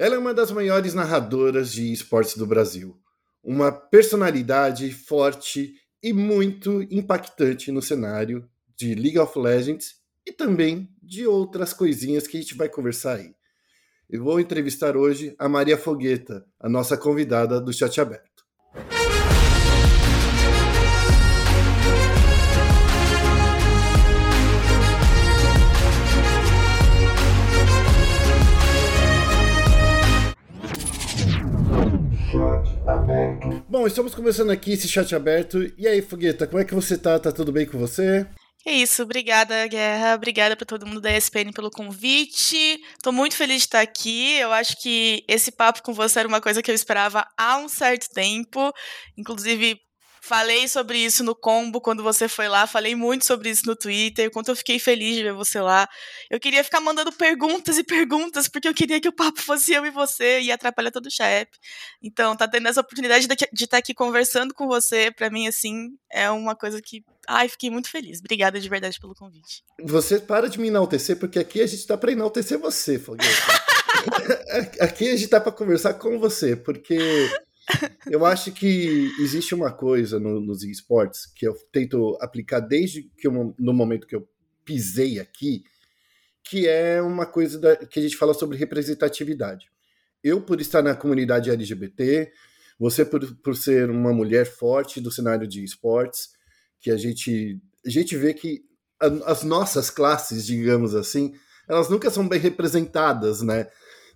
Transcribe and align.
Ela 0.00 0.14
é 0.14 0.18
uma 0.18 0.32
das 0.32 0.52
maiores 0.52 0.94
narradoras 0.94 1.72
de 1.72 1.92
esportes 1.92 2.36
do 2.36 2.46
Brasil, 2.46 2.96
uma 3.42 3.72
personalidade 3.72 4.92
forte 4.92 5.74
e 6.00 6.12
muito 6.12 6.82
impactante 6.82 7.72
no 7.72 7.82
cenário 7.82 8.48
de 8.76 8.94
League 8.94 9.18
of 9.18 9.36
Legends 9.36 9.96
e 10.24 10.30
também 10.30 10.88
de 11.02 11.26
outras 11.26 11.72
coisinhas 11.72 12.28
que 12.28 12.36
a 12.36 12.40
gente 12.40 12.54
vai 12.54 12.68
conversar 12.68 13.16
aí. 13.16 13.34
Eu 14.08 14.22
vou 14.22 14.38
entrevistar 14.38 14.96
hoje 14.96 15.34
a 15.36 15.48
Maria 15.48 15.76
Fogueta, 15.76 16.46
a 16.60 16.68
nossa 16.68 16.96
convidada 16.96 17.60
do 17.60 17.72
Chat 17.72 18.00
Aberto. 18.00 18.27
Bom, 33.68 33.86
estamos 33.86 34.14
começando 34.14 34.50
aqui 34.50 34.72
esse 34.72 34.88
chat 34.88 35.14
aberto. 35.14 35.72
E 35.76 35.86
aí, 35.86 36.02
Fogueta, 36.02 36.46
como 36.46 36.60
é 36.60 36.64
que 36.64 36.74
você 36.74 36.96
tá? 36.96 37.18
Tá 37.18 37.30
tudo 37.32 37.52
bem 37.52 37.66
com 37.66 37.78
você? 37.78 38.26
É 38.66 38.72
isso, 38.72 39.02
obrigada, 39.02 39.66
Guerra. 39.66 40.14
Obrigada 40.14 40.54
para 40.56 40.66
todo 40.66 40.86
mundo 40.86 41.00
da 41.00 41.16
ESPN 41.16 41.52
pelo 41.54 41.70
convite. 41.70 42.78
Tô 43.02 43.10
muito 43.12 43.34
feliz 43.34 43.58
de 43.58 43.62
estar 43.62 43.80
aqui. 43.80 44.34
Eu 44.34 44.52
acho 44.52 44.80
que 44.82 45.24
esse 45.26 45.50
papo 45.52 45.82
com 45.82 45.94
você 45.94 46.18
era 46.18 46.28
uma 46.28 46.40
coisa 46.40 46.62
que 46.62 46.70
eu 46.70 46.74
esperava 46.74 47.26
há 47.36 47.56
um 47.56 47.68
certo 47.68 48.10
tempo. 48.10 48.72
Inclusive, 49.16 49.80
Falei 50.28 50.68
sobre 50.68 50.98
isso 50.98 51.24
no 51.24 51.34
combo 51.34 51.80
quando 51.80 52.02
você 52.02 52.28
foi 52.28 52.48
lá, 52.48 52.66
falei 52.66 52.94
muito 52.94 53.24
sobre 53.24 53.48
isso 53.48 53.62
no 53.64 53.74
Twitter, 53.74 54.30
quanto 54.30 54.50
eu 54.50 54.56
fiquei 54.56 54.78
feliz 54.78 55.16
de 55.16 55.22
ver 55.22 55.32
você 55.32 55.58
lá. 55.58 55.88
Eu 56.28 56.38
queria 56.38 56.62
ficar 56.62 56.82
mandando 56.82 57.10
perguntas 57.10 57.78
e 57.78 57.82
perguntas, 57.82 58.46
porque 58.46 58.68
eu 58.68 58.74
queria 58.74 59.00
que 59.00 59.08
o 59.08 59.12
papo 59.12 59.40
fosse 59.40 59.72
eu 59.72 59.86
e 59.86 59.90
você 59.90 60.42
e 60.42 60.52
atrapalhar 60.52 60.90
todo 60.90 61.06
o 61.06 61.10
chat. 61.10 61.48
Então, 62.02 62.36
tá 62.36 62.46
tendo 62.46 62.68
essa 62.68 62.82
oportunidade 62.82 63.26
de 63.26 63.32
estar 63.32 63.66
tá 63.68 63.78
aqui 63.78 63.94
conversando 63.94 64.52
com 64.52 64.66
você, 64.66 65.10
para 65.10 65.30
mim, 65.30 65.48
assim, 65.48 65.96
é 66.12 66.30
uma 66.30 66.54
coisa 66.54 66.82
que. 66.82 67.02
Ai, 67.26 67.48
fiquei 67.48 67.70
muito 67.70 67.90
feliz. 67.90 68.20
Obrigada 68.20 68.60
de 68.60 68.68
verdade 68.68 69.00
pelo 69.00 69.14
convite. 69.14 69.64
Você 69.82 70.20
para 70.20 70.50
de 70.50 70.60
me 70.60 70.68
enaltecer, 70.68 71.18
porque 71.18 71.38
aqui 71.38 71.62
a 71.62 71.66
gente 71.66 71.86
tá 71.86 71.96
pra 71.96 72.12
enaltecer 72.12 72.58
você, 72.58 72.98
Foguete. 72.98 73.32
aqui 74.80 75.08
a 75.10 75.16
gente 75.16 75.28
tá 75.28 75.40
pra 75.40 75.52
conversar 75.52 75.94
com 75.94 76.18
você, 76.18 76.54
porque 76.54 76.98
eu 78.10 78.24
acho 78.24 78.52
que 78.52 79.10
existe 79.20 79.54
uma 79.54 79.72
coisa 79.72 80.18
no, 80.18 80.40
nos 80.40 80.62
esportes 80.62 81.26
que 81.26 81.46
eu 81.46 81.54
tento 81.72 82.16
aplicar 82.20 82.60
desde 82.60 83.02
que 83.16 83.26
eu, 83.26 83.54
no 83.58 83.72
momento 83.72 84.06
que 84.06 84.16
eu 84.16 84.28
pisei 84.64 85.18
aqui, 85.18 85.64
que 86.44 86.66
é 86.66 87.00
uma 87.02 87.26
coisa 87.26 87.58
da, 87.58 87.76
que 87.76 87.98
a 87.98 88.02
gente 88.02 88.16
fala 88.16 88.34
sobre 88.34 88.56
representatividade. 88.56 89.70
Eu, 90.22 90.40
por 90.40 90.60
estar 90.60 90.82
na 90.82 90.94
comunidade 90.94 91.50
LGBT, 91.50 92.32
você, 92.78 93.04
por, 93.04 93.34
por 93.36 93.56
ser 93.56 93.90
uma 93.90 94.12
mulher 94.12 94.46
forte 94.46 95.00
do 95.00 95.10
cenário 95.10 95.46
de 95.46 95.62
esportes, 95.62 96.30
que 96.80 96.90
a 96.90 96.96
gente, 96.96 97.60
a 97.84 97.90
gente 97.90 98.16
vê 98.16 98.32
que 98.32 98.62
a, 99.00 99.06
as 99.30 99.42
nossas 99.42 99.90
classes, 99.90 100.46
digamos 100.46 100.94
assim, 100.94 101.34
elas 101.68 101.88
nunca 101.88 102.10
são 102.10 102.26
bem 102.26 102.40
representadas, 102.40 103.42
né? 103.42 103.68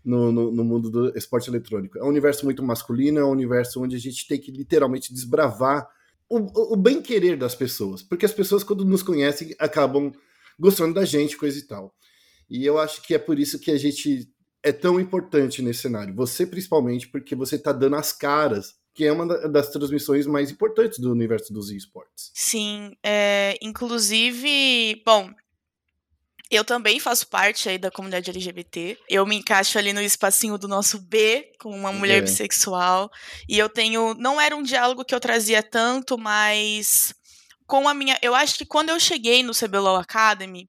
No, 0.05 0.33
no, 0.33 0.51
no, 0.51 0.65
mundo 0.65 0.91
do 0.91 1.17
esporte 1.17 1.49
eletrônico. 1.49 1.99
É 1.99 2.05
um 2.05 2.09
universo 2.09 2.45
muito 2.45 2.63
masculino, 2.63 3.21
é 3.21 3.25
um 3.25 3.31
universo 3.31 3.83
onde 3.83 3.97
a 3.97 3.99
gente 3.99 4.27
tem 4.27 4.41
que 4.41 4.51
literalmente 4.51 5.13
desbravar 5.13 5.89
o, 6.29 6.73
o 6.73 6.77
bem-querer 6.77 7.37
das 7.37 7.55
pessoas, 7.55 8.03
porque 8.03 8.25
as 8.25 8.33
pessoas, 8.33 8.65
quando 8.65 8.85
nos 8.85 9.03
conhecem, 9.03 9.55
acabam 9.59 10.13
gostando 10.59 10.95
da 10.95 11.05
gente, 11.05 11.37
coisa 11.37 11.59
e 11.59 11.63
tal. 11.63 11.95
E 12.49 12.65
eu 12.65 12.79
acho 12.79 13.03
que 13.03 13.15
é 13.15 13.19
por 13.19 13.39
isso 13.39 13.59
que 13.59 13.71
a 13.71 13.79
gente 13.79 14.29
é 14.63 14.73
tão 14.73 15.01
importante 15.01 15.61
nesse 15.63 15.83
cenário. 15.83 16.15
Você, 16.15 16.47
principalmente, 16.47 17.09
porque 17.09 17.35
você 17.35 17.57
está 17.57 17.73
dando 17.73 17.97
as 17.97 18.13
caras 18.13 18.75
que 18.95 19.05
é 19.05 19.13
uma 19.13 19.27
das 19.49 19.71
transmissões 19.71 20.27
mais 20.27 20.51
importantes 20.51 20.99
do 20.99 21.11
universo 21.11 21.53
dos 21.53 21.71
esportes. 21.71 22.31
Sim, 22.35 22.95
é, 23.03 23.57
inclusive, 23.63 25.03
bom, 25.05 25.31
eu 26.53 26.65
também 26.65 27.01
faço 27.01 27.27
parte 27.29 27.69
aí 27.71 27.79
da 27.79 27.91
comunidade 27.91 28.29
LGBT. 28.29 28.99
Eu 29.09 29.25
me 29.25 29.37
encaixo 29.37 29.79
ali 29.79 29.93
no 29.93 30.03
espacinho 30.03 30.59
do 30.59 30.69
nosso 30.69 31.01
B, 31.01 31.51
com 31.59 31.71
uma 31.71 31.91
mulher 31.91 32.19
é. 32.19 32.21
bissexual. 32.21 33.11
E 33.49 33.59
eu 33.59 33.71
tenho. 33.71 34.15
Não 34.15 34.39
era 34.39 34.55
um 34.55 34.63
diálogo 34.63 35.05
que 35.05 35.15
eu 35.15 35.21
trazia 35.21 35.63
tanto, 35.63 36.19
mas 36.19 37.15
com 37.67 37.89
a 37.89 37.95
minha. 37.95 38.19
Eu 38.21 38.35
acho 38.35 38.59
que 38.59 38.67
quando 38.67 38.91
eu 38.91 39.01
cheguei 39.01 39.43
no 39.43 39.55
CBLOL 39.55 39.97
Academy, 39.97 40.69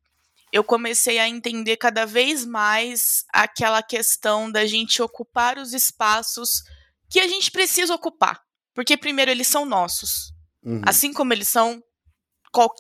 eu 0.54 0.64
comecei 0.64 1.20
a 1.20 1.28
entender 1.28 1.76
cada 1.76 2.06
vez 2.06 2.46
mais 2.46 3.26
aquela 3.34 3.84
questão 3.84 4.50
da 4.50 4.66
gente 4.66 5.02
ocupar 5.02 5.58
os 5.58 5.74
espaços 5.74 6.64
que 7.10 7.20
a 7.20 7.28
gente 7.28 7.52
precisa 7.52 7.94
ocupar. 7.94 8.40
Porque, 8.74 8.96
primeiro, 8.96 9.32
eles 9.32 9.48
são 9.48 9.66
nossos. 9.66 10.32
Uhum. 10.64 10.82
Assim 10.86 11.12
como 11.12 11.34
eles 11.34 11.50
são 11.50 11.84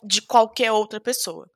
de 0.05 0.21
qualquer 0.21 0.71
outra 0.71 1.01
pessoa. 1.01 1.49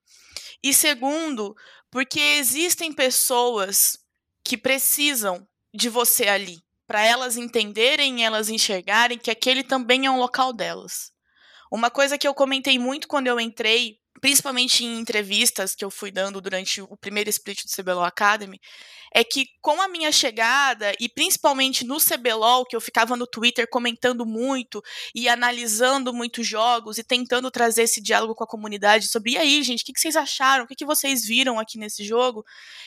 E 0.63 0.73
segundo, 0.73 1.55
porque 1.91 2.19
existem 2.19 2.91
pessoas 2.91 3.97
que 4.43 4.57
precisam 4.57 5.47
de 5.73 5.89
você 5.89 6.27
ali, 6.27 6.59
para 6.87 7.01
elas 7.01 7.37
entenderem, 7.37 8.25
elas 8.25 8.49
enxergarem 8.49 9.17
que 9.17 9.29
aquele 9.29 9.63
também 9.63 10.05
é 10.05 10.11
um 10.11 10.19
local 10.19 10.53
delas. 10.53 11.11
Uma 11.71 11.89
coisa 11.89 12.17
que 12.17 12.27
eu 12.27 12.33
comentei 12.33 12.79
muito 12.79 13.07
quando 13.07 13.27
eu 13.27 13.39
entrei 13.39 13.99
principalmente 14.19 14.83
em 14.83 14.99
entrevistas 14.99 15.75
que 15.75 15.83
eu 15.83 15.91
fui 15.91 16.11
dando 16.11 16.41
durante 16.41 16.81
o 16.81 16.97
primeiro 16.97 17.29
split 17.29 17.63
do 17.63 17.71
CBLOL 17.71 18.03
Academy, 18.03 18.59
é 19.13 19.23
que 19.23 19.47
com 19.61 19.81
a 19.81 19.87
minha 19.87 20.11
chegada, 20.11 20.93
e 20.99 21.07
principalmente 21.07 21.85
no 21.85 21.97
CBLOL, 21.97 22.65
que 22.65 22.75
eu 22.75 22.81
ficava 22.81 23.15
no 23.15 23.25
Twitter 23.25 23.67
comentando 23.69 24.25
muito 24.25 24.81
e 25.15 25.29
analisando 25.29 26.13
muitos 26.13 26.45
jogos 26.45 26.97
e 26.97 27.03
tentando 27.03 27.49
trazer 27.49 27.83
esse 27.83 28.01
diálogo 28.01 28.35
com 28.35 28.43
a 28.43 28.47
comunidade 28.47 29.07
sobre, 29.07 29.31
e 29.31 29.37
aí, 29.37 29.63
gente, 29.63 29.81
o 29.81 29.85
que, 29.85 29.99
vocês 29.99 30.15
acharam? 30.15 30.65
O 30.65 30.67
que 30.67 30.85
vocês 30.85 31.25
viram 31.25 31.59
aqui 31.59 31.77
nesse 31.77 32.03
jogo? 32.03 32.43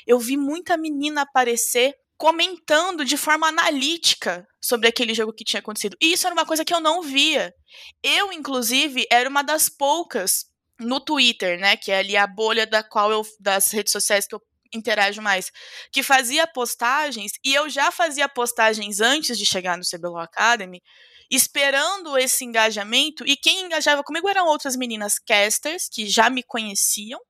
Eu 0.07 0.19
vi 0.19 0.37
muita 0.37 0.77
menina 0.77 1.23
aparecer 1.23 1.95
comentando 2.21 3.03
de 3.03 3.17
forma 3.17 3.49
analítica 3.49 4.47
sobre 4.61 4.87
aquele 4.87 5.15
jogo 5.15 5.33
que 5.33 5.43
tinha 5.43 5.61
acontecido. 5.61 5.97
E 5.99 6.13
isso 6.13 6.27
era 6.27 6.35
uma 6.35 6.45
coisa 6.45 6.67
que 6.67 6.75
eu 6.75 6.79
não 6.79 7.01
via. 7.01 7.55
Eu, 8.03 8.31
inclusive, 8.31 9.07
era 9.11 9.27
uma 9.27 9.43
das 9.43 9.71
poucas 9.71 10.50
no 10.81 11.01
Twitter, 11.01 11.59
né, 11.59 11.77
que 11.77 11.93
é 11.93 11.99
ali 11.99 12.17
a 12.17 12.27
bolha 12.27 12.67
da 12.67 12.83
qual 12.83 13.11
eu 13.13 13.23
das 13.39 13.71
redes 13.71 13.93
sociais 13.93 14.27
que 14.27 14.35
eu 14.35 14.43
interajo 14.73 15.21
mais, 15.21 15.51
que 15.93 16.03
fazia 16.03 16.47
postagens 16.47 17.33
e 17.45 17.55
eu 17.55 17.69
já 17.69 17.91
fazia 17.91 18.29
postagens 18.29 19.01
antes 19.01 19.37
de 19.39 19.45
chegar 19.45 19.77
no 19.77 19.85
CBLOL 19.85 20.19
Academy, 20.19 20.81
esperando 21.31 22.17
esse 22.19 22.45
engajamento 22.45 23.25
e 23.27 23.37
quem 23.37 23.63
engajava 23.63 24.03
comigo 24.03 24.29
eram 24.29 24.47
outras 24.47 24.77
meninas 24.77 25.19
casters 25.19 25.89
que 25.89 26.09
já 26.09 26.31
me 26.31 26.43
conheciam 26.43 27.21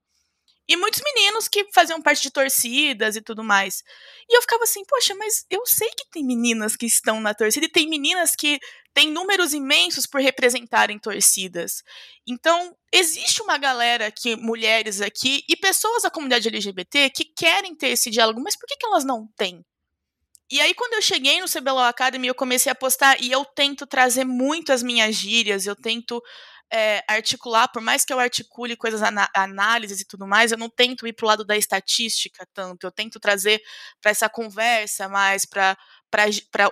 e 0.71 0.77
muitos 0.77 1.01
meninos 1.03 1.49
que 1.49 1.67
faziam 1.75 2.01
parte 2.01 2.23
de 2.23 2.31
torcidas 2.31 3.17
e 3.17 3.21
tudo 3.21 3.43
mais. 3.43 3.83
E 4.29 4.37
eu 4.37 4.41
ficava 4.41 4.63
assim, 4.63 4.85
poxa, 4.85 5.15
mas 5.17 5.45
eu 5.51 5.67
sei 5.67 5.89
que 5.89 6.09
tem 6.13 6.25
meninas 6.25 6.77
que 6.77 6.87
estão 6.87 7.21
na 7.21 7.35
torcida 7.35 7.67
e 7.67 7.69
tem 7.69 7.89
meninas 7.89 8.37
que 8.37 8.61
têm 8.95 9.11
números 9.11 9.53
imensos 9.53 10.07
por 10.07 10.21
representarem 10.21 10.99
torcidas. 10.99 11.83
Então, 12.27 12.75
existe 12.93 13.43
uma 13.43 13.59
galera 13.59 14.11
que, 14.11 14.37
mulheres 14.37 15.01
aqui, 15.01 15.45
e 15.49 15.57
pessoas 15.57 16.03
da 16.03 16.11
comunidade 16.11 16.49
LGBT 16.49 17.11
que 17.11 17.25
querem 17.25 17.75
ter 17.75 17.89
esse 17.89 18.11
diálogo, 18.11 18.41
mas 18.43 18.57
por 18.57 18.67
que, 18.67 18.77
que 18.77 18.87
elas 18.87 19.05
não 19.05 19.29
têm? 19.37 19.65
E 20.51 20.61
aí, 20.61 20.75
quando 20.75 20.95
eu 20.95 21.03
cheguei 21.03 21.41
no 21.41 21.49
CBLOL 21.49 21.85
Academy, 21.85 22.27
eu 22.27 22.35
comecei 22.35 22.73
a 22.73 22.75
postar 22.75 23.21
e 23.23 23.31
eu 23.31 23.45
tento 23.45 23.87
trazer 23.87 24.25
muito 24.25 24.73
as 24.73 24.83
minhas 24.83 25.15
gírias, 25.15 25.65
eu 25.65 25.77
tento 25.77 26.21
é, 26.73 27.03
articular, 27.09 27.69
por 27.69 27.83
mais 27.83 28.05
que 28.05 28.13
eu 28.13 28.19
articule 28.19 28.77
coisas, 28.77 29.01
análises 29.35 30.01
e 30.01 30.05
tudo 30.05 30.27
mais, 30.27 30.53
eu 30.53 30.59
não 30.59 30.69
tento 30.69 31.07
ir 31.07 31.13
para 31.13 31.25
o 31.25 31.29
lado 31.29 31.45
da 31.45 31.57
estatística 31.57 32.47
tanto, 32.55 32.85
eu 32.85 32.93
tento 32.93 33.19
trazer 33.19 33.61
para 34.01 34.11
essa 34.11 34.29
conversa 34.29 35.09
mais, 35.09 35.45
para 35.45 35.77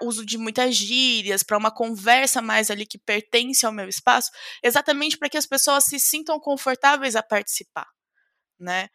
uso 0.03 0.25
de 0.27 0.39
muitas 0.39 0.75
gírias, 0.75 1.43
para 1.43 1.59
uma 1.59 1.71
conversa 1.71 2.43
mais 2.43 2.71
ali 2.71 2.87
que 2.87 2.99
pertence 2.99 3.65
ao 3.67 3.73
meu 3.73 3.89
espaço, 3.89 4.31
exatamente 4.63 5.17
para 5.19 5.29
que 5.29 5.39
as 5.39 5.47
pessoas 5.47 5.85
se 5.85 5.99
sintam 6.01 6.39
confortáveis 6.41 7.17
a 7.17 7.23
participar, 7.23 7.87
né? 8.61 8.89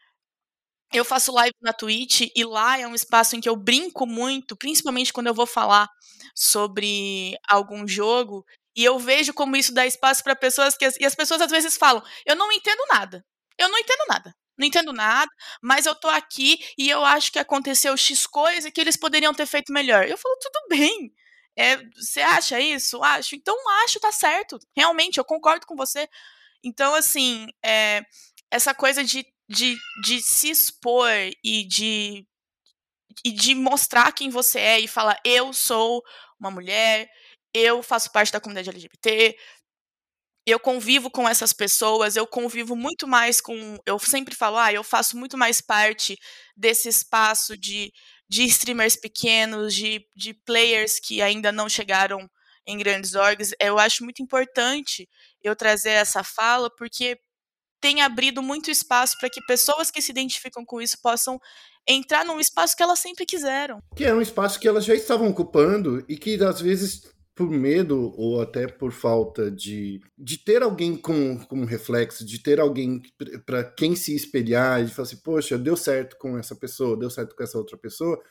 Eu 0.93 1.03
faço 1.03 1.31
live 1.33 1.55
na 1.61 1.73
Twitch 1.73 2.21
e 2.35 2.43
lá 2.45 2.79
é 2.79 2.87
um 2.87 2.93
espaço 2.95 3.35
em 3.35 3.41
que 3.41 3.49
eu 3.49 3.55
brinco 3.55 4.05
muito, 4.05 4.55
principalmente 4.55 5.11
quando 5.11 5.27
eu 5.27 5.33
vou 5.33 5.47
falar 5.47 5.87
sobre 6.35 7.35
algum 7.47 7.87
jogo, 7.87 8.45
e 8.75 8.83
eu 8.83 8.99
vejo 8.99 9.33
como 9.33 9.55
isso 9.55 9.73
dá 9.73 9.85
espaço 9.85 10.23
para 10.23 10.35
pessoas 10.35 10.75
que. 10.77 10.85
E 10.99 11.05
as 11.05 11.15
pessoas 11.15 11.41
às 11.41 11.51
vezes 11.51 11.77
falam: 11.77 12.03
eu 12.25 12.35
não 12.35 12.51
entendo 12.51 12.81
nada. 12.91 13.25
Eu 13.57 13.69
não 13.69 13.77
entendo 13.79 14.05
nada. 14.09 14.35
Não 14.57 14.67
entendo 14.67 14.93
nada, 14.93 15.29
mas 15.61 15.85
eu 15.85 15.95
tô 15.95 16.07
aqui 16.07 16.59
e 16.77 16.89
eu 16.89 17.03
acho 17.03 17.31
que 17.31 17.39
aconteceu 17.39 17.97
X 17.97 18.27
coisa 18.27 18.71
que 18.71 18.79
eles 18.79 18.97
poderiam 18.97 19.33
ter 19.33 19.45
feito 19.45 19.73
melhor. 19.73 20.07
Eu 20.07 20.17
falo: 20.17 20.35
tudo 20.41 20.67
bem. 20.69 21.13
É, 21.55 21.77
você 21.95 22.21
acha 22.21 22.59
isso? 22.59 23.03
Acho. 23.03 23.35
Então 23.35 23.55
acho, 23.83 23.99
tá 23.99 24.11
certo. 24.11 24.59
Realmente, 24.75 25.17
eu 25.17 25.25
concordo 25.25 25.65
com 25.67 25.75
você. 25.75 26.07
Então, 26.63 26.95
assim, 26.95 27.47
é, 27.63 28.03
essa 28.51 28.73
coisa 28.73 29.03
de, 29.03 29.25
de, 29.49 29.75
de 30.03 30.21
se 30.21 30.49
expor 30.49 31.09
e 31.43 31.67
de 31.67 32.25
e 33.23 33.31
de 33.31 33.53
mostrar 33.55 34.11
quem 34.11 34.29
você 34.29 34.59
é 34.59 34.79
e 34.79 34.87
falar: 34.87 35.19
eu 35.25 35.53
sou 35.53 36.03
uma 36.39 36.51
mulher, 36.51 37.09
eu 37.53 37.83
faço 37.83 38.11
parte 38.11 38.31
da 38.31 38.39
comunidade 38.39 38.69
LGBT, 38.69 39.35
eu 40.45 40.59
convivo 40.59 41.09
com 41.09 41.27
essas 41.27 41.53
pessoas, 41.53 42.15
eu 42.15 42.27
convivo 42.27 42.75
muito 42.75 43.07
mais 43.07 43.39
com. 43.39 43.77
Eu 43.85 43.97
sempre 43.99 44.35
falo, 44.35 44.57
ah, 44.57 44.73
eu 44.73 44.83
faço 44.83 45.17
muito 45.17 45.37
mais 45.37 45.61
parte 45.61 46.17
desse 46.55 46.89
espaço 46.89 47.57
de, 47.57 47.91
de 48.27 48.43
streamers 48.45 48.95
pequenos, 48.97 49.73
de, 49.73 50.05
de 50.15 50.33
players 50.33 50.99
que 50.99 51.21
ainda 51.21 51.51
não 51.51 51.69
chegaram 51.69 52.29
em 52.67 52.77
grandes 52.77 53.15
orgs. 53.15 53.53
Eu 53.59 53.79
acho 53.79 54.03
muito 54.03 54.21
importante 54.21 55.07
eu 55.41 55.55
trazer 55.55 55.91
essa 55.91 56.23
fala, 56.23 56.69
porque 56.77 57.17
tem 57.81 58.01
abrido 58.01 58.41
muito 58.41 58.71
espaço 58.71 59.17
para 59.19 59.29
que 59.29 59.45
pessoas 59.45 59.91
que 59.91 60.01
se 60.01 60.11
identificam 60.11 60.63
com 60.65 60.81
isso 60.81 60.97
possam 61.01 61.39
entrar 61.87 62.23
num 62.25 62.39
espaço 62.39 62.75
que 62.75 62.83
elas 62.83 62.99
sempre 62.99 63.25
quiseram. 63.25 63.81
Que 63.95 64.05
é 64.05 64.13
um 64.13 64.21
espaço 64.21 64.59
que 64.59 64.67
elas 64.67 64.85
já 64.85 64.95
estavam 64.95 65.27
ocupando 65.27 66.03
e 66.07 66.17
que 66.17 66.41
às 66.41 66.61
vezes 66.61 67.12
por 67.35 67.49
medo 67.49 68.13
ou 68.15 68.41
até 68.41 68.67
por 68.67 68.91
falta 68.91 69.49
de, 69.49 70.01
de 70.17 70.37
ter 70.37 70.61
alguém 70.61 70.95
com, 70.95 71.37
com 71.37 71.65
reflexo, 71.65 72.25
de 72.25 72.39
ter 72.39 72.59
alguém 72.59 73.01
para 73.45 73.63
quem 73.63 73.95
se 73.95 74.15
espelhar 74.15 74.83
e 74.83 74.87
falar 74.87 75.07
assim, 75.07 75.17
poxa, 75.17 75.57
deu 75.57 75.75
certo 75.75 76.17
com 76.17 76.37
essa 76.37 76.55
pessoa, 76.55 76.97
deu 76.97 77.09
certo 77.09 77.35
com 77.35 77.43
essa 77.43 77.57
outra 77.57 77.77
pessoa, 77.77 78.21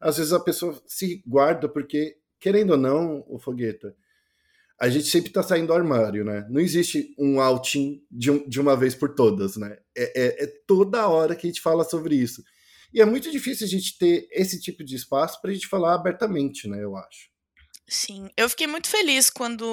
às 0.00 0.16
vezes 0.16 0.32
a 0.32 0.40
pessoa 0.40 0.80
se 0.86 1.22
guarda 1.26 1.68
porque, 1.68 2.16
querendo 2.38 2.70
ou 2.70 2.76
não, 2.76 3.24
o 3.28 3.38
Fogueta, 3.38 3.94
a 4.80 4.88
gente 4.88 5.06
sempre 5.06 5.28
está 5.30 5.42
saindo 5.42 5.68
do 5.68 5.74
armário, 5.74 6.24
né? 6.24 6.44
Não 6.50 6.60
existe 6.60 7.14
um 7.18 7.40
outing 7.40 8.04
de, 8.10 8.30
um, 8.30 8.48
de 8.48 8.60
uma 8.60 8.76
vez 8.76 8.94
por 8.96 9.14
todas, 9.14 9.56
né? 9.56 9.78
É, 9.96 10.20
é, 10.20 10.44
é 10.44 10.46
toda 10.66 11.06
hora 11.06 11.36
que 11.36 11.46
a 11.46 11.50
gente 11.50 11.60
fala 11.60 11.84
sobre 11.84 12.16
isso. 12.16 12.42
E 12.92 13.00
é 13.00 13.04
muito 13.04 13.30
difícil 13.30 13.66
a 13.66 13.70
gente 13.70 13.96
ter 13.96 14.28
esse 14.32 14.60
tipo 14.60 14.82
de 14.84 14.96
espaço 14.96 15.40
para 15.40 15.50
a 15.50 15.54
gente 15.54 15.68
falar 15.68 15.94
abertamente, 15.94 16.68
né? 16.68 16.82
Eu 16.82 16.96
acho. 16.96 17.31
Sim, 17.88 18.28
eu 18.36 18.48
fiquei 18.48 18.66
muito 18.66 18.88
feliz 18.88 19.28
quando 19.30 19.64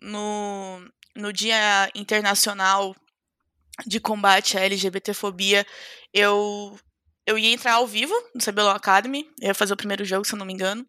no, 0.00 0.80
no 1.16 1.32
Dia 1.32 1.90
Internacional 1.94 2.94
de 3.86 4.00
Combate 4.00 4.58
à 4.58 4.62
LGBTfobia 4.62 5.66
eu, 6.12 6.78
eu 7.26 7.38
ia 7.38 7.52
entrar 7.52 7.74
ao 7.74 7.86
vivo 7.86 8.14
no 8.34 8.42
CBLOL 8.42 8.70
Academy, 8.72 9.28
eu 9.40 9.48
ia 9.48 9.54
fazer 9.54 9.74
o 9.74 9.76
primeiro 9.76 10.04
jogo, 10.04 10.24
se 10.26 10.34
eu 10.34 10.38
não 10.38 10.46
me 10.46 10.52
engano. 10.54 10.86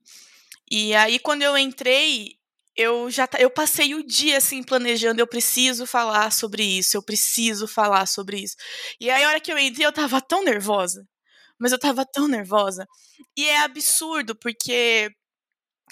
E 0.71 0.95
aí, 0.95 1.19
quando 1.19 1.43
eu 1.43 1.57
entrei, 1.57 2.33
eu 2.75 3.09
já 3.11 3.27
eu 3.39 3.49
passei 3.51 3.95
o 3.95 4.03
dia 4.05 4.37
assim 4.37 4.63
planejando, 4.63 5.21
eu 5.21 5.27
preciso 5.27 5.85
falar 5.87 6.31
sobre 6.31 6.63
isso, 6.63 6.97
eu 6.97 7.03
preciso 7.03 7.67
falar 7.67 8.07
sobre 8.07 8.39
isso. 8.43 8.55
E 8.99 9.09
aí 9.09 9.23
a 9.23 9.29
hora 9.29 9.41
que 9.41 9.51
eu 9.51 9.59
entrei, 9.59 9.85
eu 9.87 9.93
tava 9.93 10.21
tão 10.21 10.43
nervosa. 10.43 11.07
Mas 11.59 11.71
eu 11.71 11.79
tava 11.79 12.05
tão 12.05 12.27
nervosa. 12.27 12.87
E 13.37 13.45
é 13.47 13.59
absurdo, 13.59 14.35
porque 14.35 15.11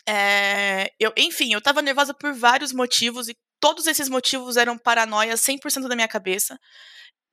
é, 0.07 0.91
eu, 1.00 1.13
enfim, 1.17 1.53
eu 1.53 1.61
tava 1.61 1.81
nervosa 1.81 2.13
por 2.13 2.33
vários 2.33 2.73
motivos 2.73 3.27
e 3.29 3.35
todos 3.59 3.88
esses 3.88 4.09
motivos 4.09 4.57
eram 4.57 4.77
paranoia 4.77 5.35
100% 5.35 5.88
da 5.88 5.95
minha 5.95 6.07
cabeça. 6.07 6.59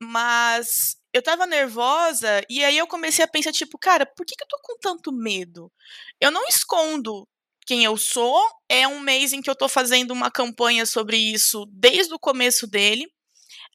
Mas 0.01 0.95
eu 1.13 1.21
tava 1.21 1.45
nervosa 1.45 2.41
e 2.49 2.63
aí 2.63 2.77
eu 2.77 2.87
comecei 2.87 3.23
a 3.23 3.27
pensar, 3.27 3.51
tipo, 3.51 3.77
cara, 3.77 4.05
por 4.05 4.25
que, 4.25 4.35
que 4.35 4.43
eu 4.43 4.47
tô 4.47 4.59
com 4.63 4.77
tanto 4.79 5.11
medo? 5.11 5.71
Eu 6.19 6.31
não 6.31 6.47
escondo 6.47 7.27
quem 7.65 7.83
eu 7.83 7.97
sou. 7.97 8.41
É 8.69 8.87
um 8.87 8.99
mês 8.99 9.33
em 9.33 9.41
que 9.41 9.49
eu 9.49 9.55
tô 9.55 9.67
fazendo 9.69 10.11
uma 10.11 10.31
campanha 10.31 10.85
sobre 10.85 11.17
isso 11.17 11.65
desde 11.71 12.13
o 12.13 12.19
começo 12.19 12.67
dele. 12.67 13.07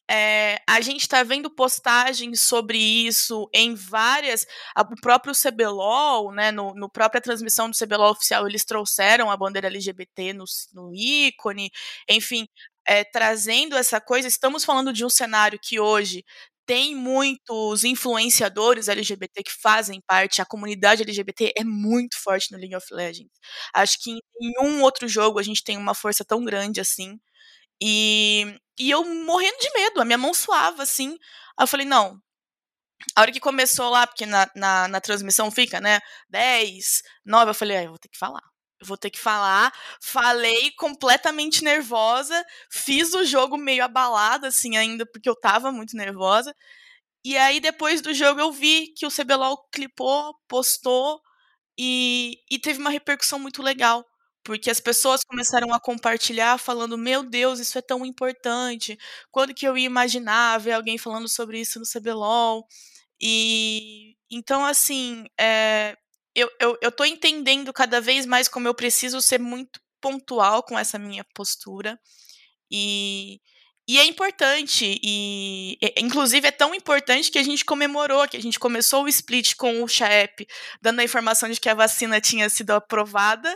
É, 0.09 0.61
a 0.67 0.79
gente 0.81 1.01
está 1.01 1.21
vendo 1.23 1.49
postagens 1.49 2.41
sobre 2.41 2.77
isso 2.77 3.49
em 3.53 3.75
várias. 3.75 4.45
A, 4.75 4.81
o 4.81 4.95
próprio 5.01 5.33
CBLOL, 5.33 6.31
né, 6.33 6.51
no, 6.51 6.73
no 6.75 6.89
própria 6.89 7.21
transmissão 7.21 7.69
do 7.69 7.77
CBLOL 7.77 8.11
oficial, 8.11 8.47
eles 8.47 8.63
trouxeram 8.63 9.29
a 9.29 9.35
bandeira 9.37 9.67
LGBT 9.67 10.33
no, 10.33 10.45
no 10.73 10.93
ícone, 10.95 11.69
enfim, 12.09 12.47
é, 12.87 13.03
trazendo 13.03 13.75
essa 13.75 13.99
coisa. 13.99 14.27
Estamos 14.27 14.63
falando 14.63 14.93
de 14.93 15.03
um 15.05 15.09
cenário 15.09 15.59
que 15.61 15.79
hoje 15.79 16.23
tem 16.65 16.93
muitos 16.95 17.83
influenciadores 17.85 18.89
LGBT 18.89 19.41
que 19.43 19.51
fazem 19.51 20.01
parte, 20.05 20.41
a 20.41 20.45
comunidade 20.45 21.01
LGBT 21.01 21.53
é 21.57 21.63
muito 21.63 22.17
forte 22.21 22.51
no 22.51 22.57
League 22.57 22.75
of 22.75 22.85
Legends. 22.93 23.31
Acho 23.73 23.97
que 24.01 24.11
em 24.11 24.19
nenhum 24.39 24.81
outro 24.83 25.07
jogo 25.07 25.39
a 25.39 25.43
gente 25.43 25.63
tem 25.63 25.77
uma 25.77 25.93
força 25.95 26.25
tão 26.25 26.43
grande 26.43 26.81
assim. 26.81 27.17
E, 27.81 28.59
e 28.79 28.89
eu 28.89 29.03
morrendo 29.05 29.57
de 29.59 29.71
medo, 29.73 30.01
a 30.01 30.05
minha 30.05 30.17
mão 30.17 30.33
suava, 30.33 30.83
assim. 30.83 31.11
Aí 31.57 31.63
eu 31.63 31.67
falei, 31.67 31.85
não. 31.85 32.21
A 33.15 33.21
hora 33.21 33.31
que 33.31 33.39
começou 33.39 33.89
lá, 33.89 34.07
porque 34.07 34.25
na, 34.25 34.49
na, 34.55 34.87
na 34.87 35.01
transmissão 35.01 35.51
fica, 35.51 35.79
né? 35.79 35.99
10, 36.29 37.03
9, 37.25 37.51
eu 37.51 37.55
falei, 37.55 37.77
ah, 37.77 37.83
eu 37.83 37.89
vou 37.89 37.99
ter 37.99 38.09
que 38.09 38.17
falar. 38.17 38.41
Eu 38.79 38.87
vou 38.87 38.97
ter 38.97 39.09
que 39.09 39.19
falar. 39.19 39.73
Falei 40.01 40.71
completamente 40.71 41.63
nervosa. 41.63 42.45
Fiz 42.71 43.13
o 43.13 43.25
jogo 43.25 43.57
meio 43.57 43.83
abalada, 43.83 44.47
assim, 44.47 44.77
ainda, 44.77 45.05
porque 45.05 45.29
eu 45.29 45.35
tava 45.35 45.71
muito 45.71 45.95
nervosa. 45.97 46.53
E 47.25 47.37
aí, 47.37 47.59
depois 47.59 48.01
do 48.01 48.13
jogo, 48.13 48.39
eu 48.39 48.51
vi 48.51 48.89
que 48.95 49.05
o 49.05 49.11
CBLOL 49.11 49.57
clipou, 49.71 50.35
postou 50.47 51.21
e, 51.77 52.39
e 52.51 52.59
teve 52.59 52.79
uma 52.79 52.89
repercussão 52.89 53.39
muito 53.39 53.61
legal. 53.63 54.05
Porque 54.47 54.71
as 54.71 54.79
pessoas 54.79 55.25
começaram 55.25 55.73
a 55.73 55.79
compartilhar 55.79 56.57
falando: 56.57 56.97
"Meu 56.97 57.21
Deus, 57.23 57.59
isso 57.59 57.77
é 57.77 57.81
tão 57.81 58.05
importante. 58.05 58.97
Quando 59.29 59.53
que 59.53 59.67
eu 59.67 59.77
ia 59.77 59.85
imaginar 59.85 60.57
ver 60.59 60.71
alguém 60.73 60.97
falando 60.97 61.27
sobre 61.27 61.59
isso 61.59 61.79
no 61.79 61.85
CBLOL?". 61.85 62.65
E 63.21 64.15
então 64.31 64.65
assim, 64.65 65.25
é, 65.39 65.97
eu, 66.35 66.49
eu, 66.61 66.77
eu 66.81 66.91
tô 66.91 67.03
entendendo 67.05 67.73
cada 67.73 67.99
vez 68.01 68.25
mais 68.25 68.47
como 68.47 68.67
eu 68.67 68.73
preciso 68.75 69.21
ser 69.21 69.39
muito 69.39 69.81
pontual 70.01 70.63
com 70.63 70.79
essa 70.79 70.97
minha 70.99 71.25
postura. 71.35 71.99
E, 72.71 73.39
e 73.87 73.97
é 73.99 74.05
importante, 74.05 74.99
e 75.03 75.77
inclusive 75.97 76.47
é 76.47 76.51
tão 76.51 76.75
importante 76.75 77.31
que 77.31 77.39
a 77.39 77.43
gente 77.43 77.63
comemorou, 77.65 78.27
que 78.27 78.37
a 78.37 78.41
gente 78.41 78.59
começou 78.59 79.03
o 79.03 79.07
split 79.07 79.55
com 79.55 79.83
o 79.83 79.87
Chaep, 79.87 80.45
dando 80.81 80.99
a 80.99 81.03
informação 81.05 81.49
de 81.49 81.59
que 81.59 81.69
a 81.69 81.73
vacina 81.73 82.19
tinha 82.21 82.49
sido 82.49 82.71
aprovada, 82.71 83.55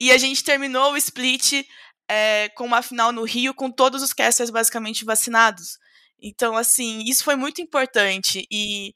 e 0.00 0.10
a 0.12 0.18
gente 0.18 0.44
terminou 0.44 0.92
o 0.92 0.96
split 0.96 1.64
é, 2.08 2.48
com 2.50 2.64
uma 2.64 2.82
final 2.82 3.12
no 3.12 3.24
Rio 3.24 3.54
com 3.54 3.70
todos 3.70 4.02
os 4.02 4.12
casters 4.12 4.50
basicamente 4.50 5.04
vacinados. 5.04 5.78
Então, 6.20 6.56
assim, 6.56 7.04
isso 7.04 7.24
foi 7.24 7.36
muito 7.36 7.60
importante. 7.60 8.46
E, 8.50 8.94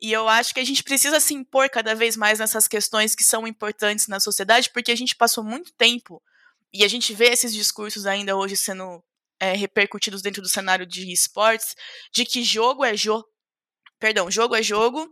e 0.00 0.12
eu 0.12 0.28
acho 0.28 0.54
que 0.54 0.60
a 0.60 0.64
gente 0.64 0.82
precisa 0.82 1.20
se 1.20 1.34
impor 1.34 1.68
cada 1.68 1.94
vez 1.94 2.16
mais 2.16 2.38
nessas 2.38 2.66
questões 2.66 3.14
que 3.14 3.24
são 3.24 3.46
importantes 3.46 4.08
na 4.08 4.18
sociedade, 4.18 4.70
porque 4.72 4.92
a 4.92 4.96
gente 4.96 5.16
passou 5.16 5.44
muito 5.44 5.72
tempo, 5.74 6.22
e 6.72 6.84
a 6.84 6.88
gente 6.88 7.12
vê 7.12 7.26
esses 7.26 7.52
discursos 7.52 8.06
ainda 8.06 8.36
hoje 8.36 8.56
sendo 8.56 9.02
é, 9.40 9.52
repercutidos 9.54 10.22
dentro 10.22 10.40
do 10.40 10.48
cenário 10.48 10.86
de 10.86 11.12
esportes, 11.12 11.74
de 12.12 12.24
que 12.24 12.42
jogo 12.44 12.84
é 12.84 12.96
jogo. 12.96 13.26
Perdão, 13.98 14.30
jogo 14.30 14.54
é 14.54 14.62
jogo, 14.62 15.06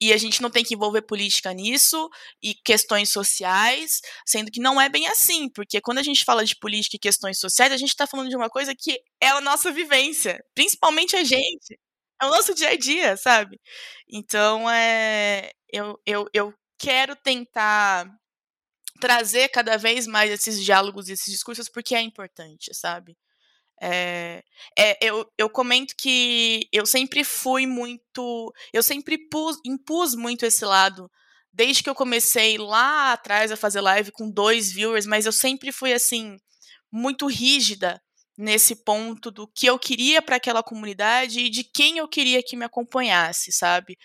e 0.00 0.12
a 0.12 0.16
gente 0.16 0.42
não 0.42 0.50
tem 0.50 0.64
que 0.64 0.74
envolver 0.74 1.02
política 1.02 1.52
nisso 1.52 2.08
e 2.42 2.54
questões 2.54 3.10
sociais, 3.10 4.00
sendo 4.26 4.50
que 4.50 4.60
não 4.60 4.80
é 4.80 4.88
bem 4.88 5.06
assim, 5.08 5.48
porque 5.48 5.80
quando 5.80 5.98
a 5.98 6.02
gente 6.02 6.24
fala 6.24 6.44
de 6.44 6.56
política 6.56 6.96
e 6.96 6.98
questões 7.00 7.38
sociais, 7.38 7.72
a 7.72 7.76
gente 7.76 7.90
está 7.90 8.06
falando 8.06 8.28
de 8.28 8.36
uma 8.36 8.50
coisa 8.50 8.74
que 8.74 9.00
é 9.20 9.28
a 9.28 9.40
nossa 9.40 9.72
vivência, 9.72 10.42
principalmente 10.54 11.16
a 11.16 11.24
gente. 11.24 11.78
É 12.20 12.26
o 12.26 12.30
nosso 12.30 12.54
dia 12.54 12.70
a 12.70 12.76
dia, 12.76 13.16
sabe? 13.16 13.60
Então, 14.08 14.70
é, 14.70 15.50
eu, 15.72 16.00
eu, 16.06 16.26
eu 16.32 16.54
quero 16.78 17.14
tentar 17.16 18.06
trazer 19.00 19.48
cada 19.50 19.76
vez 19.76 20.06
mais 20.06 20.30
esses 20.30 20.62
diálogos 20.64 21.08
e 21.08 21.12
esses 21.12 21.32
discursos 21.32 21.68
porque 21.68 21.94
é 21.94 22.00
importante, 22.00 22.72
sabe? 22.74 23.16
É, 23.80 24.42
é, 24.78 24.96
eu, 25.02 25.26
eu 25.36 25.50
comento 25.50 25.94
que 25.98 26.68
eu 26.72 26.86
sempre 26.86 27.24
fui 27.24 27.66
muito. 27.66 28.52
Eu 28.72 28.82
sempre 28.82 29.18
pus, 29.28 29.58
impus 29.64 30.14
muito 30.14 30.46
esse 30.46 30.64
lado. 30.64 31.10
Desde 31.52 31.82
que 31.82 31.88
eu 31.88 31.94
comecei 31.94 32.58
lá 32.58 33.12
atrás 33.12 33.50
a 33.50 33.56
fazer 33.56 33.80
live 33.80 34.12
com 34.12 34.30
dois 34.30 34.70
viewers, 34.70 35.06
mas 35.06 35.24
eu 35.24 35.32
sempre 35.32 35.72
fui 35.72 35.92
assim, 35.92 36.36
muito 36.92 37.26
rígida 37.26 38.00
nesse 38.36 38.76
ponto 38.84 39.30
do 39.30 39.48
que 39.48 39.66
eu 39.66 39.78
queria 39.78 40.20
para 40.20 40.36
aquela 40.36 40.62
comunidade 40.62 41.40
e 41.40 41.48
de 41.48 41.64
quem 41.64 41.98
eu 41.98 42.06
queria 42.06 42.42
que 42.42 42.56
me 42.56 42.64
acompanhasse, 42.64 43.50
sabe? 43.50 43.96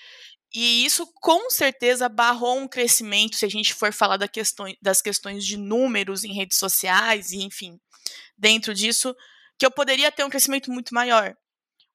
E 0.54 0.86
isso 0.86 1.06
com 1.22 1.50
certeza 1.50 2.10
barrou 2.10 2.58
um 2.58 2.68
crescimento 2.68 3.36
se 3.36 3.46
a 3.46 3.50
gente 3.50 3.74
for 3.74 3.94
falar 3.94 4.18
da 4.18 4.28
questão, 4.28 4.66
das 4.82 5.02
questões 5.02 5.46
de 5.46 5.58
números 5.58 6.24
em 6.24 6.34
redes 6.34 6.58
sociais 6.58 7.32
e 7.32 7.42
enfim, 7.44 7.78
dentro 8.38 8.74
disso, 8.74 9.16
que 9.62 9.66
eu 9.68 9.70
poderia 9.70 10.12
ter 10.12 10.24
um 10.24 10.30
crescimento 10.30 10.72
muito 10.72 10.92
maior. 10.92 11.36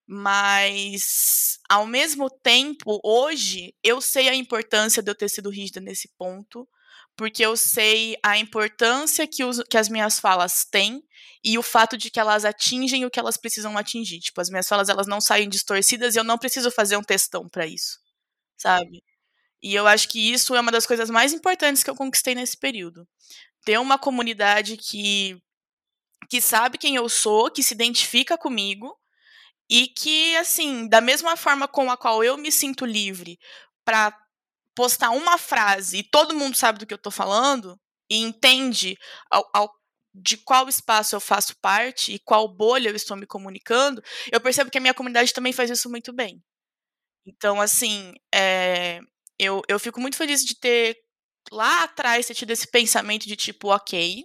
Mas, 0.06 1.58
ao 1.68 1.84
mesmo 1.84 2.30
tempo, 2.30 3.00
hoje, 3.02 3.74
eu 3.82 4.00
sei 4.00 4.28
a 4.28 4.34
importância 4.36 5.02
de 5.02 5.10
eu 5.10 5.16
ter 5.16 5.28
sido 5.28 5.50
rígida 5.50 5.80
nesse 5.80 6.08
ponto, 6.16 6.68
porque 7.16 7.44
eu 7.44 7.56
sei 7.56 8.16
a 8.22 8.38
importância 8.38 9.26
que, 9.26 9.42
os, 9.42 9.60
que 9.68 9.76
as 9.76 9.88
minhas 9.88 10.20
falas 10.20 10.64
têm 10.64 11.02
e 11.42 11.58
o 11.58 11.62
fato 11.62 11.98
de 11.98 12.08
que 12.08 12.20
elas 12.20 12.44
atingem 12.44 13.04
o 13.04 13.10
que 13.10 13.18
elas 13.18 13.36
precisam 13.36 13.76
atingir. 13.76 14.20
Tipo, 14.20 14.40
as 14.40 14.48
minhas 14.48 14.68
falas, 14.68 14.88
elas 14.88 15.08
não 15.08 15.20
saem 15.20 15.48
distorcidas 15.48 16.14
e 16.14 16.20
eu 16.20 16.24
não 16.24 16.38
preciso 16.38 16.70
fazer 16.70 16.96
um 16.96 17.02
textão 17.02 17.48
para 17.48 17.66
isso, 17.66 17.98
sabe? 18.56 19.02
E 19.60 19.74
eu 19.74 19.88
acho 19.88 20.08
que 20.08 20.32
isso 20.32 20.54
é 20.54 20.60
uma 20.60 20.70
das 20.70 20.86
coisas 20.86 21.10
mais 21.10 21.32
importantes 21.32 21.82
que 21.82 21.90
eu 21.90 21.96
conquistei 21.96 22.36
nesse 22.36 22.56
período. 22.56 23.08
Ter 23.64 23.80
uma 23.80 23.98
comunidade 23.98 24.76
que 24.76 25.42
que 26.28 26.40
sabe 26.40 26.78
quem 26.78 26.96
eu 26.96 27.08
sou, 27.08 27.50
que 27.50 27.62
se 27.62 27.74
identifica 27.74 28.36
comigo 28.36 28.96
e 29.68 29.88
que 29.88 30.36
assim, 30.36 30.88
da 30.88 31.00
mesma 31.00 31.36
forma 31.36 31.66
com 31.68 31.90
a 31.90 31.96
qual 31.96 32.22
eu 32.22 32.36
me 32.36 32.50
sinto 32.52 32.84
livre 32.84 33.38
para 33.84 34.16
postar 34.74 35.10
uma 35.10 35.38
frase 35.38 35.98
e 35.98 36.02
todo 36.02 36.34
mundo 36.34 36.56
sabe 36.56 36.78
do 36.78 36.86
que 36.86 36.94
eu 36.94 36.98
tô 36.98 37.10
falando 37.10 37.78
e 38.10 38.18
entende 38.18 38.96
ao, 39.30 39.48
ao, 39.52 39.72
de 40.14 40.36
qual 40.36 40.68
espaço 40.68 41.16
eu 41.16 41.20
faço 41.20 41.56
parte 41.60 42.12
e 42.12 42.18
qual 42.18 42.48
bolha 42.48 42.88
eu 42.88 42.96
estou 42.96 43.16
me 43.16 43.26
comunicando, 43.26 44.02
eu 44.30 44.40
percebo 44.40 44.70
que 44.70 44.78
a 44.78 44.80
minha 44.80 44.94
comunidade 44.94 45.32
também 45.32 45.52
faz 45.52 45.70
isso 45.70 45.90
muito 45.90 46.12
bem. 46.12 46.42
Então, 47.26 47.60
assim, 47.60 48.14
é, 48.32 49.00
eu, 49.38 49.62
eu 49.68 49.78
fico 49.80 50.00
muito 50.00 50.16
feliz 50.16 50.44
de 50.44 50.54
ter 50.58 50.96
lá 51.50 51.84
atrás 51.84 52.26
ter 52.26 52.34
tido 52.34 52.50
esse 52.50 52.70
pensamento 52.70 53.26
de 53.26 53.36
tipo, 53.36 53.68
ok, 53.68 54.24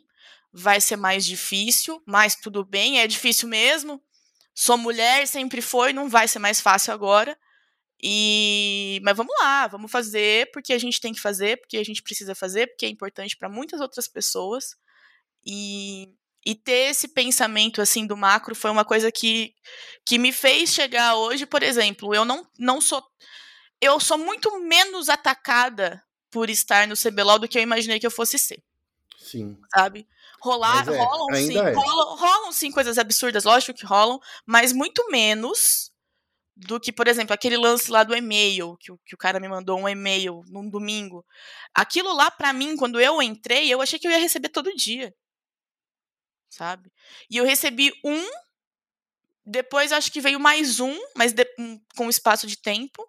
vai 0.53 0.81
ser 0.81 0.95
mais 0.95 1.25
difícil, 1.25 2.01
mas 2.05 2.35
tudo 2.35 2.65
bem, 2.65 2.99
é 2.99 3.07
difícil 3.07 3.47
mesmo. 3.47 4.01
Sou 4.53 4.77
mulher, 4.77 5.27
sempre 5.27 5.61
foi, 5.61 5.93
não 5.93 6.09
vai 6.09 6.27
ser 6.27 6.39
mais 6.39 6.59
fácil 6.59 6.93
agora. 6.93 7.37
E 8.03 8.99
mas 9.03 9.15
vamos 9.15 9.33
lá, 9.39 9.67
vamos 9.67 9.91
fazer 9.91 10.49
porque 10.51 10.73
a 10.73 10.77
gente 10.77 10.99
tem 10.99 11.13
que 11.13 11.19
fazer, 11.21 11.57
porque 11.57 11.77
a 11.77 11.85
gente 11.85 12.01
precisa 12.01 12.33
fazer, 12.33 12.67
porque 12.67 12.85
é 12.85 12.89
importante 12.89 13.37
para 13.37 13.47
muitas 13.47 13.79
outras 13.79 14.07
pessoas. 14.07 14.75
E, 15.45 16.09
e 16.45 16.55
ter 16.55 16.89
esse 16.89 17.07
pensamento 17.07 17.81
assim 17.81 18.05
do 18.05 18.17
macro 18.17 18.55
foi 18.55 18.71
uma 18.71 18.85
coisa 18.85 19.11
que, 19.11 19.53
que 20.05 20.17
me 20.17 20.31
fez 20.31 20.71
chegar 20.73 21.15
hoje, 21.15 21.45
por 21.45 21.63
exemplo, 21.63 22.13
eu 22.13 22.25
não, 22.25 22.45
não 22.57 22.81
sou 22.81 23.03
eu 23.79 23.99
sou 23.99 24.17
muito 24.17 24.59
menos 24.59 25.09
atacada 25.09 26.03
por 26.29 26.49
estar 26.49 26.87
no 26.87 26.95
CBLOL 26.95 27.39
do 27.39 27.47
que 27.47 27.57
eu 27.57 27.63
imaginei 27.63 27.99
que 27.99 28.05
eu 28.05 28.11
fosse 28.11 28.37
ser. 28.37 28.63
Sim. 29.17 29.57
Sabe? 29.75 30.07
Rolar, 30.41 30.87
é, 30.89 30.97
rolam 30.97 31.35
sim, 31.35 31.57
é. 31.57 31.71
rolam, 31.71 32.15
rolam 32.15 32.51
sim 32.51 32.71
coisas 32.71 32.97
absurdas, 32.97 33.43
lógico 33.43 33.77
que 33.77 33.85
rolam, 33.85 34.19
mas 34.45 34.73
muito 34.73 35.07
menos 35.11 35.91
do 36.55 36.79
que, 36.79 36.91
por 36.91 37.07
exemplo, 37.07 37.33
aquele 37.33 37.57
lance 37.57 37.91
lá 37.91 38.03
do 38.03 38.15
e-mail, 38.15 38.75
que, 38.77 38.91
que 39.05 39.15
o 39.15 39.17
cara 39.17 39.39
me 39.39 39.47
mandou 39.47 39.79
um 39.79 39.87
e-mail 39.87 40.41
num 40.47 40.69
domingo. 40.69 41.25
Aquilo 41.73 42.13
lá, 42.13 42.29
para 42.29 42.51
mim, 42.53 42.75
quando 42.75 42.99
eu 42.99 43.21
entrei, 43.21 43.69
eu 43.69 43.81
achei 43.81 43.97
que 43.97 44.07
eu 44.07 44.11
ia 44.11 44.17
receber 44.17 44.49
todo 44.49 44.75
dia 44.75 45.13
sabe? 46.51 46.91
E 47.29 47.37
eu 47.37 47.45
recebi 47.45 47.91
um, 48.03 48.29
depois 49.45 49.91
acho 49.91 50.11
que 50.11 50.21
veio 50.21 50.39
mais 50.39 50.79
um, 50.79 50.95
mas 51.15 51.33
de, 51.33 51.45
um, 51.57 51.79
com 51.95 52.09
espaço 52.09 52.45
de 52.45 52.57
tempo. 52.57 53.07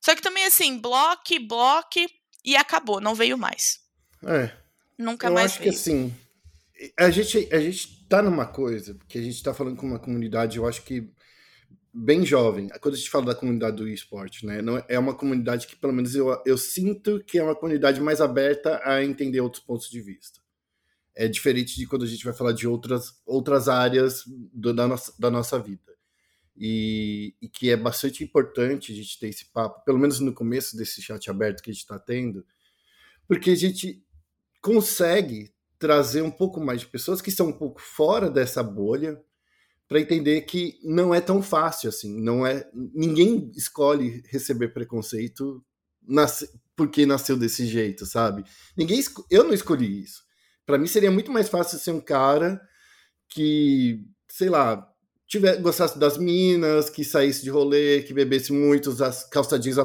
Só 0.00 0.14
que 0.14 0.22
também 0.22 0.44
assim, 0.44 0.78
bloque, 0.78 1.38
bloque 1.38 2.08
e 2.44 2.56
acabou, 2.56 3.00
não 3.00 3.14
veio 3.14 3.36
mais. 3.36 3.80
É. 4.24 4.56
Nunca 4.96 5.26
eu 5.26 5.32
mais 5.32 5.52
acho 5.52 5.58
veio. 5.60 5.72
que 5.72 5.76
assim, 5.76 6.16
a 6.98 7.10
gente 7.10 7.48
a 7.52 7.60
gente 7.60 8.06
tá 8.08 8.22
numa 8.22 8.46
coisa, 8.46 8.94
porque 8.94 9.18
a 9.18 9.22
gente 9.22 9.42
tá 9.42 9.54
falando 9.54 9.76
com 9.76 9.86
uma 9.86 9.98
comunidade, 9.98 10.58
eu 10.58 10.66
acho 10.66 10.82
que 10.82 11.10
bem 11.92 12.24
jovem. 12.26 12.68
Quando 12.80 12.94
a 12.94 12.98
gente 12.98 13.10
fala 13.10 13.26
da 13.26 13.34
comunidade 13.34 13.76
do 13.76 13.88
esporte, 13.88 14.44
né? 14.44 14.60
Não, 14.62 14.82
é 14.88 14.98
uma 14.98 15.14
comunidade 15.14 15.66
que, 15.66 15.76
pelo 15.76 15.92
menos, 15.92 16.14
eu, 16.14 16.42
eu 16.44 16.58
sinto 16.58 17.22
que 17.24 17.38
é 17.38 17.42
uma 17.42 17.54
comunidade 17.54 18.00
mais 18.00 18.20
aberta 18.20 18.80
a 18.84 19.02
entender 19.02 19.40
outros 19.40 19.62
pontos 19.62 19.88
de 19.88 20.00
vista 20.00 20.40
é 21.16 21.26
diferente 21.26 21.74
de 21.74 21.86
quando 21.86 22.04
a 22.04 22.06
gente 22.06 22.24
vai 22.24 22.34
falar 22.34 22.52
de 22.52 22.68
outras, 22.68 23.18
outras 23.24 23.68
áreas 23.68 24.22
do, 24.52 24.74
da, 24.74 24.86
nossa, 24.86 25.14
da 25.18 25.30
nossa 25.30 25.58
vida. 25.58 25.96
E, 26.54 27.34
e, 27.40 27.48
que 27.48 27.70
é 27.70 27.76
bastante 27.76 28.22
importante 28.22 28.92
a 28.92 28.94
gente 28.94 29.18
ter 29.18 29.28
esse 29.28 29.46
papo, 29.46 29.82
pelo 29.84 29.98
menos 29.98 30.20
no 30.20 30.32
começo 30.32 30.76
desse 30.76 31.02
chat 31.02 31.30
aberto 31.30 31.62
que 31.62 31.70
a 31.70 31.72
gente 31.72 31.82
está 31.82 31.98
tendo, 31.98 32.46
porque 33.26 33.50
a 33.50 33.54
gente 33.54 34.02
consegue 34.60 35.52
trazer 35.78 36.22
um 36.22 36.30
pouco 36.30 36.60
mais 36.60 36.80
de 36.80 36.86
pessoas 36.86 37.20
que 37.20 37.28
estão 37.28 37.48
um 37.48 37.52
pouco 37.52 37.80
fora 37.80 38.30
dessa 38.30 38.62
bolha 38.62 39.20
para 39.88 40.00
entender 40.00 40.40
que 40.42 40.78
não 40.82 41.14
é 41.14 41.20
tão 41.20 41.42
fácil 41.42 41.88
assim, 41.88 42.20
não 42.20 42.46
é 42.46 42.68
ninguém 42.72 43.50
escolhe 43.54 44.22
receber 44.28 44.68
preconceito 44.68 45.64
nasce, 46.06 46.50
porque 46.74 47.06
nasceu 47.06 47.36
desse 47.36 47.66
jeito, 47.66 48.06
sabe? 48.06 48.44
Ninguém 48.76 49.00
eu 49.30 49.44
não 49.44 49.52
escolhi 49.52 50.02
isso. 50.02 50.24
Para 50.64 50.78
mim 50.78 50.86
seria 50.86 51.10
muito 51.10 51.30
mais 51.30 51.48
fácil 51.48 51.78
ser 51.78 51.92
um 51.92 52.00
cara 52.00 52.60
que, 53.28 54.04
sei 54.28 54.48
lá, 54.48 54.86
tiver, 55.26 55.60
gostasse 55.60 55.98
das 55.98 56.18
minas, 56.18 56.90
que 56.90 57.04
saísse 57.04 57.42
de 57.42 57.50
rolê, 57.50 58.02
que 58.02 58.14
bebesse 58.14 58.52
muito, 58.52 58.90
usasse 58.90 59.28
calça 59.30 59.58
jeans 59.58 59.76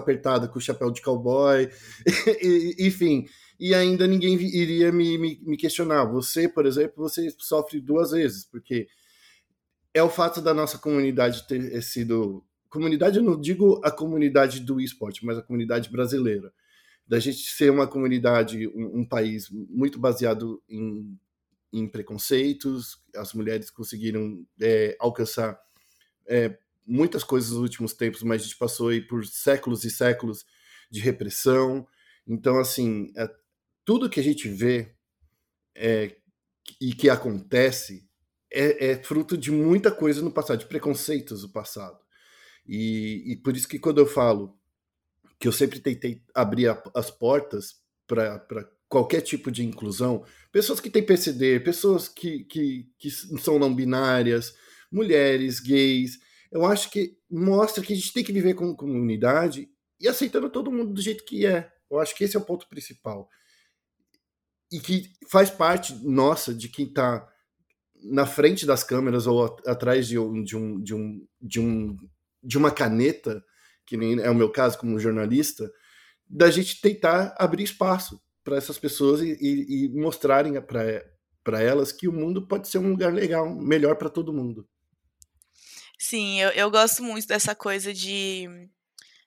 com 0.51 0.59
chapéu 0.59 0.91
de 0.91 1.01
cowboy, 1.01 1.69
enfim. 2.79 3.25
E 3.61 3.75
ainda 3.75 4.07
ninguém 4.07 4.33
iria 4.33 4.91
me, 4.91 5.19
me, 5.19 5.39
me, 5.43 5.55
questionar. 5.55 6.03
Você, 6.05 6.49
por 6.49 6.65
exemplo, 6.65 6.95
você 6.97 7.31
sofre 7.37 7.79
duas 7.79 8.09
vezes, 8.09 8.43
porque 8.43 8.87
é 9.93 10.01
o 10.01 10.09
fato 10.09 10.41
da 10.41 10.51
nossa 10.51 10.79
comunidade 10.79 11.47
ter 11.47 11.79
sido. 11.83 12.43
Comunidade, 12.67 13.17
eu 13.17 13.23
não 13.23 13.39
digo 13.39 13.79
a 13.83 13.91
comunidade 13.91 14.61
do 14.61 14.81
esporte, 14.81 15.23
mas 15.23 15.37
a 15.37 15.43
comunidade 15.43 15.91
brasileira 15.91 16.51
da 17.07 17.19
gente 17.19 17.39
ser 17.51 17.69
uma 17.69 17.85
comunidade, 17.85 18.67
um, 18.69 19.01
um 19.01 19.05
país 19.05 19.49
muito 19.51 19.99
baseado 19.99 20.63
em, 20.67 21.19
em, 21.71 21.87
preconceitos, 21.87 23.03
as 23.13 23.33
mulheres 23.33 23.69
conseguiram 23.69 24.43
é, 24.59 24.95
alcançar 24.99 25.59
é, 26.25 26.57
muitas 26.87 27.23
coisas 27.23 27.51
nos 27.51 27.59
últimos 27.59 27.93
tempos, 27.93 28.23
mas 28.23 28.41
a 28.41 28.45
gente 28.45 28.57
passou 28.57 28.87
aí 28.87 29.01
por 29.01 29.25
séculos 29.25 29.83
e 29.83 29.91
séculos 29.91 30.45
de 30.89 31.01
repressão. 31.01 31.85
Então, 32.25 32.57
assim, 32.57 33.11
é, 33.17 33.29
tudo 33.85 34.09
que 34.09 34.19
a 34.19 34.23
gente 34.23 34.47
vê 34.47 34.95
é, 35.75 36.15
e 36.79 36.93
que 36.93 37.09
acontece 37.09 38.07
é, 38.51 38.91
é, 38.91 39.03
fruto 39.03 39.37
de 39.37 39.51
muita 39.51 39.91
coisa 39.91 40.21
no 40.21 40.31
passado, 40.31 40.59
de 40.59 40.67
preconceitos 40.67 41.41
do 41.41 41.49
passado. 41.49 41.99
E, 42.67 43.33
e 43.33 43.37
por 43.37 43.55
isso 43.55 43.67
que 43.67 43.79
quando 43.79 43.99
eu 43.99 44.05
falo 44.05 44.59
que 45.41 45.47
eu 45.47 45.51
sempre 45.51 45.79
tentei 45.79 46.23
abrir 46.35 46.67
a, 46.67 46.81
as 46.93 47.09
portas 47.09 47.81
para 48.05 48.45
qualquer 48.87 49.21
tipo 49.21 49.49
de 49.49 49.65
inclusão. 49.65 50.23
Pessoas 50.51 50.79
que 50.79 50.89
têm 50.89 51.03
PCD, 51.03 51.59
pessoas 51.61 52.07
que, 52.07 52.43
que, 52.43 52.87
que 52.99 53.09
são 53.09 53.57
não 53.57 53.73
binárias, 53.73 54.53
mulheres, 54.91 55.59
gays. 55.59 56.19
Eu 56.51 56.65
acho 56.65 56.91
que 56.91 57.17
mostra 57.29 57.83
que 57.83 57.93
a 57.93 57.95
gente 57.95 58.13
tem 58.13 58.23
que 58.23 58.33
viver 58.33 58.53
como 58.53 58.75
comunidade 58.75 59.67
e 59.99 60.07
aceitando 60.07 60.49
todo 60.49 60.71
mundo 60.71 60.93
do 60.93 61.01
jeito 61.01 61.25
que 61.25 61.45
é. 61.45 61.71
Eu 61.89 61.99
acho 61.99 62.15
que 62.15 62.23
esse 62.23 62.35
é 62.35 62.39
o 62.39 62.45
ponto 62.45 62.67
principal. 62.67 63.27
E 64.71 64.79
que 64.79 65.11
faz 65.29 65.49
parte 65.49 65.93
nossa 66.03 66.53
de 66.53 66.69
quem 66.69 66.85
está 66.85 67.27
na 68.03 68.25
frente 68.25 68.65
das 68.65 68.83
câmeras 68.83 69.27
ou 69.27 69.57
atrás 69.65 70.07
de 70.07 70.17
um, 70.17 70.43
de 70.43 70.55
um, 70.55 70.81
de 70.81 70.95
um, 70.95 71.27
de 71.41 71.59
um 71.59 71.97
de 72.43 72.57
uma 72.57 72.71
caneta 72.71 73.43
que 73.85 73.97
nem 73.97 74.19
é 74.19 74.29
o 74.29 74.35
meu 74.35 74.49
caso 74.49 74.77
como 74.77 74.99
jornalista, 74.99 75.69
da 76.25 76.49
gente 76.49 76.79
tentar 76.79 77.35
abrir 77.37 77.63
espaço 77.63 78.21
para 78.43 78.55
essas 78.55 78.79
pessoas 78.79 79.21
e, 79.21 79.37
e, 79.39 79.85
e 79.85 79.89
mostrarem 79.89 80.53
para 80.61 81.61
elas 81.61 81.91
que 81.91 82.07
o 82.07 82.13
mundo 82.13 82.47
pode 82.47 82.69
ser 82.69 82.77
um 82.77 82.91
lugar 82.91 83.13
legal, 83.13 83.53
melhor 83.53 83.95
para 83.95 84.09
todo 84.09 84.33
mundo. 84.33 84.67
Sim, 85.99 86.39
eu, 86.39 86.49
eu 86.51 86.71
gosto 86.71 87.03
muito 87.03 87.27
dessa 87.27 87.53
coisa 87.53 87.93
de, 87.93 88.47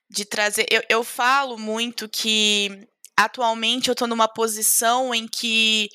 de 0.09 0.25
trazer. 0.25 0.67
Eu, 0.71 0.83
eu 0.89 1.05
falo 1.05 1.59
muito 1.59 2.09
que 2.09 2.89
atualmente 3.17 3.89
eu 3.89 3.93
estou 3.93 4.09
numa 4.09 4.29
posição 4.29 5.15
em 5.15 5.27
que 5.29 5.89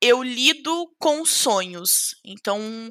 eu 0.00 0.22
lido 0.22 0.90
com 0.98 1.24
sonhos. 1.24 2.14
Então, 2.24 2.90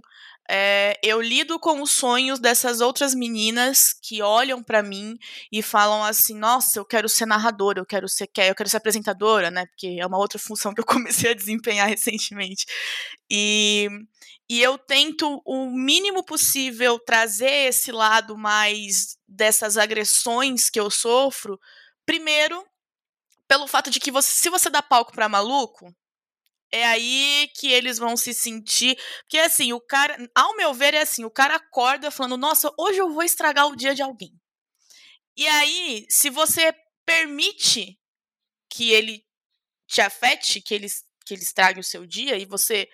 é, 0.52 1.00
eu 1.04 1.22
lido 1.22 1.60
com 1.60 1.80
os 1.80 1.92
sonhos 1.92 2.40
dessas 2.40 2.82
outras 2.82 3.14
meninas 3.14 3.94
que 4.02 4.22
olham 4.24 4.64
para 4.64 4.82
mim 4.82 5.16
e 5.52 5.62
falam 5.62 6.04
assim: 6.04 6.36
Nossa, 6.36 6.80
eu 6.80 6.86
quero 6.86 7.08
ser 7.08 7.28
narradora, 7.28 7.80
eu 7.80 7.86
quero 7.86 8.10
ser, 8.10 8.28
eu 8.38 8.56
quero 8.56 8.68
ser 8.70 8.78
apresentadora, 8.78 9.52
né? 9.52 9.68
Porque 9.68 9.98
é 10.00 10.06
uma 10.08 10.18
outra 10.18 10.40
função 10.40 10.74
que 10.74 10.82
eu 10.82 10.86
comecei 10.88 11.32
a 11.32 11.36
desempenhar 11.36 11.88
recentemente. 11.88 12.66
E, 13.30 13.88
e 14.50 14.62
eu 14.62 14.78
tento 14.78 15.40
o 15.46 15.68
mínimo 15.68 16.24
possível 16.24 16.98
trazer 17.00 17.68
esse 17.70 17.92
lado 17.92 18.36
mais 18.36 19.18
dessas 19.28 19.78
agressões 19.78 20.70
que 20.70 20.80
eu 20.80 20.90
sofro. 20.90 21.60
Primeiro, 22.08 22.66
pelo 23.50 23.68
fato 23.68 23.90
de 23.90 24.00
que 24.00 24.12
você, 24.12 24.32
se 24.32 24.48
você 24.48 24.70
dá 24.70 24.82
palco 24.82 25.12
para 25.12 25.28
maluco, 25.28 25.92
é 26.72 26.86
aí 26.86 27.50
que 27.56 27.72
eles 27.72 27.98
vão 27.98 28.16
se 28.16 28.32
sentir. 28.32 28.96
Porque 29.22 29.40
assim, 29.40 29.74
o 29.74 29.82
cara, 29.82 30.16
ao 30.36 30.56
meu 30.56 30.72
ver, 30.72 30.94
é 30.94 31.02
assim: 31.02 31.26
o 31.26 31.32
cara 31.32 31.56
acorda 31.56 32.12
falando, 32.12 32.38
nossa, 32.38 32.72
hoje 32.78 33.00
eu 33.00 33.12
vou 33.12 33.24
estragar 33.24 33.68
o 33.68 33.76
dia 33.76 33.96
de 33.96 34.04
alguém. 34.04 34.32
E 35.36 35.48
aí, 35.48 36.06
se 36.10 36.30
você 36.30 36.72
permite 37.06 38.00
que 38.70 38.92
ele 38.92 39.26
te 39.88 40.00
afete, 40.00 40.62
que 40.62 40.76
ele, 40.76 40.88
que 41.26 41.34
ele 41.34 41.42
estrague 41.42 41.80
o 41.80 41.84
seu 41.84 42.06
dia, 42.06 42.38
e 42.38 42.46
você 42.46 42.88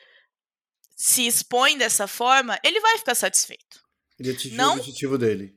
se 0.96 1.28
expõe 1.28 1.78
dessa 1.78 2.08
forma, 2.08 2.58
ele 2.64 2.80
vai 2.80 2.98
ficar 2.98 3.14
satisfeito. 3.14 3.84
Ele 4.18 4.32
atingiu 4.32 4.58
Não... 4.58 4.76
o 4.76 4.80
objetivo 4.80 5.18
dele. 5.18 5.54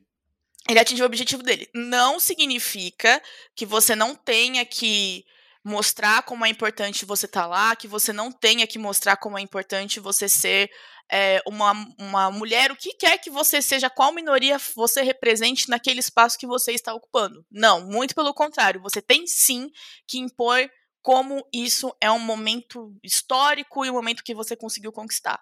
Ele 0.69 0.79
atingiu 0.79 1.03
o 1.03 1.07
objetivo 1.07 1.41
dele. 1.41 1.67
Não 1.73 2.19
significa 2.19 3.21
que 3.55 3.65
você 3.65 3.95
não 3.95 4.13
tenha 4.13 4.63
que 4.65 5.25
mostrar 5.63 6.21
como 6.21 6.45
é 6.45 6.49
importante 6.49 7.05
você 7.05 7.25
estar 7.25 7.41
tá 7.41 7.47
lá, 7.47 7.75
que 7.75 7.87
você 7.87 8.13
não 8.13 8.31
tenha 8.31 8.67
que 8.67 8.77
mostrar 8.77 9.17
como 9.17 9.37
é 9.37 9.41
importante 9.41 9.99
você 9.99 10.29
ser 10.29 10.69
é, 11.11 11.41
uma, 11.47 11.73
uma 11.97 12.31
mulher, 12.31 12.71
o 12.71 12.75
que 12.75 12.93
quer 12.93 13.17
que 13.17 13.31
você 13.31 13.61
seja, 13.61 13.89
qual 13.89 14.13
minoria 14.13 14.57
você 14.75 15.01
represente 15.01 15.67
naquele 15.69 15.99
espaço 15.99 16.37
que 16.37 16.45
você 16.45 16.71
está 16.71 16.93
ocupando. 16.93 17.43
Não, 17.51 17.85
muito 17.87 18.13
pelo 18.13 18.33
contrário, 18.33 18.81
você 18.81 19.01
tem 19.01 19.25
sim 19.25 19.69
que 20.07 20.19
impor 20.19 20.69
como 21.01 21.43
isso 21.51 21.95
é 21.99 22.11
um 22.11 22.19
momento 22.19 22.93
histórico 23.03 23.83
e 23.83 23.89
um 23.89 23.93
momento 23.93 24.23
que 24.23 24.35
você 24.35 24.55
conseguiu 24.55 24.91
conquistar. 24.91 25.41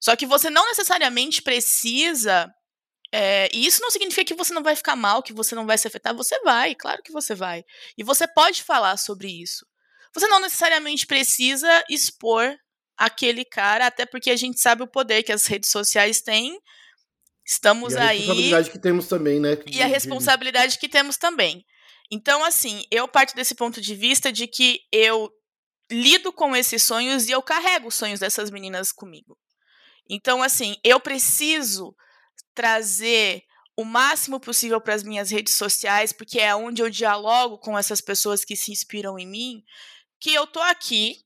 Só 0.00 0.16
que 0.16 0.26
você 0.26 0.48
não 0.48 0.66
necessariamente 0.66 1.42
precisa. 1.42 2.50
É, 3.16 3.48
e 3.54 3.64
isso 3.64 3.80
não 3.80 3.92
significa 3.92 4.24
que 4.24 4.34
você 4.34 4.52
não 4.52 4.64
vai 4.64 4.74
ficar 4.74 4.96
mal, 4.96 5.22
que 5.22 5.32
você 5.32 5.54
não 5.54 5.64
vai 5.64 5.78
se 5.78 5.86
afetar. 5.86 6.12
Você 6.16 6.36
vai, 6.40 6.74
claro 6.74 7.00
que 7.00 7.12
você 7.12 7.32
vai. 7.32 7.64
E 7.96 8.02
você 8.02 8.26
pode 8.26 8.64
falar 8.64 8.96
sobre 8.96 9.28
isso. 9.28 9.64
Você 10.12 10.26
não 10.26 10.40
necessariamente 10.40 11.06
precisa 11.06 11.68
expor 11.88 12.56
aquele 12.96 13.44
cara, 13.44 13.86
até 13.86 14.04
porque 14.04 14.32
a 14.32 14.36
gente 14.36 14.60
sabe 14.60 14.82
o 14.82 14.88
poder 14.88 15.22
que 15.22 15.30
as 15.30 15.46
redes 15.46 15.70
sociais 15.70 16.22
têm. 16.22 16.58
Estamos 17.46 17.94
e 17.94 17.98
a 17.98 18.08
aí. 18.08 18.16
A 18.16 18.24
responsabilidade 18.24 18.70
que 18.70 18.78
temos 18.80 19.06
também, 19.06 19.38
né? 19.38 19.58
E 19.70 19.80
a 19.80 19.86
responsabilidade 19.86 20.78
que 20.80 20.88
temos 20.88 21.16
também. 21.16 21.64
Então, 22.10 22.44
assim, 22.44 22.82
eu 22.90 23.06
parto 23.06 23.36
desse 23.36 23.54
ponto 23.54 23.80
de 23.80 23.94
vista 23.94 24.32
de 24.32 24.48
que 24.48 24.80
eu 24.90 25.30
lido 25.88 26.32
com 26.32 26.56
esses 26.56 26.82
sonhos 26.82 27.28
e 27.28 27.30
eu 27.30 27.40
carrego 27.40 27.86
os 27.86 27.94
sonhos 27.94 28.18
dessas 28.18 28.50
meninas 28.50 28.90
comigo. 28.90 29.38
Então, 30.10 30.42
assim, 30.42 30.74
eu 30.82 30.98
preciso 30.98 31.94
trazer 32.54 33.44
o 33.76 33.84
máximo 33.84 34.38
possível 34.38 34.80
para 34.80 34.94
as 34.94 35.02
minhas 35.02 35.30
redes 35.30 35.54
sociais, 35.54 36.12
porque 36.12 36.38
é 36.38 36.54
onde 36.54 36.80
eu 36.80 36.88
dialogo 36.88 37.58
com 37.58 37.76
essas 37.76 38.00
pessoas 38.00 38.44
que 38.44 38.54
se 38.54 38.70
inspiram 38.70 39.18
em 39.18 39.26
mim, 39.26 39.64
que 40.20 40.32
eu 40.32 40.46
tô 40.46 40.60
aqui, 40.60 41.24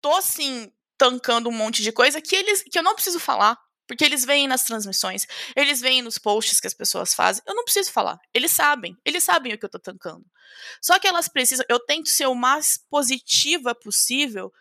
tô 0.00 0.20
sim 0.22 0.72
tancando 0.96 1.48
um 1.48 1.52
monte 1.52 1.82
de 1.82 1.92
coisa 1.92 2.20
que 2.20 2.34
eles 2.34 2.62
que 2.62 2.78
eu 2.78 2.82
não 2.82 2.94
preciso 2.94 3.20
falar. 3.20 3.58
Porque 3.86 4.04
eles 4.04 4.24
veem 4.24 4.46
nas 4.46 4.62
transmissões, 4.62 5.26
eles 5.56 5.80
veem 5.80 6.00
nos 6.00 6.16
posts 6.16 6.60
que 6.60 6.66
as 6.66 6.72
pessoas 6.72 7.12
fazem. 7.12 7.42
Eu 7.46 7.54
não 7.54 7.64
preciso 7.64 7.90
falar. 7.90 8.18
Eles 8.32 8.50
sabem. 8.52 8.96
Eles 9.04 9.22
sabem 9.22 9.52
o 9.52 9.58
que 9.58 9.64
eu 9.64 9.68
tô 9.68 9.78
tancando. 9.78 10.24
Só 10.80 10.98
que 10.98 11.06
elas 11.06 11.28
precisam. 11.28 11.66
Eu 11.68 11.80
tento 11.80 12.08
ser 12.08 12.26
o 12.26 12.34
mais 12.34 12.78
positiva 12.88 13.74
possível, 13.74 14.52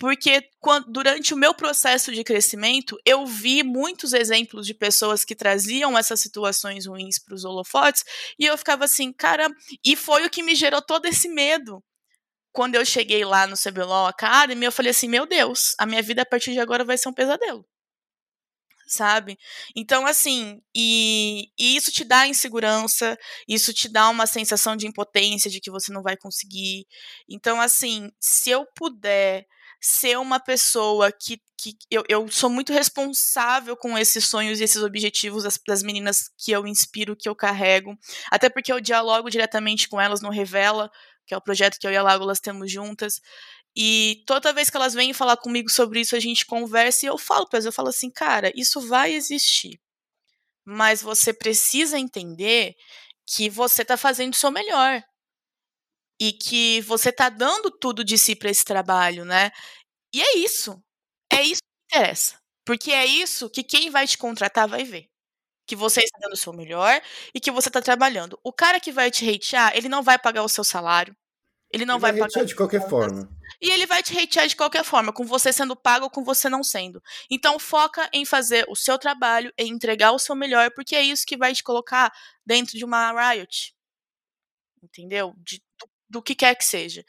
porque 0.00 0.48
quando, 0.58 0.90
durante 0.90 1.34
o 1.34 1.36
meu 1.36 1.52
processo 1.52 2.10
de 2.10 2.24
crescimento, 2.24 2.98
eu 3.04 3.26
vi 3.26 3.62
muitos 3.62 4.14
exemplos 4.14 4.66
de 4.66 4.72
pessoas 4.72 5.26
que 5.26 5.36
traziam 5.36 5.96
essas 5.96 6.20
situações 6.20 6.86
ruins 6.86 7.18
para 7.18 7.34
os 7.34 7.44
holofotes, 7.44 8.02
e 8.38 8.46
eu 8.46 8.56
ficava 8.56 8.86
assim, 8.86 9.12
cara. 9.12 9.46
E 9.84 9.94
foi 9.94 10.24
o 10.24 10.30
que 10.30 10.42
me 10.42 10.54
gerou 10.54 10.80
todo 10.80 11.04
esse 11.04 11.28
medo 11.28 11.84
quando 12.52 12.76
eu 12.76 12.84
cheguei 12.84 13.24
lá 13.24 13.46
no 13.46 13.56
CBLOL 13.56 14.06
Academy, 14.06 14.64
eu 14.64 14.72
falei 14.72 14.90
assim: 14.90 15.08
meu 15.08 15.26
Deus, 15.26 15.74
a 15.78 15.86
minha 15.86 16.02
vida 16.02 16.22
a 16.22 16.26
partir 16.26 16.52
de 16.52 16.60
agora 16.60 16.84
vai 16.84 16.98
ser 16.98 17.08
um 17.10 17.14
pesadelo 17.14 17.64
sabe? 18.90 19.38
Então, 19.76 20.04
assim, 20.04 20.60
e, 20.74 21.48
e, 21.58 21.76
isso 21.76 21.92
te 21.92 22.04
dá 22.04 22.26
insegurança, 22.26 23.16
isso 23.46 23.72
te 23.72 23.88
dá 23.88 24.08
uma 24.08 24.26
sensação 24.26 24.76
de 24.76 24.86
impotência, 24.86 25.50
de 25.50 25.60
que 25.60 25.70
você 25.70 25.92
não 25.92 26.02
vai 26.02 26.16
conseguir. 26.16 26.86
Então, 27.28 27.60
assim, 27.60 28.10
se 28.18 28.50
eu 28.50 28.66
puder 28.74 29.46
ser 29.80 30.18
uma 30.18 30.38
pessoa 30.38 31.10
que, 31.10 31.40
que 31.56 31.76
eu, 31.90 32.04
eu 32.08 32.28
sou 32.28 32.50
muito 32.50 32.72
responsável 32.72 33.76
com 33.76 33.96
esses 33.96 34.26
sonhos 34.26 34.60
e 34.60 34.64
esses 34.64 34.82
objetivos 34.82 35.44
das, 35.44 35.58
das 35.66 35.82
meninas 35.82 36.30
que 36.36 36.52
eu 36.52 36.66
inspiro, 36.66 37.16
que 37.16 37.28
eu 37.28 37.34
carrego, 37.34 37.96
até 38.30 38.50
porque 38.50 38.72
eu 38.72 38.80
dialogo 38.80 39.30
diretamente 39.30 39.88
com 39.88 40.00
elas 40.00 40.20
no 40.20 40.30
Revela, 40.30 40.90
que 41.26 41.32
é 41.32 41.36
o 41.36 41.40
projeto 41.40 41.78
que 41.78 41.86
eu 41.86 41.92
e 41.92 41.96
a 41.96 42.02
Lágolas 42.02 42.40
temos 42.40 42.70
juntas. 42.70 43.20
E 43.74 44.22
toda 44.26 44.52
vez 44.52 44.68
que 44.68 44.76
elas 44.76 44.94
vêm 44.94 45.12
falar 45.12 45.36
comigo 45.36 45.70
sobre 45.70 46.00
isso, 46.00 46.16
a 46.16 46.20
gente 46.20 46.44
conversa 46.44 47.06
e 47.06 47.08
eu 47.08 47.16
falo 47.16 47.48
para 47.48 47.58
elas, 47.58 47.66
eu 47.66 47.72
falo 47.72 47.88
assim, 47.88 48.10
cara, 48.10 48.52
isso 48.54 48.80
vai 48.80 49.12
existir. 49.12 49.80
Mas 50.64 51.00
você 51.00 51.32
precisa 51.32 51.98
entender 51.98 52.74
que 53.26 53.48
você 53.48 53.82
está 53.82 53.96
fazendo 53.96 54.34
o 54.34 54.36
seu 54.36 54.50
melhor. 54.50 55.02
E 56.20 56.32
que 56.32 56.82
você 56.82 57.08
está 57.08 57.28
dando 57.28 57.70
tudo 57.70 58.04
de 58.04 58.18
si 58.18 58.36
para 58.36 58.50
esse 58.50 58.64
trabalho, 58.64 59.24
né? 59.24 59.50
E 60.14 60.20
é 60.20 60.36
isso. 60.38 60.82
É 61.32 61.42
isso 61.42 61.60
que 61.62 61.96
interessa. 61.96 62.38
Porque 62.64 62.92
é 62.92 63.06
isso 63.06 63.48
que 63.50 63.62
quem 63.64 63.90
vai 63.90 64.06
te 64.06 64.18
contratar 64.18 64.68
vai 64.68 64.84
ver. 64.84 65.08
Que 65.66 65.76
você 65.76 66.00
está 66.00 66.18
dando 66.20 66.34
o 66.34 66.36
seu 66.36 66.52
melhor 66.52 67.00
e 67.34 67.40
que 67.40 67.50
você 67.50 67.68
está 67.68 67.80
trabalhando. 67.80 68.38
O 68.44 68.52
cara 68.52 68.80
que 68.80 68.92
vai 68.92 69.10
te 69.10 69.28
hatear, 69.28 69.76
ele 69.76 69.88
não 69.88 70.02
vai 70.02 70.18
pagar 70.18 70.42
o 70.42 70.48
seu 70.48 70.64
salário. 70.64 71.16
Ele 71.72 71.84
não 71.84 71.96
ele 71.96 72.02
vai, 72.02 72.12
vai 72.12 72.28
pagar. 72.28 72.44
de 72.44 72.54
qualquer 72.54 72.88
forma. 72.88 73.28
E 73.60 73.70
ele 73.70 73.86
vai 73.86 74.02
te 74.02 74.18
hatear 74.18 74.46
de 74.48 74.56
qualquer 74.56 74.84
forma, 74.84 75.12
com 75.12 75.24
você 75.24 75.52
sendo 75.52 75.76
pago 75.76 76.04
ou 76.04 76.10
com 76.10 76.24
você 76.24 76.48
não 76.48 76.62
sendo. 76.64 77.02
Então 77.30 77.58
foca 77.58 78.08
em 78.12 78.24
fazer 78.24 78.66
o 78.68 78.74
seu 78.74 78.98
trabalho, 78.98 79.52
em 79.56 79.70
entregar 79.72 80.12
o 80.12 80.18
seu 80.18 80.34
melhor, 80.34 80.70
porque 80.72 80.96
é 80.96 81.02
isso 81.02 81.26
que 81.26 81.36
vai 81.36 81.54
te 81.54 81.62
colocar 81.62 82.12
dentro 82.44 82.76
de 82.76 82.84
uma 82.84 83.12
Riot. 83.32 83.74
Entendeu? 84.82 85.34
De, 85.38 85.58
do, 85.78 85.89
do 86.10 86.20
que 86.20 86.34
quer 86.34 86.54
que 86.56 86.64
seja. 86.64 87.04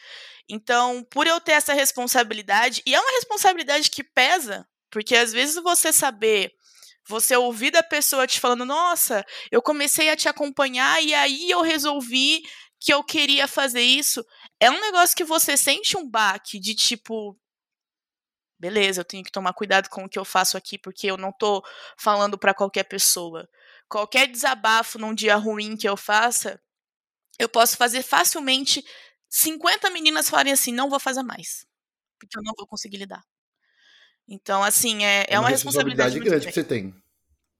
Então, 0.47 1.03
por 1.09 1.27
eu 1.27 1.41
ter 1.41 1.53
essa 1.53 1.73
responsabilidade, 1.73 2.81
e 2.85 2.93
é 2.93 2.99
uma 2.99 3.11
responsabilidade 3.11 3.89
que 3.89 4.03
pesa, 4.03 4.67
porque 4.89 5.15
às 5.15 5.33
vezes 5.33 5.55
você 5.55 5.91
saber 5.91 6.53
você 7.07 7.35
ouvir 7.35 7.71
da 7.71 7.83
pessoa 7.83 8.27
te 8.27 8.39
falando, 8.39 8.63
nossa, 8.63 9.25
eu 9.51 9.61
comecei 9.61 10.09
a 10.09 10.15
te 10.15 10.29
acompanhar 10.29 11.03
e 11.03 11.13
aí 11.13 11.49
eu 11.49 11.61
resolvi 11.61 12.43
que 12.79 12.93
eu 12.93 13.03
queria 13.03 13.47
fazer 13.47 13.81
isso, 13.81 14.25
é 14.59 14.69
um 14.71 14.81
negócio 14.81 15.15
que 15.15 15.23
você 15.23 15.55
sente 15.55 15.95
um 15.95 16.09
baque 16.09 16.59
de 16.59 16.73
tipo. 16.73 17.37
Beleza, 18.59 19.01
eu 19.01 19.05
tenho 19.05 19.23
que 19.23 19.31
tomar 19.31 19.53
cuidado 19.53 19.89
com 19.89 20.05
o 20.05 20.09
que 20.09 20.17
eu 20.17 20.25
faço 20.25 20.55
aqui, 20.55 20.77
porque 20.77 21.07
eu 21.07 21.17
não 21.17 21.31
tô 21.31 21.63
falando 21.97 22.37
para 22.37 22.53
qualquer 22.53 22.83
pessoa. 22.83 23.47
Qualquer 23.89 24.27
desabafo 24.27 24.97
num 24.99 25.13
dia 25.13 25.35
ruim 25.35 25.75
que 25.75 25.89
eu 25.89 25.97
faça, 25.97 26.61
eu 27.39 27.50
posso 27.50 27.78
fazer 27.78 28.04
facilmente 28.04 28.84
50 29.30 29.89
meninas 29.89 30.30
falarem 30.30 30.54
assim: 30.54 30.72
não 30.72 30.89
vou 30.89 31.00
fazer 31.00 31.24
mais. 31.24 31.65
Porque 32.20 32.38
eu 32.38 32.44
não 32.44 32.54
vou 32.58 32.67
conseguir 32.67 32.98
lidar. 32.98 33.24
Então, 34.28 34.63
assim, 34.63 35.04
é, 35.04 35.22
é, 35.22 35.26
é 35.30 35.39
uma, 35.39 35.44
uma 35.46 35.50
responsabilidade, 35.50 36.20
grande 36.20 36.48
que 36.48 36.54
você 36.54 36.63
tem. 36.63 36.96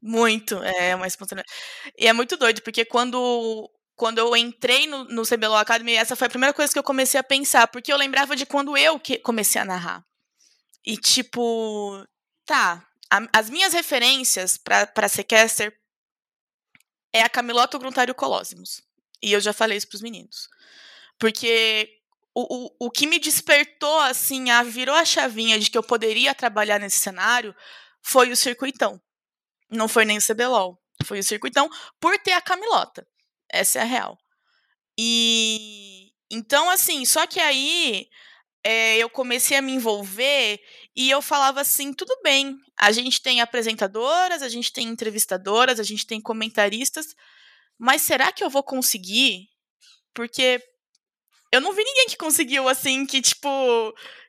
Muito, 0.02 0.56
é 0.64 0.96
uma 0.96 1.06
responsabilidade. 1.06 1.52
E 1.98 2.08
é 2.08 2.14
muito 2.14 2.38
doido, 2.38 2.62
porque 2.62 2.86
quando 2.86 3.70
quando 3.96 4.18
eu 4.18 4.36
entrei 4.36 4.88
no, 4.88 5.04
no 5.06 5.22
CBLOL 5.24 5.58
Academy, 5.58 5.94
essa 5.94 6.16
foi 6.16 6.26
a 6.26 6.30
primeira 6.30 6.54
coisa 6.54 6.74
que 6.74 6.80
eu 6.80 6.84
comecei 6.84 7.20
a 7.20 7.24
pensar, 7.24 7.68
porque 7.68 7.94
eu 7.94 7.98
lembrava 7.98 8.36
de 8.36 8.48
quando 8.48 8.76
eu 8.76 9.00
que 9.00 9.20
comecei 9.20 9.62
a 9.62 9.66
narrar. 9.66 10.04
E 10.84 10.98
tipo, 10.98 12.04
tá, 12.44 12.84
a, 13.12 13.28
as 13.32 13.50
minhas 13.50 13.74
referências 13.74 14.58
para 14.58 15.08
ser 15.08 15.24
caster 15.26 15.78
é 17.14 17.22
a 17.22 17.30
Camilota, 17.30 17.78
Gruntário 17.78 18.14
o 18.14 18.16
Colossimos. 18.16 18.82
E 19.22 19.32
eu 19.34 19.40
já 19.40 19.54
falei 19.54 19.78
isso 19.78 19.88
pros 19.88 20.02
meninos. 20.02 20.50
Porque 21.20 21.90
o, 22.34 22.66
o, 22.66 22.88
o 22.88 22.92
que 22.92 23.06
me 23.06 23.20
despertou, 23.20 24.00
assim, 24.02 24.50
a, 24.50 24.64
virou 24.64 24.96
a 24.96 25.06
chavinha 25.06 25.60
de 25.60 25.70
que 25.70 25.78
eu 25.78 25.84
poderia 25.84 26.34
trabalhar 26.34 26.80
nesse 26.80 27.00
cenário 27.00 27.56
foi 28.02 28.32
o 28.32 28.36
circuitão. 28.36 29.02
Não 29.70 29.88
foi 29.88 30.06
nem 30.06 30.18
o 30.18 30.22
CBLOL. 30.22 30.82
Foi 31.06 31.20
o 31.20 31.24
circuitão 31.24 31.70
por 32.00 32.18
ter 32.20 32.34
a 32.34 32.42
Camilota. 32.42 33.08
Essa 33.50 33.80
é 33.80 33.82
a 33.82 33.86
real. 33.86 34.18
E 34.98 36.12
então, 36.32 36.70
assim, 36.70 37.06
só 37.06 37.28
que 37.28 37.40
aí 37.40 38.08
é, 38.64 38.98
eu 38.98 39.10
comecei 39.10 39.58
a 39.58 39.62
me 39.62 39.74
envolver 39.74 40.62
e 40.96 41.10
eu 41.10 41.22
falava 41.22 41.62
assim: 41.62 41.94
tudo 41.94 42.18
bem, 42.24 42.58
a 42.78 42.92
gente 42.92 43.22
tem 43.22 43.42
apresentadoras, 43.42 44.42
a 44.42 44.50
gente 44.50 44.72
tem 44.72 44.88
entrevistadoras, 44.88 45.80
a 45.80 45.84
gente 45.84 46.06
tem 46.06 46.22
comentaristas, 46.22 47.16
mas 47.82 48.04
será 48.04 48.32
que 48.32 48.44
eu 48.44 48.50
vou 48.50 48.62
conseguir? 48.62 49.50
Porque 50.13 50.63
eu 51.52 51.60
não 51.60 51.74
vi 51.74 51.84
ninguém 51.84 52.06
que 52.10 52.15
conseguiu, 52.15 52.70
assim, 52.70 53.08
que, 53.08 53.20
tipo, 53.20 53.50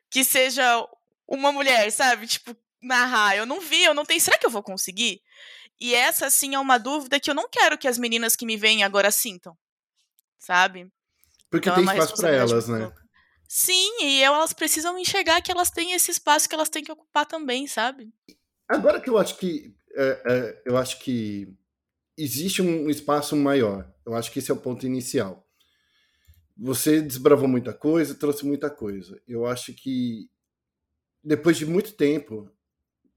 que 0.09 0.23
seja 0.23 0.83
uma 1.27 1.51
mulher, 1.51 1.91
sabe? 1.91 2.25
Tipo, 2.25 2.57
narrar. 2.81 3.37
Eu 3.37 3.45
não 3.45 3.61
vi, 3.61 3.83
eu 3.83 3.93
não 3.93 4.05
tenho. 4.05 4.19
Será 4.19 4.39
que 4.39 4.45
eu 4.47 4.49
vou 4.49 4.63
conseguir? 4.63 5.21
E 5.79 5.93
essa, 5.93 6.31
sim, 6.31 6.55
é 6.55 6.59
uma 6.59 6.79
dúvida 6.79 7.19
que 7.19 7.29
eu 7.29 7.35
não 7.35 7.47
quero 7.47 7.77
que 7.77 7.87
as 7.87 7.99
meninas 7.99 8.35
que 8.35 8.43
me 8.43 8.57
veem 8.57 8.83
agora 8.83 9.11
sintam, 9.11 9.55
sabe? 10.39 10.91
Porque 11.47 11.69
então, 11.69 11.85
tem 11.85 11.93
é 11.93 11.99
espaço 11.99 12.19
para 12.19 12.31
elas, 12.31 12.67
né? 12.67 12.91
Sim, 13.47 14.01
e 14.01 14.23
elas 14.23 14.51
precisam 14.51 14.97
enxergar 14.97 15.43
que 15.43 15.51
elas 15.51 15.69
têm 15.69 15.91
esse 15.91 16.09
espaço 16.09 16.49
que 16.49 16.55
elas 16.55 16.69
têm 16.69 16.83
que 16.83 16.91
ocupar 16.91 17.27
também, 17.27 17.67
sabe? 17.67 18.11
Agora 18.67 18.99
que 18.99 19.11
eu 19.11 19.17
acho 19.19 19.37
que 19.37 19.75
é, 19.95 20.23
é, 20.25 20.61
eu 20.65 20.75
acho 20.75 20.97
que 20.97 21.55
existe 22.17 22.61
um 22.61 22.89
espaço 22.89 23.35
maior. 23.35 23.91
Eu 24.05 24.15
acho 24.15 24.31
que 24.31 24.39
esse 24.39 24.51
é 24.51 24.53
o 24.53 24.57
ponto 24.57 24.85
inicial. 24.85 25.47
Você 26.57 27.01
desbravou 27.01 27.47
muita 27.47 27.73
coisa, 27.73 28.13
trouxe 28.15 28.45
muita 28.45 28.69
coisa. 28.69 29.19
Eu 29.27 29.45
acho 29.45 29.73
que 29.73 30.29
depois 31.23 31.57
de 31.57 31.65
muito 31.65 31.93
tempo 31.93 32.49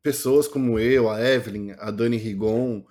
pessoas 0.02 0.46
como 0.46 0.78
eu, 0.78 1.10
a 1.10 1.20
Evelyn, 1.20 1.72
a 1.78 1.90
Dani 1.90 2.16
Rigon, 2.16 2.86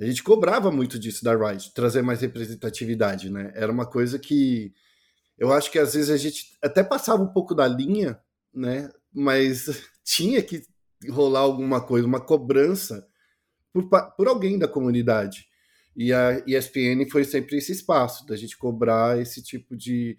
A 0.00 0.04
gente 0.04 0.22
cobrava 0.22 0.70
muito 0.70 0.98
disso 0.98 1.24
da 1.24 1.34
Riot, 1.34 1.72
trazer 1.74 2.02
mais 2.02 2.20
representatividade, 2.20 3.30
né? 3.30 3.52
Era 3.54 3.72
uma 3.72 3.86
coisa 3.86 4.18
que 4.18 4.72
eu 5.36 5.52
acho 5.52 5.70
que 5.72 5.78
às 5.78 5.94
vezes 5.94 6.10
a 6.10 6.16
gente 6.16 6.56
até 6.62 6.84
passava 6.84 7.22
um 7.22 7.32
pouco 7.32 7.54
da 7.54 7.66
linha, 7.66 8.20
né? 8.52 8.90
Mas 9.12 9.66
tinha 10.04 10.42
que 10.42 10.62
rolar 11.10 11.40
alguma 11.40 11.80
coisa, 11.80 12.06
uma 12.06 12.20
cobrança 12.20 13.07
por, 13.86 14.12
por 14.16 14.28
alguém 14.28 14.58
da 14.58 14.66
comunidade. 14.66 15.46
E 15.96 16.12
a 16.12 16.42
ESPN 16.46 17.08
foi 17.10 17.24
sempre 17.24 17.56
esse 17.56 17.72
espaço 17.72 18.24
da 18.26 18.36
gente 18.36 18.56
cobrar 18.56 19.20
esse 19.20 19.42
tipo 19.42 19.76
de, 19.76 20.16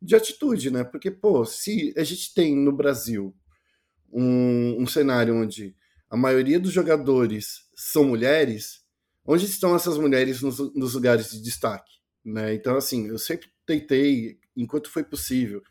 de 0.00 0.14
atitude, 0.14 0.70
né? 0.70 0.84
Porque, 0.84 1.10
pô, 1.10 1.44
se 1.44 1.92
a 1.96 2.04
gente 2.04 2.32
tem 2.32 2.56
no 2.56 2.72
Brasil 2.72 3.34
um, 4.12 4.82
um 4.82 4.86
cenário 4.86 5.34
onde 5.34 5.74
a 6.08 6.16
maioria 6.16 6.60
dos 6.60 6.72
jogadores 6.72 7.64
são 7.74 8.04
mulheres, 8.04 8.84
onde 9.24 9.44
estão 9.46 9.74
essas 9.74 9.98
mulheres 9.98 10.40
nos, 10.40 10.58
nos 10.74 10.94
lugares 10.94 11.30
de 11.30 11.42
destaque? 11.42 11.96
Né? 12.24 12.54
Então, 12.54 12.76
assim, 12.76 13.08
eu 13.08 13.18
sempre 13.18 13.48
tentei, 13.66 14.38
enquanto 14.56 14.90
foi 14.90 15.02
possível, 15.02 15.62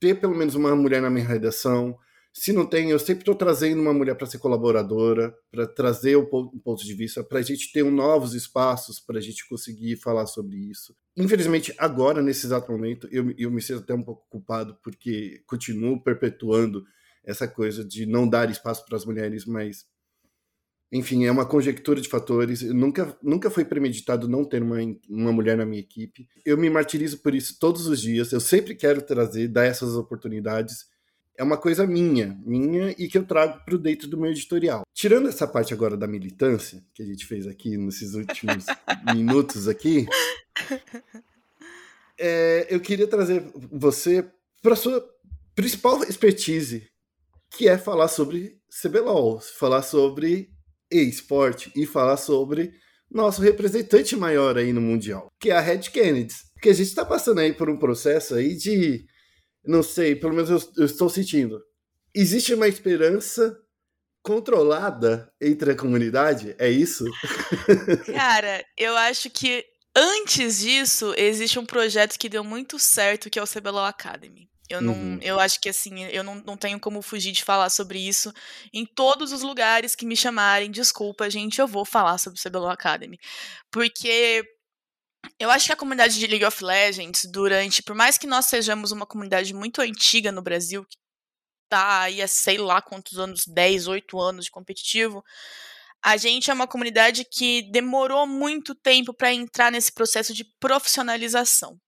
ter 0.00 0.18
pelo 0.20 0.34
menos 0.34 0.54
uma 0.54 0.74
mulher 0.74 1.00
na 1.00 1.10
minha 1.10 1.26
redação, 1.26 1.96
se 2.38 2.52
não 2.52 2.66
tem, 2.66 2.90
eu 2.90 2.98
sempre 2.98 3.22
estou 3.22 3.34
trazendo 3.34 3.80
uma 3.80 3.94
mulher 3.94 4.14
para 4.14 4.26
ser 4.26 4.36
colaboradora, 4.36 5.34
para 5.50 5.66
trazer 5.66 6.18
um 6.18 6.26
ponto 6.26 6.84
de 6.84 6.92
vista, 6.92 7.24
para 7.24 7.38
a 7.38 7.42
gente 7.42 7.72
ter 7.72 7.82
um 7.82 7.90
novos 7.90 8.34
espaços 8.34 9.00
para 9.00 9.16
a 9.16 9.22
gente 9.22 9.48
conseguir 9.48 9.96
falar 9.96 10.26
sobre 10.26 10.58
isso. 10.58 10.94
Infelizmente, 11.16 11.72
agora, 11.78 12.20
nesse 12.20 12.44
exato 12.44 12.70
momento, 12.70 13.08
eu, 13.10 13.32
eu 13.38 13.50
me 13.50 13.62
sinto 13.62 13.80
até 13.80 13.94
um 13.94 14.02
pouco 14.02 14.26
culpado, 14.28 14.76
porque 14.84 15.42
continuo 15.46 15.98
perpetuando 16.02 16.84
essa 17.24 17.48
coisa 17.48 17.82
de 17.82 18.04
não 18.04 18.28
dar 18.28 18.50
espaço 18.50 18.84
para 18.84 18.98
as 18.98 19.06
mulheres, 19.06 19.46
mas 19.46 19.86
enfim, 20.92 21.24
é 21.24 21.30
uma 21.30 21.46
conjectura 21.46 22.02
de 22.02 22.08
fatores. 22.08 22.60
Nunca, 22.60 23.16
nunca 23.22 23.50
foi 23.50 23.64
premeditado 23.64 24.28
não 24.28 24.44
ter 24.44 24.62
uma, 24.62 24.76
uma 25.08 25.32
mulher 25.32 25.56
na 25.56 25.64
minha 25.64 25.80
equipe. 25.80 26.28
Eu 26.44 26.58
me 26.58 26.68
martirizo 26.68 27.18
por 27.22 27.34
isso 27.34 27.58
todos 27.58 27.86
os 27.86 27.98
dias. 27.98 28.30
Eu 28.30 28.40
sempre 28.40 28.74
quero 28.74 29.00
trazer, 29.00 29.48
dar 29.48 29.64
essas 29.64 29.96
oportunidades 29.96 30.94
é 31.38 31.42
uma 31.42 31.56
coisa 31.56 31.86
minha, 31.86 32.38
minha 32.44 32.94
e 32.98 33.08
que 33.08 33.18
eu 33.18 33.24
trago 33.24 33.60
para 33.64 33.76
dentro 33.76 34.08
do 34.08 34.16
meu 34.16 34.30
editorial. 34.30 34.82
Tirando 34.94 35.28
essa 35.28 35.46
parte 35.46 35.74
agora 35.74 35.96
da 35.96 36.06
militância 36.06 36.82
que 36.94 37.02
a 37.02 37.06
gente 37.06 37.26
fez 37.26 37.46
aqui 37.46 37.76
nesses 37.76 38.14
últimos 38.14 38.66
minutos 39.14 39.68
aqui, 39.68 40.06
é, 42.18 42.66
eu 42.70 42.80
queria 42.80 43.06
trazer 43.06 43.44
você 43.70 44.24
para 44.62 44.74
sua 44.74 45.04
principal 45.54 46.02
expertise, 46.04 46.88
que 47.50 47.68
é 47.68 47.78
falar 47.78 48.08
sobre 48.08 48.58
CBLOL, 48.82 49.40
falar 49.40 49.82
sobre 49.82 50.50
e-sport 50.90 51.68
e 51.74 51.86
falar 51.86 52.16
sobre 52.16 52.72
nosso 53.10 53.40
representante 53.40 54.16
maior 54.16 54.56
aí 54.56 54.72
no 54.72 54.80
mundial, 54.80 55.28
que 55.38 55.50
é 55.50 55.56
a 55.56 55.60
Red 55.60 55.90
Kennedy, 55.90 56.34
que 56.60 56.68
a 56.68 56.72
gente 56.72 56.88
está 56.88 57.04
passando 57.04 57.40
aí 57.40 57.52
por 57.52 57.70
um 57.70 57.78
processo 57.78 58.34
aí 58.34 58.54
de 58.54 59.06
não 59.66 59.82
sei, 59.82 60.16
pelo 60.16 60.34
menos 60.34 60.50
eu, 60.50 60.72
eu 60.78 60.86
estou 60.86 61.08
sentindo. 61.08 61.62
Existe 62.14 62.54
uma 62.54 62.68
esperança 62.68 63.58
controlada 64.22 65.32
entre 65.40 65.72
a 65.72 65.76
comunidade? 65.76 66.54
É 66.58 66.68
isso? 66.68 67.04
Cara, 68.12 68.64
eu 68.76 68.96
acho 68.96 69.30
que 69.30 69.64
antes 69.94 70.60
disso 70.60 71.14
existe 71.16 71.58
um 71.58 71.66
projeto 71.66 72.18
que 72.18 72.28
deu 72.28 72.42
muito 72.42 72.78
certo, 72.78 73.30
que 73.30 73.38
é 73.38 73.42
o 73.42 73.46
CBLOL 73.46 73.84
Academy. 73.84 74.48
Eu 74.68 74.80
não, 74.80 74.94
uhum. 74.94 75.18
eu 75.22 75.38
acho 75.38 75.60
que 75.60 75.68
assim, 75.68 76.04
eu 76.06 76.24
não, 76.24 76.42
não 76.44 76.56
tenho 76.56 76.80
como 76.80 77.00
fugir 77.00 77.32
de 77.32 77.44
falar 77.44 77.70
sobre 77.70 78.00
isso. 78.00 78.32
Em 78.72 78.84
todos 78.84 79.30
os 79.30 79.42
lugares 79.42 79.94
que 79.94 80.04
me 80.04 80.16
chamarem, 80.16 80.70
desculpa, 80.70 81.30
gente, 81.30 81.60
eu 81.60 81.68
vou 81.68 81.84
falar 81.84 82.18
sobre 82.18 82.38
o 82.38 82.42
CBLOL 82.42 82.70
Academy. 82.70 83.18
Porque 83.70 84.44
eu 85.38 85.50
acho 85.50 85.66
que 85.66 85.72
a 85.72 85.76
comunidade 85.76 86.18
de 86.18 86.26
League 86.26 86.44
of 86.44 86.62
Legends, 86.62 87.24
durante, 87.30 87.82
por 87.82 87.94
mais 87.94 88.18
que 88.18 88.26
nós 88.26 88.46
sejamos 88.46 88.92
uma 88.92 89.06
comunidade 89.06 89.52
muito 89.54 89.80
antiga 89.80 90.32
no 90.32 90.42
Brasil, 90.42 90.84
que 90.84 90.96
tá 91.68 92.02
aí 92.02 92.22
há 92.22 92.28
sei 92.28 92.58
lá 92.58 92.80
quantos 92.80 93.18
anos, 93.18 93.44
10, 93.46 93.88
8 93.88 94.20
anos 94.20 94.44
de 94.46 94.50
competitivo, 94.50 95.24
a 96.02 96.16
gente 96.16 96.50
é 96.50 96.54
uma 96.54 96.68
comunidade 96.68 97.24
que 97.24 97.62
demorou 97.70 98.26
muito 98.26 98.74
tempo 98.74 99.12
para 99.12 99.32
entrar 99.32 99.72
nesse 99.72 99.92
processo 99.92 100.32
de 100.32 100.44
profissionalização. 100.60 101.80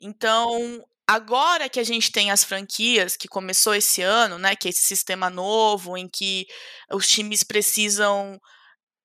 Então, 0.00 0.84
agora 1.06 1.68
que 1.68 1.78
a 1.78 1.84
gente 1.84 2.10
tem 2.10 2.30
as 2.30 2.42
franquias, 2.42 3.16
que 3.16 3.28
começou 3.28 3.74
esse 3.74 4.02
ano, 4.02 4.38
né, 4.38 4.56
que 4.56 4.68
é 4.68 4.70
esse 4.70 4.82
sistema 4.82 5.30
novo 5.30 5.96
em 5.96 6.08
que 6.08 6.46
os 6.90 7.06
times 7.06 7.44
precisam 7.44 8.40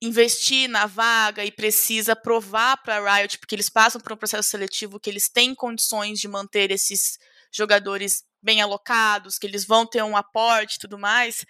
investir 0.02 0.68
na 0.68 0.88
vaga 0.88 1.46
e 1.46 1.52
precisa 1.52 2.16
provar 2.16 2.78
para 2.78 2.98
a 2.98 3.18
Riot, 3.18 3.38
porque 3.38 3.54
eles 3.54 3.70
passam 3.70 4.02
por 4.02 4.12
um 4.12 4.18
processo 4.18 4.50
seletivo, 4.50 5.00
que 5.00 5.10
eles 5.10 5.30
têm 5.30 5.54
condições 5.54 6.20
de 6.20 6.28
manter 6.28 6.72
esses 6.72 7.20
jogadores 7.52 8.24
bem 8.42 8.62
alocados, 8.62 9.38
que 9.38 9.46
eles 9.46 9.66
vão 9.66 9.86
ter 9.86 10.04
um 10.04 10.18
aporte 10.18 10.76
e 10.76 10.80
tudo 10.80 10.98
mais, 10.98 11.46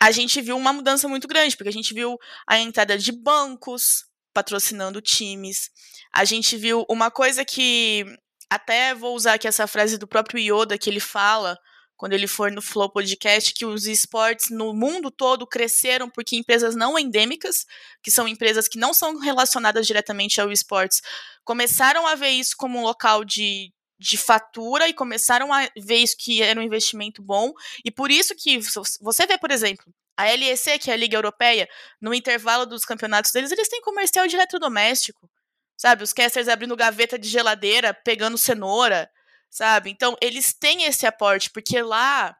a 0.00 0.10
gente 0.10 0.40
viu 0.40 0.56
uma 0.56 0.72
mudança 0.72 1.06
muito 1.06 1.28
grande, 1.28 1.56
porque 1.56 1.68
a 1.68 1.72
gente 1.72 1.94
viu 1.94 2.18
a 2.46 2.58
entrada 2.58 2.98
de 2.98 3.12
bancos 3.12 4.04
patrocinando 4.32 5.00
times, 5.00 5.70
a 6.12 6.24
gente 6.24 6.56
viu 6.56 6.84
uma 6.90 7.10
coisa 7.10 7.44
que 7.44 8.04
até 8.50 8.94
vou 8.94 9.14
usar 9.14 9.34
aqui 9.34 9.46
essa 9.46 9.66
frase 9.66 9.96
do 9.96 10.08
próprio 10.08 10.40
Yoda 10.40 10.76
que 10.76 10.90
ele 10.90 11.00
fala 11.00 11.56
quando 11.96 12.12
ele 12.12 12.26
for 12.26 12.50
no 12.50 12.60
Flow 12.60 12.90
Podcast, 12.90 13.52
que 13.52 13.64
os 13.64 13.86
esportes 13.86 14.50
no 14.50 14.74
mundo 14.74 15.10
todo 15.10 15.46
cresceram 15.46 16.10
porque 16.10 16.36
empresas 16.36 16.74
não 16.74 16.98
endêmicas, 16.98 17.66
que 18.02 18.10
são 18.10 18.26
empresas 18.26 18.68
que 18.68 18.78
não 18.78 18.92
são 18.92 19.18
relacionadas 19.18 19.86
diretamente 19.86 20.40
ao 20.40 20.50
esportes, 20.50 21.00
começaram 21.44 22.06
a 22.06 22.14
ver 22.14 22.30
isso 22.30 22.56
como 22.56 22.78
um 22.78 22.82
local 22.82 23.24
de, 23.24 23.72
de 23.98 24.16
fatura 24.16 24.88
e 24.88 24.94
começaram 24.94 25.52
a 25.52 25.68
ver 25.78 25.96
isso 25.96 26.16
que 26.18 26.42
era 26.42 26.58
um 26.58 26.62
investimento 26.62 27.22
bom. 27.22 27.52
E 27.84 27.90
por 27.90 28.10
isso 28.10 28.34
que 28.34 28.58
você 29.00 29.26
vê, 29.26 29.38
por 29.38 29.50
exemplo, 29.50 29.84
a 30.16 30.24
LEC, 30.24 30.78
que 30.78 30.90
é 30.90 30.94
a 30.94 30.96
Liga 30.96 31.16
Europeia, 31.16 31.68
no 32.00 32.14
intervalo 32.14 32.66
dos 32.66 32.84
campeonatos 32.84 33.30
deles, 33.32 33.50
eles 33.50 33.68
têm 33.68 33.80
comercial 33.80 34.26
de 34.26 34.36
eletrodoméstico. 34.36 35.30
Sabe, 35.76 36.04
os 36.04 36.12
casters 36.12 36.48
abrindo 36.48 36.76
gaveta 36.76 37.18
de 37.18 37.28
geladeira, 37.28 37.92
pegando 37.92 38.38
cenoura, 38.38 39.10
sabe? 39.54 39.88
Então, 39.88 40.16
eles 40.20 40.52
têm 40.52 40.82
esse 40.82 41.06
aporte, 41.06 41.48
porque 41.48 41.80
lá, 41.80 42.36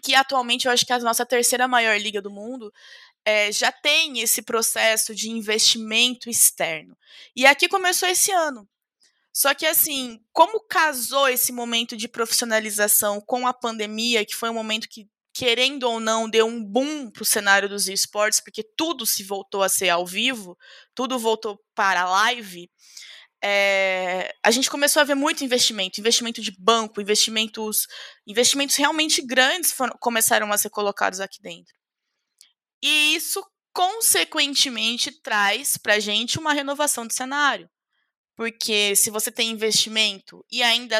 que 0.00 0.14
atualmente 0.14 0.66
eu 0.66 0.72
acho 0.72 0.86
que 0.86 0.92
é 0.92 0.96
a 0.96 1.00
nossa 1.00 1.26
terceira 1.26 1.66
maior 1.66 1.98
liga 1.98 2.22
do 2.22 2.30
mundo, 2.30 2.72
é, 3.24 3.50
já 3.50 3.72
tem 3.72 4.20
esse 4.20 4.42
processo 4.42 5.12
de 5.12 5.28
investimento 5.28 6.30
externo. 6.30 6.96
E 7.34 7.44
aqui 7.44 7.68
começou 7.68 8.08
esse 8.08 8.30
ano. 8.30 8.68
Só 9.32 9.54
que, 9.54 9.66
assim, 9.66 10.20
como 10.32 10.60
casou 10.60 11.28
esse 11.28 11.50
momento 11.52 11.96
de 11.96 12.06
profissionalização 12.06 13.20
com 13.20 13.44
a 13.44 13.52
pandemia, 13.52 14.24
que 14.24 14.36
foi 14.36 14.48
um 14.48 14.54
momento 14.54 14.88
que, 14.88 15.08
querendo 15.34 15.82
ou 15.82 15.98
não, 15.98 16.30
deu 16.30 16.46
um 16.46 16.64
boom 16.64 17.10
para 17.10 17.24
o 17.24 17.26
cenário 17.26 17.68
dos 17.68 17.88
esportes, 17.88 18.38
porque 18.38 18.62
tudo 18.76 19.04
se 19.04 19.24
voltou 19.24 19.64
a 19.64 19.68
ser 19.68 19.88
ao 19.88 20.06
vivo, 20.06 20.56
tudo 20.94 21.18
voltou 21.18 21.60
para 21.74 22.02
a 22.02 22.08
live 22.08 22.70
é, 23.48 24.34
a 24.42 24.50
gente 24.50 24.68
começou 24.68 25.00
a 25.00 25.04
ver 25.04 25.14
muito 25.14 25.44
investimento, 25.44 26.00
investimento 26.00 26.42
de 26.42 26.50
banco, 26.58 27.00
investimentos, 27.00 27.86
investimentos 28.26 28.74
realmente 28.74 29.22
grandes 29.22 29.70
foram, 29.70 29.96
começaram 30.00 30.52
a 30.52 30.58
ser 30.58 30.68
colocados 30.68 31.20
aqui 31.20 31.40
dentro. 31.40 31.72
E 32.82 33.14
isso, 33.14 33.40
consequentemente, 33.72 35.12
traz 35.22 35.76
para 35.76 35.94
a 35.94 36.00
gente 36.00 36.40
uma 36.40 36.52
renovação 36.52 37.06
do 37.06 37.12
cenário. 37.12 37.70
Porque 38.36 38.96
se 38.96 39.10
você 39.10 39.30
tem 39.30 39.50
investimento 39.50 40.44
e 40.50 40.60
ainda, 40.60 40.98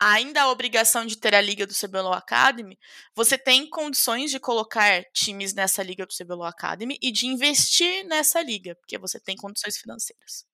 ainda 0.00 0.42
a 0.42 0.50
obrigação 0.50 1.04
de 1.04 1.18
ter 1.18 1.34
a 1.34 1.42
liga 1.42 1.66
do 1.66 1.74
CBLOL 1.74 2.14
Academy, 2.14 2.78
você 3.14 3.36
tem 3.36 3.68
condições 3.68 4.30
de 4.30 4.40
colocar 4.40 5.04
times 5.12 5.52
nessa 5.52 5.82
liga 5.82 6.06
do 6.06 6.14
CBLOL 6.14 6.46
Academy 6.46 6.98
e 7.02 7.12
de 7.12 7.26
investir 7.26 8.02
nessa 8.06 8.40
liga, 8.42 8.74
porque 8.76 8.96
você 8.98 9.20
tem 9.20 9.36
condições 9.36 9.76
financeiras. 9.76 10.51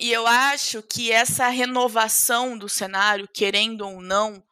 E 0.00 0.12
eu 0.12 0.26
acho 0.26 0.82
que 0.82 1.10
essa 1.10 1.48
renovação 1.48 2.56
do 2.56 2.68
cenário, 2.68 3.28
querendo 3.32 3.82
ou 3.82 4.00
não, 4.00 4.42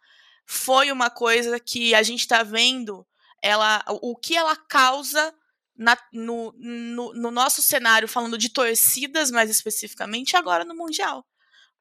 foi 0.46 0.90
uma 0.92 1.10
coisa 1.10 1.58
que 1.58 1.94
a 1.94 2.02
gente 2.02 2.20
está 2.20 2.42
vendo 2.42 3.06
ela, 3.42 3.84
o 3.88 4.16
que 4.16 4.36
ela 4.36 4.56
causa 4.56 5.34
na, 5.76 5.96
no, 6.12 6.54
no, 6.56 7.14
no, 7.14 7.30
nosso 7.30 7.62
cenário, 7.62 8.08
falando 8.08 8.38
de 8.38 8.48
torcidas 8.48 9.30
mais 9.30 9.50
especificamente, 9.50 10.36
agora 10.36 10.64
no 10.64 10.74
Mundial. 10.74 11.26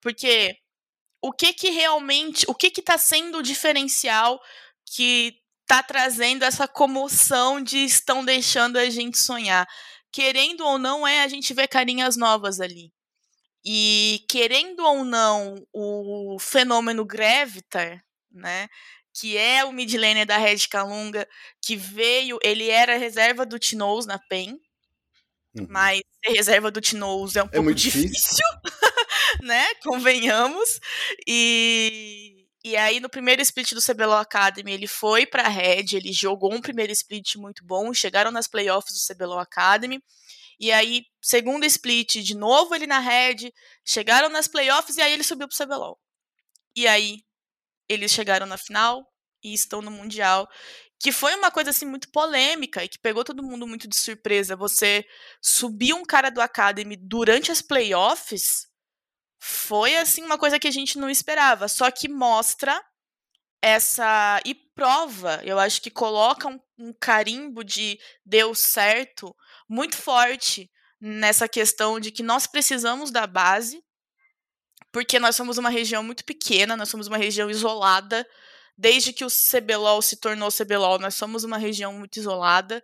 Porque 0.01 0.57
o 1.21 1.31
que 1.31 1.53
que 1.53 1.69
realmente, 1.69 2.45
o 2.49 2.55
que 2.55 2.69
que 2.69 2.81
está 2.81 2.97
sendo 2.97 3.37
o 3.37 3.43
diferencial 3.43 4.41
que 4.85 5.39
está 5.61 5.81
trazendo 5.81 6.43
essa 6.43 6.67
comoção 6.67 7.61
de 7.61 7.85
estão 7.85 8.25
deixando 8.25 8.77
a 8.77 8.89
gente 8.89 9.17
sonhar? 9.17 9.67
Querendo 10.11 10.65
ou 10.65 10.77
não, 10.77 11.07
é 11.07 11.23
a 11.23 11.27
gente 11.27 11.53
ver 11.53 11.67
carinhas 11.67 12.17
novas 12.17 12.59
ali. 12.59 12.91
E 13.65 14.25
querendo 14.29 14.83
ou 14.83 15.05
não, 15.05 15.55
o 15.71 16.37
fenômeno 16.39 17.05
Gravitar, 17.05 18.03
né, 18.31 18.67
que 19.13 19.37
é 19.37 19.63
o 19.63 19.71
midlaner 19.71 20.25
da 20.25 20.37
Red 20.37 20.67
Kalunga, 20.69 21.27
que 21.61 21.75
veio, 21.75 22.39
ele 22.43 22.69
era 22.69 22.97
reserva 22.97 23.45
do 23.45 23.59
Tinoz 23.59 24.05
na 24.05 24.19
PEN, 24.19 24.59
Uhum. 25.55 25.67
Mas 25.69 26.01
ser 26.23 26.33
reserva 26.33 26.71
do 26.71 26.81
Tinoz 26.81 27.35
é 27.35 27.43
um 27.43 27.47
é 27.47 27.49
pouco 27.49 27.73
difícil, 27.73 28.09
difícil 28.09 28.45
né? 29.43 29.73
Convenhamos. 29.83 30.79
E, 31.27 32.47
e 32.63 32.75
aí, 32.75 32.99
no 32.99 33.09
primeiro 33.09 33.41
split 33.41 33.73
do 33.73 33.81
CBLOL 33.81 34.17
Academy, 34.17 34.71
ele 34.71 34.87
foi 34.87 35.25
pra 35.25 35.47
Red, 35.47 35.93
ele 35.93 36.11
jogou 36.11 36.53
um 36.53 36.61
primeiro 36.61 36.91
split 36.91 37.35
muito 37.35 37.63
bom, 37.63 37.93
chegaram 37.93 38.31
nas 38.31 38.47
playoffs 38.47 38.93
do 38.93 39.13
CBLOL 39.13 39.39
Academy. 39.39 40.01
E 40.59 40.71
aí, 40.71 41.05
segundo 41.21 41.65
split, 41.65 42.21
de 42.23 42.35
novo 42.35 42.73
ele 42.75 42.87
na 42.87 42.99
Red, 42.99 43.51
chegaram 43.85 44.29
nas 44.29 44.47
playoffs 44.47 44.97
e 44.97 45.01
aí 45.01 45.13
ele 45.13 45.23
subiu 45.23 45.47
pro 45.47 45.57
CBLOL. 45.57 45.99
E 46.75 46.87
aí, 46.87 47.23
eles 47.89 48.11
chegaram 48.11 48.45
na 48.45 48.57
final 48.57 49.05
e 49.43 49.53
estão 49.53 49.81
no 49.81 49.91
Mundial 49.91 50.47
que 51.03 51.11
foi 51.11 51.35
uma 51.35 51.51
coisa 51.51 51.69
assim 51.69 51.85
muito 51.85 52.09
polêmica 52.11 52.81
e 52.81 52.87
que 52.87 52.97
pegou 52.97 53.25
todo 53.25 53.43
mundo 53.43 53.67
muito 53.67 53.89
de 53.89 53.95
surpresa. 53.97 54.55
Você 54.55 55.05
subir 55.41 55.93
um 55.93 56.05
cara 56.05 56.29
do 56.29 56.39
Academy 56.39 56.95
durante 56.95 57.51
as 57.51 57.61
playoffs 57.61 58.69
foi 59.37 59.97
assim 59.97 60.23
uma 60.23 60.37
coisa 60.37 60.57
que 60.57 60.67
a 60.67 60.71
gente 60.71 60.97
não 60.97 61.09
esperava. 61.09 61.67
Só 61.67 61.91
que 61.91 62.07
mostra 62.07 62.81
essa 63.61 64.39
e 64.45 64.55
prova, 64.55 65.41
eu 65.43 65.59
acho 65.59 65.81
que 65.81 65.91
coloca 65.91 66.47
um, 66.47 66.57
um 66.77 66.93
carimbo 66.93 67.65
de 67.65 67.99
deu 68.25 68.55
certo 68.55 69.35
muito 69.73 69.97
forte 69.97 70.69
nessa 71.01 71.47
questão 71.47 71.99
de 71.99 72.11
que 72.11 72.21
nós 72.21 72.45
precisamos 72.45 73.09
da 73.09 73.25
base, 73.25 73.83
porque 74.91 75.17
nós 75.17 75.35
somos 75.35 75.57
uma 75.57 75.69
região 75.69 76.03
muito 76.03 76.23
pequena, 76.23 76.77
nós 76.77 76.89
somos 76.89 77.07
uma 77.07 77.17
região 77.17 77.49
isolada 77.49 78.23
desde 78.77 79.11
que 79.11 79.25
o 79.25 79.29
CBLOL 79.29 79.99
se 80.03 80.17
tornou 80.17 80.51
CBLOL, 80.51 80.99
nós 80.99 81.15
somos 81.15 81.43
uma 81.43 81.57
região 81.57 81.91
muito 81.91 82.17
isolada. 82.19 82.83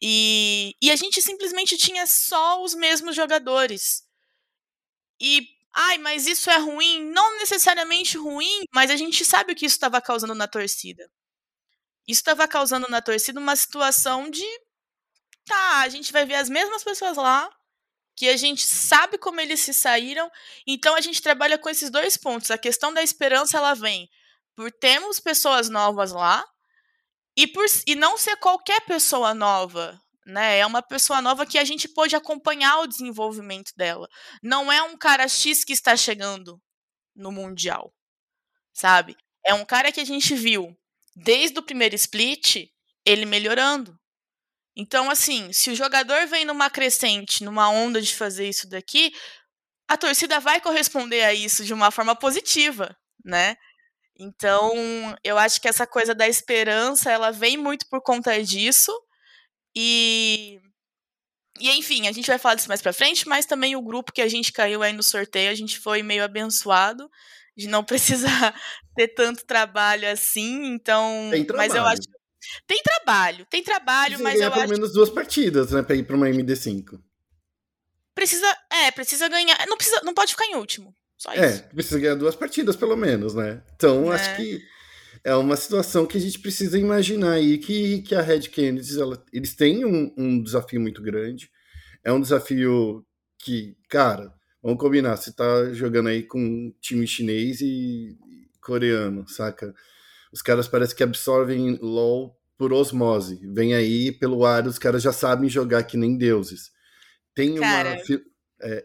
E, 0.00 0.76
e 0.80 0.90
a 0.92 0.96
gente 0.96 1.20
simplesmente 1.20 1.76
tinha 1.76 2.06
só 2.06 2.62
os 2.62 2.74
mesmos 2.74 3.16
jogadores. 3.16 4.04
E, 5.20 5.48
ai, 5.74 5.98
mas 5.98 6.28
isso 6.28 6.48
é 6.48 6.58
ruim? 6.58 7.04
Não 7.10 7.38
necessariamente 7.38 8.16
ruim, 8.16 8.64
mas 8.72 8.88
a 8.88 8.96
gente 8.96 9.24
sabe 9.24 9.52
o 9.52 9.56
que 9.56 9.66
isso 9.66 9.74
estava 9.74 10.00
causando 10.00 10.34
na 10.34 10.46
torcida. 10.46 11.10
Isso 12.06 12.20
estava 12.20 12.46
causando 12.46 12.88
na 12.88 13.02
torcida 13.02 13.40
uma 13.40 13.56
situação 13.56 14.30
de. 14.30 14.46
Tá, 15.44 15.80
a 15.80 15.88
gente 15.88 16.12
vai 16.12 16.24
ver 16.24 16.34
as 16.36 16.48
mesmas 16.48 16.84
pessoas 16.84 17.16
lá, 17.16 17.50
que 18.16 18.28
a 18.28 18.36
gente 18.36 18.62
sabe 18.62 19.16
como 19.18 19.40
eles 19.40 19.60
se 19.60 19.72
saíram, 19.72 20.30
então 20.66 20.94
a 20.94 21.00
gente 21.00 21.22
trabalha 21.22 21.58
com 21.58 21.68
esses 21.68 21.90
dois 21.90 22.16
pontos. 22.16 22.50
A 22.50 22.58
questão 22.58 22.92
da 22.92 23.02
esperança 23.02 23.56
ela 23.56 23.74
vem 23.74 24.10
por 24.54 24.70
termos 24.70 25.18
pessoas 25.18 25.68
novas 25.68 26.12
lá 26.12 26.44
e 27.36 27.46
por 27.46 27.64
e 27.86 27.94
não 27.94 28.18
ser 28.18 28.36
qualquer 28.36 28.80
pessoa 28.82 29.32
nova, 29.32 29.98
né? 30.26 30.58
É 30.58 30.66
uma 30.66 30.82
pessoa 30.82 31.22
nova 31.22 31.46
que 31.46 31.58
a 31.58 31.64
gente 31.64 31.88
pode 31.88 32.14
acompanhar 32.14 32.80
o 32.80 32.86
desenvolvimento 32.86 33.72
dela. 33.76 34.08
Não 34.42 34.70
é 34.70 34.82
um 34.82 34.96
cara 34.96 35.26
X 35.26 35.64
que 35.64 35.72
está 35.72 35.96
chegando 35.96 36.60
no 37.16 37.32
mundial, 37.32 37.94
sabe? 38.72 39.16
É 39.44 39.54
um 39.54 39.64
cara 39.64 39.90
que 39.90 40.00
a 40.00 40.04
gente 40.04 40.34
viu 40.34 40.76
desde 41.16 41.58
o 41.58 41.62
primeiro 41.62 41.94
split 41.94 42.68
ele 43.04 43.24
melhorando. 43.24 43.98
Então, 44.80 45.10
assim, 45.10 45.52
se 45.52 45.70
o 45.70 45.76
jogador 45.76 46.26
vem 46.26 46.46
numa 46.46 46.70
crescente, 46.70 47.44
numa 47.44 47.68
onda 47.68 48.00
de 48.00 48.14
fazer 48.14 48.48
isso 48.48 48.66
daqui, 48.66 49.12
a 49.86 49.94
torcida 49.94 50.40
vai 50.40 50.58
corresponder 50.58 51.22
a 51.22 51.34
isso 51.34 51.66
de 51.66 51.74
uma 51.74 51.90
forma 51.90 52.16
positiva, 52.16 52.96
né? 53.22 53.56
Então, 54.18 54.72
eu 55.22 55.36
acho 55.36 55.60
que 55.60 55.68
essa 55.68 55.86
coisa 55.86 56.14
da 56.14 56.26
esperança, 56.26 57.10
ela 57.10 57.30
vem 57.30 57.58
muito 57.58 57.86
por 57.90 58.02
conta 58.02 58.42
disso. 58.42 58.92
E 59.76 60.58
e 61.60 61.70
enfim, 61.72 62.08
a 62.08 62.12
gente 62.12 62.26
vai 62.26 62.38
falar 62.38 62.54
disso 62.54 62.68
mais 62.68 62.80
pra 62.80 62.92
frente, 62.92 63.28
mas 63.28 63.44
também 63.44 63.76
o 63.76 63.82
grupo 63.82 64.12
que 64.12 64.22
a 64.22 64.28
gente 64.28 64.52
caiu 64.52 64.82
aí 64.82 64.94
no 64.94 65.02
sorteio, 65.02 65.50
a 65.50 65.54
gente 65.54 65.78
foi 65.78 66.02
meio 66.02 66.24
abençoado 66.24 67.10
de 67.56 67.68
não 67.68 67.84
precisar 67.84 68.54
ter 68.96 69.08
tanto 69.08 69.44
trabalho 69.44 70.08
assim, 70.10 70.66
então, 70.66 71.30
mas 71.56 71.74
eu 71.74 71.84
acho 71.84 72.00
tem 72.66 72.82
trabalho, 72.82 73.46
tem 73.50 73.62
trabalho, 73.62 74.16
Você 74.16 74.22
mas 74.22 74.40
eu 74.40 74.50
pelo 74.50 74.62
acho 74.62 74.72
menos 74.72 74.92
duas 74.92 75.10
partidas, 75.10 75.72
né, 75.72 75.82
para 75.82 75.96
ir 75.96 76.04
para 76.04 76.16
uma 76.16 76.28
MD5. 76.28 77.00
Precisa, 78.14 78.46
é, 78.70 78.90
precisa 78.90 79.28
ganhar, 79.28 79.66
não 79.66 79.76
precisa, 79.76 80.00
não 80.04 80.14
pode 80.14 80.32
ficar 80.32 80.46
em 80.46 80.56
último. 80.56 80.94
Só 81.16 81.32
é, 81.32 81.50
isso. 81.50 81.64
precisa 81.64 81.98
ganhar 82.00 82.14
duas 82.14 82.34
partidas, 82.34 82.76
pelo 82.76 82.96
menos, 82.96 83.34
né? 83.34 83.62
Então, 83.74 84.10
é. 84.10 84.16
acho 84.16 84.36
que 84.36 84.60
é 85.22 85.34
uma 85.34 85.56
situação 85.56 86.06
que 86.06 86.16
a 86.16 86.20
gente 86.20 86.38
precisa 86.38 86.78
imaginar 86.78 87.32
aí 87.32 87.58
que, 87.58 88.00
que 88.02 88.14
a 88.14 88.22
Red 88.22 88.42
Kennedy, 88.42 88.98
ela, 88.98 89.22
eles 89.32 89.54
têm 89.54 89.84
um, 89.84 90.12
um, 90.16 90.42
desafio 90.42 90.80
muito 90.80 91.02
grande. 91.02 91.50
É 92.02 92.10
um 92.10 92.20
desafio 92.20 93.04
que, 93.38 93.76
cara, 93.88 94.32
vamos 94.62 94.78
combinar, 94.78 95.16
você 95.16 95.30
tá 95.30 95.72
jogando 95.74 96.08
aí 96.08 96.22
com 96.22 96.40
um 96.40 96.74
time 96.80 97.06
chinês 97.06 97.60
e, 97.60 98.16
e 98.26 98.58
coreano, 98.62 99.28
saca? 99.28 99.74
Os 100.32 100.40
caras 100.40 100.68
parecem 100.68 100.96
que 100.96 101.02
absorvem 101.02 101.78
LOL 101.82 102.39
por 102.60 102.74
osmose. 102.74 103.40
Vem 103.54 103.72
aí 103.72 104.12
pelo 104.12 104.44
ar, 104.44 104.66
os 104.66 104.78
caras 104.78 105.02
já 105.02 105.14
sabem 105.14 105.48
jogar 105.48 105.82
que 105.84 105.96
nem 105.96 106.18
deuses. 106.18 106.70
Tem 107.34 107.54
cara, 107.54 107.98
uma. 108.06 108.20
É, 108.60 108.84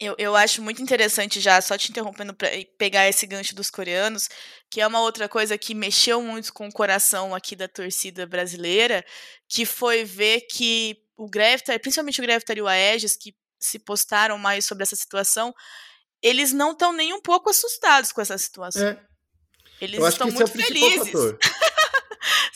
eu, 0.00 0.16
eu 0.18 0.34
acho 0.34 0.60
muito 0.60 0.82
interessante 0.82 1.38
já, 1.38 1.60
só 1.60 1.78
te 1.78 1.88
interrompendo 1.88 2.34
para 2.34 2.48
pegar 2.76 3.08
esse 3.08 3.24
gancho 3.28 3.54
dos 3.54 3.70
coreanos, 3.70 4.28
que 4.68 4.80
é 4.80 4.86
uma 4.88 5.02
outra 5.02 5.28
coisa 5.28 5.56
que 5.56 5.72
mexeu 5.72 6.20
muito 6.20 6.52
com 6.52 6.66
o 6.66 6.72
coração 6.72 7.32
aqui 7.32 7.54
da 7.54 7.68
torcida 7.68 8.26
brasileira, 8.26 9.04
que 9.48 9.64
foi 9.64 10.02
ver 10.02 10.40
que 10.50 10.96
o 11.16 11.30
Greftar, 11.30 11.78
principalmente 11.78 12.20
o 12.20 12.24
Greftar 12.24 12.58
e 12.58 12.62
o 12.62 12.66
Aegis, 12.66 13.14
que 13.14 13.36
se 13.60 13.78
postaram 13.78 14.36
mais 14.36 14.64
sobre 14.64 14.82
essa 14.82 14.96
situação, 14.96 15.54
eles 16.20 16.52
não 16.52 16.72
estão 16.72 16.92
nem 16.92 17.12
um 17.12 17.20
pouco 17.20 17.50
assustados 17.50 18.10
com 18.10 18.20
essa 18.20 18.36
situação. 18.36 18.82
É. 18.82 19.00
Eles 19.80 20.02
estão 20.02 20.26
é 20.26 20.32
muito 20.32 20.58
é 20.58 20.64
felizes. 20.64 21.12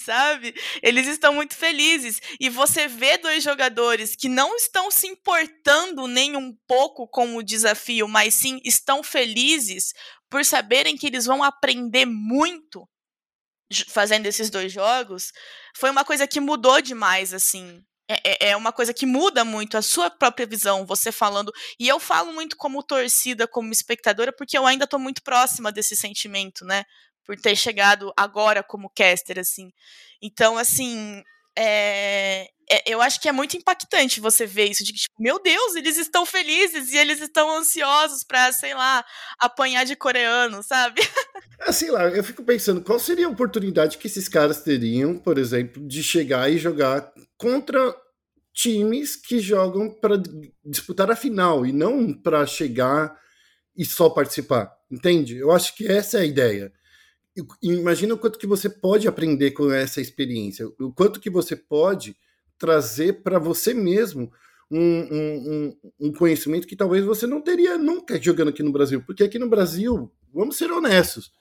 sabe? 0.05 0.55
Eles 0.83 1.07
estão 1.07 1.35
muito 1.35 1.55
felizes. 1.55 2.21
E 2.39 2.49
você 2.49 2.87
vê 2.87 3.19
dois 3.19 3.43
jogadores 3.43 4.15
que 4.15 4.29
não 4.29 4.57
estão 4.57 4.91
se 4.91 5.07
importando 5.07 6.07
nem 6.07 6.37
um 6.37 6.55
pouco 6.67 7.09
com 7.09 7.37
o 7.37 7.43
desafio, 7.43 8.07
mas 8.07 8.35
sim 8.35 8.61
estão 8.65 9.03
felizes 9.03 9.93
por 10.31 10.45
saberem 10.45 10.97
que 10.97 11.07
eles 11.07 11.27
vão 11.27 11.43
aprender 11.43 12.07
muito 12.07 12.89
fazendo 13.89 14.27
esses 14.27 14.51
dois 14.51 14.73
jogos. 14.73 15.33
Foi 15.77 15.91
uma 15.91 16.05
coisa 16.05 16.27
que 16.27 16.41
mudou 16.41 16.81
demais, 16.81 17.33
assim. 17.33 17.83
É, 18.09 18.49
é, 18.49 18.51
é 18.51 18.57
uma 18.57 18.73
coisa 18.73 18.93
que 18.93 19.07
muda 19.07 19.45
muito 19.45 19.79
a 19.79 19.83
sua 19.83 20.11
própria 20.11 20.47
visão, 20.47 20.85
você 20.85 21.11
falando. 21.11 21.51
E 21.79 21.89
eu 21.89 21.99
falo 21.99 22.33
muito 22.33 22.57
como 22.57 22.83
torcida, 22.83 23.49
como 23.49 23.73
espectadora, 23.73 24.33
porque 24.33 24.59
eu 24.59 24.67
ainda 24.67 24.85
estou 24.85 24.99
muito 25.01 25.23
próxima 25.23 25.73
desse 25.73 25.97
sentimento, 25.97 26.65
né? 26.65 26.85
Por 27.25 27.37
ter 27.37 27.57
chegado 27.57 28.13
agora 28.17 28.63
como 28.63 28.91
caster, 28.91 29.39
assim. 29.39 29.73
Então, 30.23 30.57
assim, 30.57 31.23
é, 31.57 32.49
é, 32.71 32.93
eu 32.93 33.01
acho 33.01 33.21
que 33.21 33.29
é 33.29 33.33
muito 33.33 33.57
impactante 33.57 34.21
você 34.21 34.47
ver 34.47 34.71
isso, 34.71 34.85
de 34.85 34.93
que, 34.93 34.99
tipo, 34.99 35.15
meu 35.23 35.41
Deus, 35.43 35.75
eles 35.77 35.97
estão 35.97 36.25
felizes 36.25 36.93
e 36.93 36.97
eles 36.97 37.21
estão 37.21 37.59
ansiosos 37.59 38.25
para, 38.25 38.53
sei 38.53 38.75
lá, 38.75 39.05
apanhar 39.39 39.85
de 39.85 39.97
coreano, 39.97 40.63
sabe? 40.63 41.03
Ah, 41.61 41.73
sei 41.73 41.91
lá, 41.91 42.09
eu 42.09 42.25
fico 42.25 42.43
pensando, 42.43 42.83
qual 42.83 42.99
seria 42.99 43.27
a 43.27 43.31
oportunidade 43.31 43.97
que 43.97 44.07
esses 44.07 44.29
caras 44.29 44.63
teriam, 44.63 45.17
por 45.17 45.39
exemplo, 45.39 45.87
de 45.87 46.03
chegar 46.03 46.51
e 46.51 46.59
jogar 46.59 47.13
contra 47.39 47.95
times 48.53 49.17
que 49.17 49.39
jogam 49.41 49.89
para 49.89 50.17
disputar 50.65 51.11
a 51.11 51.17
final 51.17 51.65
e 51.65 51.73
não 51.73 52.13
para 52.13 52.45
chegar 52.45 53.17
e 53.77 53.85
só 53.85 54.11
participar, 54.11 54.71
entende? 54.91 55.37
Eu 55.37 55.53
acho 55.53 55.75
que 55.75 55.87
essa 55.87 56.19
é 56.19 56.23
a 56.23 56.27
ideia 56.27 56.73
imagina 57.63 58.15
o 58.15 58.19
quanto 58.19 58.39
que 58.39 58.47
você 58.47 58.69
pode 58.69 59.09
aprender 59.09 59.51
com 59.53 59.71
essa 59.73 60.01
experiência, 60.01 60.67
o 60.81 60.93
quanto 60.93 61.21
que 61.21 61.31
você 61.31 61.57
pode 61.57 62.17
trazer 62.59 63.23
para 63.23 63.39
você 63.39 63.75
mesmo 63.75 64.33
um, 64.71 64.81
um, 64.81 65.77
um, 66.01 66.13
conhecimento 66.13 66.67
que 66.67 66.77
talvez 66.77 67.05
você 67.05 67.27
não 67.27 67.41
teria 67.41 67.77
nunca 67.77 68.21
jogando 68.21 68.49
aqui 68.49 68.63
no 68.63 68.73
Brasil, 68.73 69.03
porque 69.05 69.25
aqui 69.25 69.39
no 69.39 69.49
Brasil, 69.49 70.13
vamos 70.33 70.57
ser 70.57 70.71
honestos, 70.71 71.33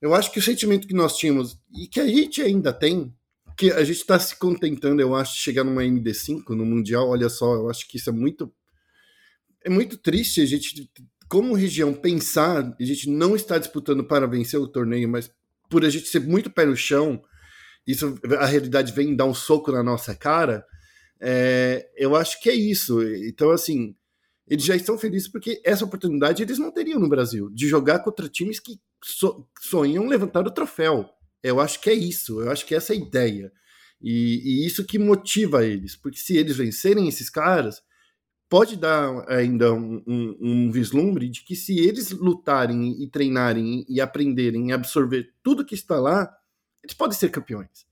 eu 0.00 0.14
acho 0.14 0.30
que 0.30 0.38
o 0.38 0.42
sentimento 0.42 0.86
que 0.86 0.94
nós 0.94 1.16
tínhamos 1.16 1.58
e 1.74 1.86
que 1.86 2.00
a 2.00 2.06
gente 2.06 2.42
ainda 2.42 2.72
tem, 2.72 3.14
que 3.56 3.72
a 3.72 3.82
gente 3.82 4.00
está 4.00 4.18
se 4.18 4.38
contentando, 4.38 5.00
eu 5.00 5.14
acho, 5.14 5.34
de 5.34 5.40
chegar 5.40 5.64
numa 5.64 5.82
MD5 5.82 6.50
no 6.50 6.66
Mundial, 6.66 7.08
olha 7.08 7.30
só, 7.30 7.54
eu 7.54 7.70
acho 7.70 7.88
que 7.88 7.96
isso 7.96 8.10
é 8.10 8.12
muito 8.12 8.52
é 9.64 9.70
muito 9.70 9.98
triste 9.98 10.40
a 10.40 10.46
gente 10.46 10.88
como 11.28 11.54
região 11.54 11.92
pensar, 11.92 12.74
a 12.78 12.84
gente 12.84 13.08
não 13.10 13.34
está 13.34 13.58
disputando 13.58 14.04
para 14.04 14.26
vencer 14.26 14.60
o 14.60 14.68
torneio, 14.68 15.08
mas 15.08 15.30
por 15.68 15.84
a 15.84 15.90
gente 15.90 16.08
ser 16.08 16.20
muito 16.20 16.50
pé 16.50 16.64
no 16.64 16.76
chão, 16.76 17.22
isso 17.86 18.18
a 18.38 18.46
realidade 18.46 18.92
vem 18.92 19.14
dar 19.14 19.26
um 19.26 19.34
soco 19.34 19.72
na 19.72 19.82
nossa 19.82 20.14
cara. 20.14 20.64
É, 21.20 21.88
eu 21.96 22.14
acho 22.14 22.40
que 22.40 22.50
é 22.50 22.54
isso. 22.54 23.02
Então, 23.02 23.50
assim, 23.50 23.94
eles 24.46 24.64
já 24.64 24.76
estão 24.76 24.98
felizes 24.98 25.28
porque 25.28 25.60
essa 25.64 25.84
oportunidade 25.84 26.42
eles 26.42 26.58
não 26.58 26.70
teriam 26.70 27.00
no 27.00 27.08
Brasil 27.08 27.50
de 27.50 27.66
jogar 27.68 28.00
contra 28.00 28.28
times 28.28 28.60
que 28.60 28.78
so, 29.02 29.46
sonham 29.60 30.06
levantar 30.06 30.46
o 30.46 30.50
troféu. 30.50 31.08
Eu 31.42 31.60
acho 31.60 31.80
que 31.80 31.90
é 31.90 31.94
isso. 31.94 32.40
Eu 32.40 32.50
acho 32.50 32.66
que 32.66 32.74
essa 32.74 32.92
é 32.92 32.96
a 32.96 33.00
ideia. 33.00 33.52
E, 34.00 34.42
e, 34.44 34.66
isso 34.66 34.84
que 34.84 34.98
motiva 34.98 35.64
eles, 35.64 35.96
porque 35.96 36.18
se 36.18 36.36
eles 36.36 36.56
vencerem 36.56 37.08
esses 37.08 37.30
caras, 37.30 37.82
pode 38.48 38.76
dar 38.76 39.24
ainda 39.28 39.72
um, 39.72 40.02
um, 40.06 40.36
um 40.40 40.70
vislumbre 40.70 41.28
de 41.28 41.42
que 41.42 41.56
se 41.56 41.78
eles 41.78 42.10
lutarem 42.10 43.02
e 43.02 43.08
treinarem 43.08 43.84
e 43.88 44.00
aprenderem 44.00 44.68
e 44.68 44.72
absorver 44.72 45.32
tudo 45.42 45.64
que 45.64 45.74
está 45.74 45.98
lá, 45.98 46.32
eles 46.82 46.94
podem 46.94 47.16
ser 47.16 47.30
campeões. 47.30 47.86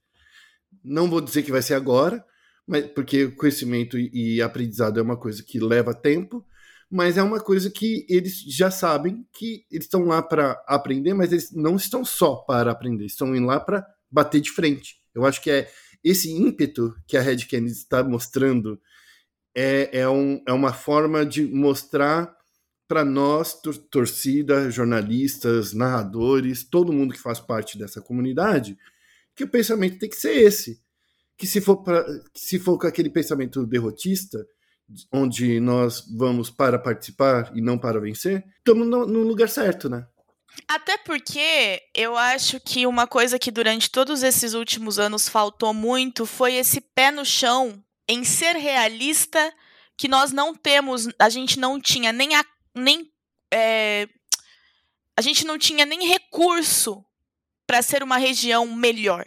Não 0.83 1.09
vou 1.09 1.21
dizer 1.21 1.43
que 1.43 1.51
vai 1.51 1.61
ser 1.61 1.73
agora, 1.73 2.23
mas 2.65 2.85
porque 2.87 3.27
conhecimento 3.27 3.97
e 3.97 4.41
aprendizado 4.41 4.99
é 4.99 5.03
uma 5.03 5.17
coisa 5.17 5.43
que 5.43 5.59
leva 5.59 5.93
tempo, 5.93 6.45
mas 6.89 7.17
é 7.17 7.23
uma 7.23 7.39
coisa 7.39 7.69
que 7.69 8.05
eles 8.07 8.41
já 8.47 8.71
sabem 8.71 9.25
que 9.33 9.65
eles 9.69 9.85
estão 9.85 10.05
lá 10.05 10.21
para 10.21 10.51
aprender, 10.67 11.13
mas 11.13 11.31
eles 11.31 11.51
não 11.51 11.75
estão 11.75 12.05
só 12.05 12.35
para 12.35 12.71
aprender, 12.71 13.05
estão 13.05 13.35
indo 13.35 13.47
lá 13.47 13.59
para 13.59 13.85
bater 14.09 14.39
de 14.39 14.51
frente. 14.51 15.01
Eu 15.13 15.25
acho 15.25 15.41
que 15.41 15.49
é 15.49 15.69
esse 16.03 16.31
ímpeto 16.31 16.95
que 17.07 17.17
a 17.17 17.21
Red 17.21 17.37
Kennedy 17.37 17.73
está 17.73 18.03
mostrando 18.03 18.79
é, 19.55 19.99
é, 19.99 20.09
um, 20.09 20.43
é 20.45 20.51
uma 20.51 20.73
forma 20.73 21.25
de 21.25 21.45
mostrar 21.45 22.35
para 22.87 23.03
nós, 23.03 23.53
tor 23.61 23.77
torcida, 23.77 24.69
jornalistas, 24.69 25.73
narradores, 25.73 26.63
todo 26.63 26.93
mundo 26.93 27.13
que 27.13 27.19
faz 27.19 27.39
parte 27.39 27.77
dessa 27.77 28.01
comunidade, 28.01 28.77
que 29.35 29.43
o 29.43 29.49
pensamento 29.49 29.97
tem 29.97 30.09
que 30.09 30.15
ser 30.15 30.33
esse. 30.33 30.79
Que 31.37 31.47
se 31.47 31.59
for, 31.59 31.77
pra, 31.77 32.05
se 32.33 32.59
for 32.59 32.77
com 32.77 32.87
aquele 32.87 33.09
pensamento 33.09 33.65
derrotista, 33.65 34.45
onde 35.11 35.59
nós 35.59 36.05
vamos 36.15 36.49
para 36.49 36.77
participar 36.77 37.51
e 37.55 37.61
não 37.61 37.77
para 37.77 37.99
vencer, 37.99 38.45
estamos 38.57 38.87
no, 38.87 39.05
no 39.05 39.23
lugar 39.23 39.49
certo, 39.49 39.89
né? 39.89 40.05
Até 40.67 40.97
porque 40.97 41.81
eu 41.93 42.15
acho 42.15 42.59
que 42.61 42.87
uma 42.87 43.05
coisa 43.07 43.37
que 43.37 43.51
durante 43.51 43.89
todos 43.89 44.23
esses 44.23 44.53
últimos 44.53 44.97
anos 44.99 45.27
faltou 45.27 45.73
muito 45.73 46.25
foi 46.25 46.53
esse 46.55 46.79
pé 46.79 47.11
no 47.11 47.25
chão 47.25 47.83
em 48.07 48.23
ser 48.23 48.55
realista 48.55 49.53
que 49.97 50.07
nós 50.07 50.31
não 50.31 50.53
temos, 50.53 51.07
a 51.17 51.29
gente 51.29 51.59
não 51.59 51.79
tinha 51.79 52.11
nem 52.11 52.35
a, 52.35 52.45
nem 52.73 53.11
é, 53.51 54.07
a 55.15 55.21
gente 55.21 55.45
não 55.45 55.57
tinha 55.57 55.85
nem 55.85 56.07
recurso 56.07 57.03
para 57.65 57.81
ser 57.81 58.03
uma 58.03 58.17
região 58.17 58.67
melhor. 58.67 59.25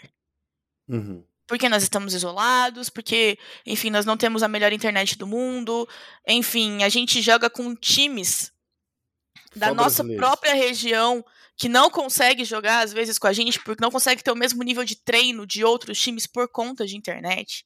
Uhum 0.88 1.24
porque 1.48 1.68
nós 1.68 1.82
estamos 1.82 2.12
isolados, 2.12 2.90
porque, 2.90 3.38
enfim, 3.64 3.88
nós 3.88 4.04
não 4.04 4.18
temos 4.18 4.42
a 4.42 4.48
melhor 4.48 4.70
internet 4.70 5.16
do 5.16 5.26
mundo, 5.26 5.88
enfim, 6.26 6.84
a 6.84 6.90
gente 6.90 7.22
joga 7.22 7.48
com 7.48 7.74
times 7.74 8.52
da 9.56 9.72
nossa 9.72 10.04
própria 10.04 10.54
região 10.54 11.24
que 11.56 11.68
não 11.68 11.90
consegue 11.90 12.44
jogar 12.44 12.84
às 12.84 12.92
vezes 12.92 13.18
com 13.18 13.26
a 13.26 13.32
gente 13.32 13.58
porque 13.60 13.82
não 13.82 13.90
consegue 13.90 14.22
ter 14.22 14.30
o 14.30 14.36
mesmo 14.36 14.62
nível 14.62 14.84
de 14.84 14.94
treino 14.94 15.46
de 15.46 15.64
outros 15.64 15.98
times 15.98 16.26
por 16.26 16.48
conta 16.48 16.86
de 16.86 16.96
internet. 16.96 17.64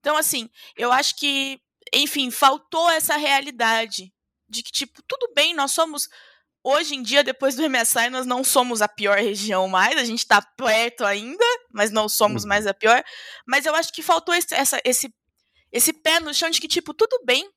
Então, 0.00 0.16
assim, 0.16 0.48
eu 0.76 0.92
acho 0.92 1.16
que, 1.16 1.60
enfim, 1.92 2.30
faltou 2.30 2.90
essa 2.90 3.16
realidade 3.16 4.12
de 4.48 4.62
que, 4.62 4.72
tipo, 4.72 5.02
tudo 5.02 5.32
bem, 5.34 5.54
nós 5.54 5.72
somos 5.72 6.08
Hoje 6.62 6.96
em 6.96 7.02
dia, 7.02 7.22
depois 7.22 7.54
do 7.54 7.68
MSI, 7.68 8.10
nós 8.10 8.26
não 8.26 8.42
somos 8.42 8.82
a 8.82 8.88
pior 8.88 9.16
região 9.16 9.68
mais, 9.68 9.96
a 9.96 10.04
gente 10.04 10.26
tá 10.26 10.42
perto 10.42 11.04
ainda, 11.04 11.44
mas 11.72 11.90
não 11.90 12.08
somos 12.08 12.42
uhum. 12.42 12.48
mais 12.48 12.66
a 12.66 12.74
pior. 12.74 13.02
Mas 13.46 13.64
eu 13.64 13.74
acho 13.74 13.92
que 13.92 14.02
faltou 14.02 14.34
esse, 14.34 14.54
essa, 14.54 14.80
esse, 14.84 15.14
esse 15.72 15.92
pé 15.92 16.20
no 16.20 16.34
chão 16.34 16.50
de 16.50 16.60
que, 16.60 16.68
tipo, 16.68 16.92
tudo 16.92 17.24
bem, 17.24 17.48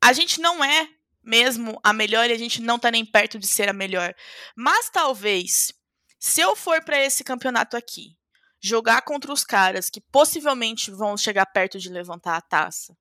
a 0.00 0.12
gente 0.12 0.40
não 0.40 0.64
é 0.64 0.88
mesmo 1.22 1.78
a 1.82 1.92
melhor 1.92 2.30
e 2.30 2.32
a 2.32 2.38
gente 2.38 2.62
não 2.62 2.78
tá 2.78 2.90
nem 2.90 3.04
perto 3.04 3.38
de 3.38 3.46
ser 3.46 3.68
a 3.68 3.72
melhor. 3.72 4.14
Mas 4.56 4.88
talvez, 4.88 5.72
se 6.18 6.40
eu 6.40 6.54
for 6.54 6.84
para 6.84 7.02
esse 7.04 7.24
campeonato 7.24 7.76
aqui, 7.76 8.16
jogar 8.66 9.02
contra 9.02 9.30
os 9.30 9.44
caras 9.44 9.90
que 9.90 10.00
possivelmente 10.00 10.90
vão 10.90 11.18
chegar 11.18 11.44
perto 11.44 11.78
de 11.78 11.90
levantar 11.90 12.34
a 12.34 12.40
taça, 12.40 12.96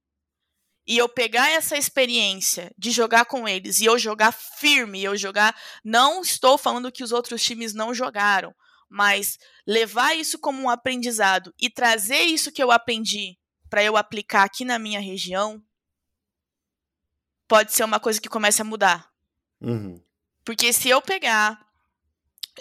e 0.86 0.97
eu 0.97 1.08
pegar 1.08 1.49
essa 1.49 1.78
experiência 1.78 2.69
de 2.78 2.91
jogar 2.91 3.23
com 3.23 3.47
eles 3.47 3.80
e 3.80 3.86
eu 3.86 3.97
jogar 3.97 4.34
firme, 4.34 5.02
eu 5.02 5.15
jogar. 5.15 5.56
Não 5.82 6.21
estou 6.21 6.58
falando 6.58 6.91
que 6.91 7.02
os 7.02 7.13
outros 7.13 7.41
times 7.41 7.73
não 7.73 7.93
jogaram, 7.93 8.54
mas 8.89 9.38
levar 9.65 10.13
isso 10.13 10.38
como 10.38 10.62
um 10.62 10.69
aprendizado 10.69 11.54
e 11.58 11.69
trazer 11.69 12.23
isso 12.23 12.52
que 12.52 12.62
eu 12.62 12.69
aprendi 12.69 13.38
para 13.69 13.82
eu 13.82 13.95
aplicar 13.95 14.43
aqui 14.43 14.65
na 14.65 14.78
minha 14.78 14.99
região 14.99 15.63
pode 17.47 17.71
ser 17.71 17.86
uma 17.86 18.02
coisa 18.02 18.19
que 18.19 18.28
comece 18.28 18.62
a 18.62 18.65
mudar. 18.65 19.10
Uhum. 19.62 20.04
Porque 20.43 20.73
se 20.73 20.89
eu 20.89 21.02
pegar, 21.02 21.65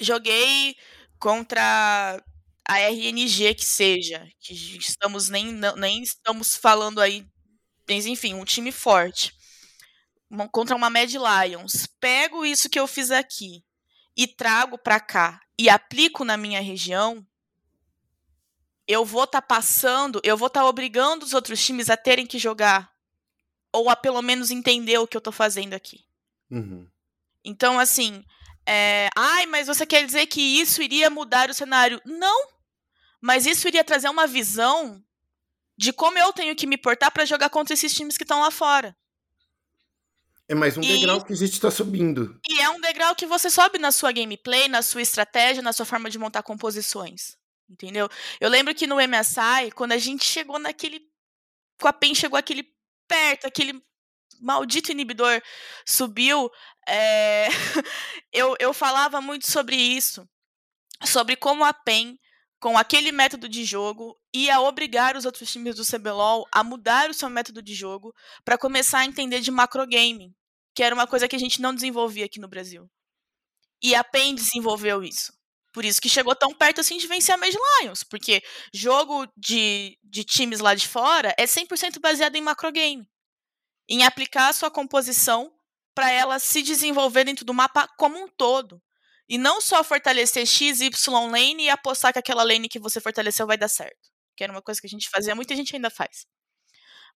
joguei 0.00 0.76
contra 1.18 2.22
a 2.72 2.90
RNG 2.90 3.54
que 3.54 3.64
seja, 3.64 4.26
que 4.40 4.52
estamos 4.52 5.28
nem, 5.28 5.52
nem 5.76 6.02
estamos 6.02 6.56
falando 6.56 7.00
aí 7.00 7.26
mas 7.88 8.06
enfim, 8.06 8.34
um 8.34 8.44
time 8.44 8.72
forte. 8.72 9.34
Uma, 10.30 10.48
contra 10.48 10.74
uma 10.74 10.88
Mad 10.88 11.12
Lions. 11.12 11.86
Pego 12.00 12.44
isso 12.44 12.70
que 12.70 12.78
eu 12.78 12.86
fiz 12.86 13.10
aqui 13.10 13.62
e 14.16 14.26
trago 14.26 14.78
para 14.78 15.00
cá 15.00 15.40
e 15.58 15.68
aplico 15.68 16.24
na 16.24 16.36
minha 16.36 16.60
região, 16.60 17.26
eu 18.86 19.04
vou 19.04 19.24
estar 19.24 19.40
tá 19.40 19.46
passando, 19.46 20.20
eu 20.24 20.36
vou 20.36 20.48
estar 20.48 20.62
tá 20.62 20.66
obrigando 20.66 21.24
os 21.24 21.34
outros 21.34 21.64
times 21.64 21.88
a 21.88 21.96
terem 21.96 22.26
que 22.26 22.38
jogar 22.38 22.90
ou 23.72 23.88
a 23.88 23.96
pelo 23.96 24.20
menos 24.20 24.50
entender 24.50 24.98
o 24.98 25.06
que 25.06 25.16
eu 25.16 25.20
estou 25.20 25.32
fazendo 25.32 25.74
aqui. 25.74 26.04
Uhum. 26.50 26.86
Então, 27.44 27.78
assim, 27.78 28.24
é, 28.66 29.08
ai, 29.16 29.46
mas 29.46 29.66
você 29.66 29.86
quer 29.86 30.04
dizer 30.04 30.26
que 30.26 30.40
isso 30.40 30.82
iria 30.82 31.08
mudar 31.08 31.48
o 31.48 31.54
cenário? 31.54 32.00
Não, 32.04 32.48
mas 33.22 33.46
isso 33.46 33.68
iria 33.68 33.84
trazer 33.84 34.08
uma 34.08 34.26
visão 34.26 35.00
de 35.78 35.92
como 35.92 36.18
eu 36.18 36.32
tenho 36.32 36.56
que 36.56 36.66
me 36.66 36.76
portar 36.76 37.12
para 37.12 37.24
jogar 37.24 37.48
contra 37.50 37.72
esses 37.72 37.94
times 37.94 38.18
que 38.18 38.24
estão 38.24 38.40
lá 38.40 38.50
fora. 38.50 38.96
É 40.48 40.54
mais 40.56 40.76
um 40.76 40.82
e, 40.82 40.88
degrau 40.88 41.24
que 41.24 41.32
a 41.32 41.36
gente 41.36 41.52
está 41.52 41.70
subindo. 41.70 42.38
E 42.46 42.60
é 42.60 42.68
um 42.68 42.80
degrau 42.80 43.14
que 43.14 43.24
você 43.24 43.48
sobe 43.48 43.78
na 43.78 43.92
sua 43.92 44.10
gameplay, 44.10 44.66
na 44.66 44.82
sua 44.82 45.00
estratégia, 45.00 45.62
na 45.62 45.72
sua 45.72 45.86
forma 45.86 46.10
de 46.10 46.18
montar 46.18 46.42
composições. 46.42 47.38
Entendeu? 47.70 48.08
Eu 48.40 48.50
lembro 48.50 48.74
que 48.74 48.88
no 48.88 48.96
MSI, 48.96 49.70
quando 49.74 49.92
a 49.92 49.98
gente 49.98 50.24
chegou 50.24 50.58
naquele. 50.58 51.00
Com 51.80 51.88
a 51.88 51.92
PEN 51.92 52.14
chegou 52.14 52.36
aquele 52.36 52.68
perto, 53.08 53.46
aquele 53.46 53.80
maldito 54.40 54.90
inibidor 54.90 55.40
subiu. 55.86 56.50
É... 56.88 57.46
eu, 58.32 58.56
eu 58.58 58.74
falava 58.74 59.20
muito 59.20 59.48
sobre 59.48 59.76
isso. 59.76 60.28
Sobre 61.04 61.36
como 61.36 61.64
a 61.64 61.72
PEN 61.72 62.18
com 62.62 62.78
aquele 62.78 63.10
método 63.10 63.48
de 63.48 63.64
jogo 63.64 64.16
e 64.32 64.48
a 64.48 64.60
obrigar 64.60 65.16
os 65.16 65.24
outros 65.24 65.50
times 65.50 65.74
do 65.74 65.84
CBLOL 65.84 66.46
a 66.52 66.62
mudar 66.62 67.10
o 67.10 67.14
seu 67.14 67.28
método 67.28 67.60
de 67.60 67.74
jogo 67.74 68.14
para 68.44 68.56
começar 68.56 69.00
a 69.00 69.04
entender 69.04 69.40
de 69.40 69.50
macrogaming, 69.50 70.32
que 70.72 70.84
era 70.84 70.94
uma 70.94 71.04
coisa 71.04 71.26
que 71.26 71.34
a 71.34 71.38
gente 71.40 71.60
não 71.60 71.74
desenvolvia 71.74 72.24
aqui 72.24 72.38
no 72.38 72.46
Brasil. 72.46 72.88
E 73.82 73.96
a 73.96 74.04
PEN 74.04 74.36
desenvolveu 74.36 75.02
isso. 75.02 75.32
Por 75.72 75.84
isso 75.84 76.00
que 76.00 76.08
chegou 76.08 76.36
tão 76.36 76.54
perto 76.54 76.80
assim 76.80 76.98
de 76.98 77.08
vencer 77.08 77.34
a 77.34 77.38
Mad 77.38 77.52
Lions, 77.52 78.04
porque 78.04 78.40
jogo 78.72 79.26
de, 79.36 79.98
de 80.04 80.22
times 80.22 80.60
lá 80.60 80.76
de 80.76 80.86
fora 80.86 81.34
é 81.36 81.46
100% 81.46 81.98
baseado 81.98 82.36
em 82.36 82.42
macrogame, 82.42 83.08
em 83.88 84.04
aplicar 84.04 84.50
a 84.50 84.52
sua 84.52 84.70
composição 84.70 85.52
para 85.96 86.12
ela 86.12 86.38
se 86.38 86.62
desenvolver 86.62 87.24
dentro 87.24 87.44
do 87.44 87.52
mapa 87.52 87.88
como 87.98 88.16
um 88.16 88.28
todo. 88.28 88.80
E 89.28 89.38
não 89.38 89.60
só 89.60 89.82
fortalecer 89.84 90.46
X, 90.46 90.80
Y 90.80 91.30
lane 91.30 91.64
e 91.64 91.70
apostar 91.70 92.12
que 92.12 92.18
aquela 92.18 92.42
lane 92.42 92.68
que 92.68 92.78
você 92.78 93.00
fortaleceu 93.00 93.46
vai 93.46 93.56
dar 93.56 93.68
certo. 93.68 94.10
Que 94.36 94.44
era 94.44 94.52
uma 94.52 94.62
coisa 94.62 94.80
que 94.80 94.86
a 94.86 94.90
gente 94.90 95.08
fazia, 95.10 95.34
muita 95.34 95.56
gente 95.56 95.74
ainda 95.74 95.90
faz. 95.90 96.26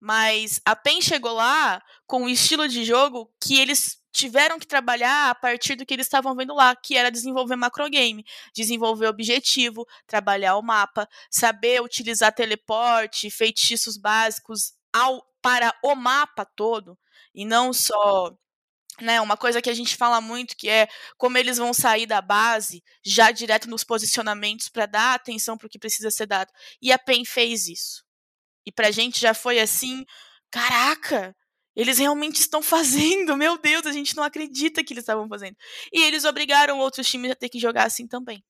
Mas 0.01 0.61
a 0.65 0.77
PEN 0.77 1.01
chegou 1.01 1.33
lá 1.33 1.83
com 2.07 2.23
um 2.25 2.29
estilo 2.29 2.69
de 2.69 2.85
jogo 2.85 3.33
que 3.43 3.59
eles 3.59 3.99
tiveram 4.13 4.59
que 4.59 4.67
trabalhar 4.67 5.31
a 5.31 5.35
partir 5.35 5.75
do 5.77 5.85
que 5.85 5.93
eles 5.93 6.07
estavam 6.07 6.35
vendo 6.35 6.55
lá, 6.55 6.75
que 6.75 6.97
era 6.97 7.11
desenvolver 7.11 7.57
macrogame, 7.57 8.25
desenvolver 8.55 9.07
objetivo, 9.09 9.87
trabalhar 10.07 10.57
o 10.57 10.63
mapa, 10.63 11.09
saber 11.31 11.83
utilizar 11.83 12.35
teleporte, 12.35 13.31
feitiços 13.31 13.99
básicos 13.99 14.73
ao, 14.93 15.23
para 15.43 15.75
o 15.85 15.95
mapa 15.95 16.47
todo, 16.47 16.99
e 17.35 17.45
não 17.45 17.73
só 17.75 18.35
né, 19.01 19.21
uma 19.21 19.37
coisa 19.37 19.61
que 19.61 19.71
a 19.71 19.75
gente 19.75 19.97
fala 19.97 20.21
muito 20.21 20.57
que 20.57 20.69
é 20.69 20.89
como 21.17 21.37
eles 21.39 21.59
vão 21.59 21.73
sair 21.73 22.07
da 22.07 22.21
base 22.21 22.83
já 23.05 23.31
direto 23.31 23.69
nos 23.69 23.85
posicionamentos 23.85 24.69
para 24.69 24.87
dar 24.87 25.15
atenção 25.15 25.57
para 25.57 25.67
o 25.67 25.71
que 25.71 25.79
precisa 25.79 26.11
ser 26.11 26.27
dado. 26.27 26.53
E 26.81 26.93
a 26.93 26.99
PEN 26.99 27.25
fez 27.25 27.69
isso. 27.69 28.05
E 28.65 28.73
pra 28.73 28.91
gente 28.91 29.21
já 29.21 29.33
foi 29.33 29.61
assim, 29.61 30.05
caraca, 30.51 31.37
eles 31.75 31.99
realmente 31.99 32.37
estão 32.37 32.63
fazendo, 32.63 33.37
meu 33.37 33.59
Deus, 33.59 33.87
a 33.87 33.93
gente 33.93 34.17
não 34.17 34.25
acredita 34.25 34.83
que 34.83 34.93
eles 34.93 35.03
estavam 35.03 35.29
fazendo. 35.29 35.57
E 35.93 36.03
eles 36.03 36.25
obrigaram 36.25 36.79
outros 36.79 37.07
times 37.07 37.31
a 37.31 37.37
ter 37.37 37.49
que 37.49 37.59
jogar 37.59 37.85
assim 37.85 38.07
também. 38.07 38.43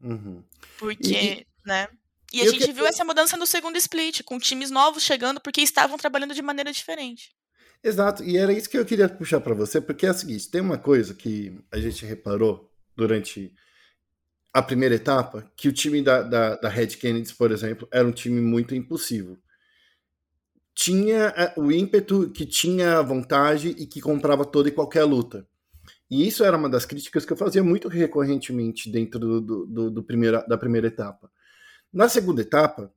Uhum. 0.00 0.42
Porque, 0.78 1.14
e, 1.14 1.46
né? 1.64 1.88
E 2.32 2.40
a 2.40 2.50
gente 2.50 2.66
que... 2.66 2.72
viu 2.72 2.86
essa 2.86 3.04
mudança 3.04 3.36
no 3.36 3.46
segundo 3.46 3.76
split, 3.76 4.22
com 4.22 4.38
times 4.38 4.70
novos 4.70 5.02
chegando 5.02 5.40
porque 5.40 5.60
estavam 5.60 5.98
trabalhando 5.98 6.34
de 6.34 6.40
maneira 6.40 6.72
diferente. 6.72 7.30
Exato, 7.84 8.22
e 8.22 8.36
era 8.36 8.52
isso 8.52 8.70
que 8.70 8.78
eu 8.78 8.84
queria 8.84 9.08
puxar 9.08 9.40
para 9.40 9.54
você, 9.54 9.80
porque 9.80 10.06
é 10.06 10.10
o 10.10 10.14
seguinte: 10.14 10.50
tem 10.50 10.60
uma 10.60 10.78
coisa 10.78 11.14
que 11.14 11.58
a 11.70 11.78
gente 11.78 12.06
reparou 12.06 12.70
durante 12.96 13.52
a 14.52 14.62
primeira 14.62 14.94
etapa 14.94 15.50
que 15.56 15.68
o 15.68 15.72
time 15.72 16.02
da, 16.02 16.22
da, 16.22 16.56
da 16.56 16.68
Red 16.68 16.88
Kennedy, 16.88 17.34
por 17.34 17.50
exemplo, 17.50 17.88
era 17.90 18.06
um 18.06 18.12
time 18.12 18.40
muito 18.40 18.74
impulsivo. 18.74 19.38
Tinha 20.74 21.34
é, 21.36 21.54
o 21.56 21.72
ímpeto 21.72 22.30
que 22.30 22.46
tinha 22.46 22.98
a 22.98 23.02
vontade 23.02 23.70
e 23.70 23.86
que 23.86 24.00
comprava 24.00 24.44
toda 24.44 24.68
e 24.68 24.72
qualquer 24.72 25.04
luta. 25.04 25.46
E 26.10 26.26
isso 26.26 26.44
era 26.44 26.56
uma 26.56 26.68
das 26.68 26.84
críticas 26.84 27.24
que 27.24 27.32
eu 27.32 27.36
fazia 27.36 27.64
muito 27.64 27.88
recorrentemente 27.88 28.90
dentro 28.90 29.40
do, 29.40 29.66
do, 29.66 29.90
do, 29.90 30.02
primeira, 30.02 30.44
da 30.46 30.58
primeira 30.58 30.86
etapa. 30.86 31.30
Na 31.92 32.08
segunda 32.08 32.42
etapa, 32.42 32.92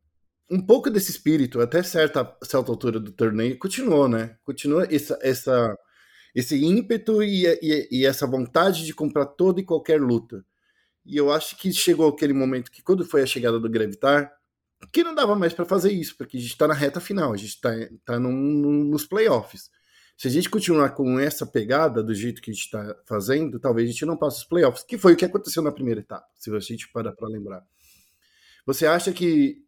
um 0.49 0.61
pouco 0.61 0.89
desse 0.89 1.11
espírito, 1.11 1.59
até 1.59 1.81
certa, 1.81 2.37
certa 2.43 2.71
altura 2.71 2.99
do 2.99 3.11
torneio, 3.11 3.57
continuou, 3.57 4.07
né? 4.07 4.37
Continua 4.43 4.87
essa, 4.91 5.17
essa, 5.21 5.77
esse 6.33 6.63
ímpeto 6.63 7.23
e, 7.23 7.45
e, 7.61 7.87
e 7.91 8.05
essa 8.05 8.27
vontade 8.27 8.85
de 8.85 8.93
comprar 8.93 9.25
toda 9.25 9.59
e 9.59 9.65
qualquer 9.65 9.99
luta. 9.99 10.45
E 11.05 11.17
eu 11.17 11.31
acho 11.31 11.57
que 11.57 11.71
chegou 11.71 12.09
aquele 12.09 12.33
momento 12.33 12.71
que, 12.71 12.81
quando 12.81 13.05
foi 13.05 13.21
a 13.21 13.27
chegada 13.27 13.59
do 13.59 13.69
Gravitar, 13.69 14.31
que 14.91 15.03
não 15.03 15.15
dava 15.15 15.35
mais 15.35 15.53
para 15.53 15.65
fazer 15.65 15.91
isso, 15.91 16.15
porque 16.17 16.37
a 16.37 16.39
gente 16.39 16.51
está 16.51 16.67
na 16.67 16.73
reta 16.73 16.99
final, 16.99 17.33
a 17.33 17.37
gente 17.37 17.49
está 17.49 17.71
tá 18.03 18.19
nos 18.19 19.05
playoffs. 19.05 19.69
Se 20.17 20.27
a 20.27 20.31
gente 20.31 20.49
continuar 20.49 20.91
com 20.91 21.19
essa 21.19 21.45
pegada 21.45 22.01
do 22.01 22.13
jeito 22.13 22.41
que 22.41 22.49
a 22.49 22.53
gente 22.53 22.63
está 22.63 22.95
fazendo, 23.05 23.59
talvez 23.59 23.89
a 23.89 23.91
gente 23.91 24.05
não 24.05 24.15
passe 24.15 24.37
os 24.37 24.43
playoffs, 24.45 24.83
que 24.83 24.97
foi 24.97 25.13
o 25.13 25.15
que 25.15 25.25
aconteceu 25.25 25.61
na 25.61 25.71
primeira 25.71 25.99
etapa, 25.99 26.25
se 26.35 26.53
a 26.53 26.59
gente 26.59 26.89
parar 26.91 27.11
para 27.11 27.27
lembrar. 27.27 27.63
Você 28.65 28.85
acha 28.85 29.11
que 29.11 29.64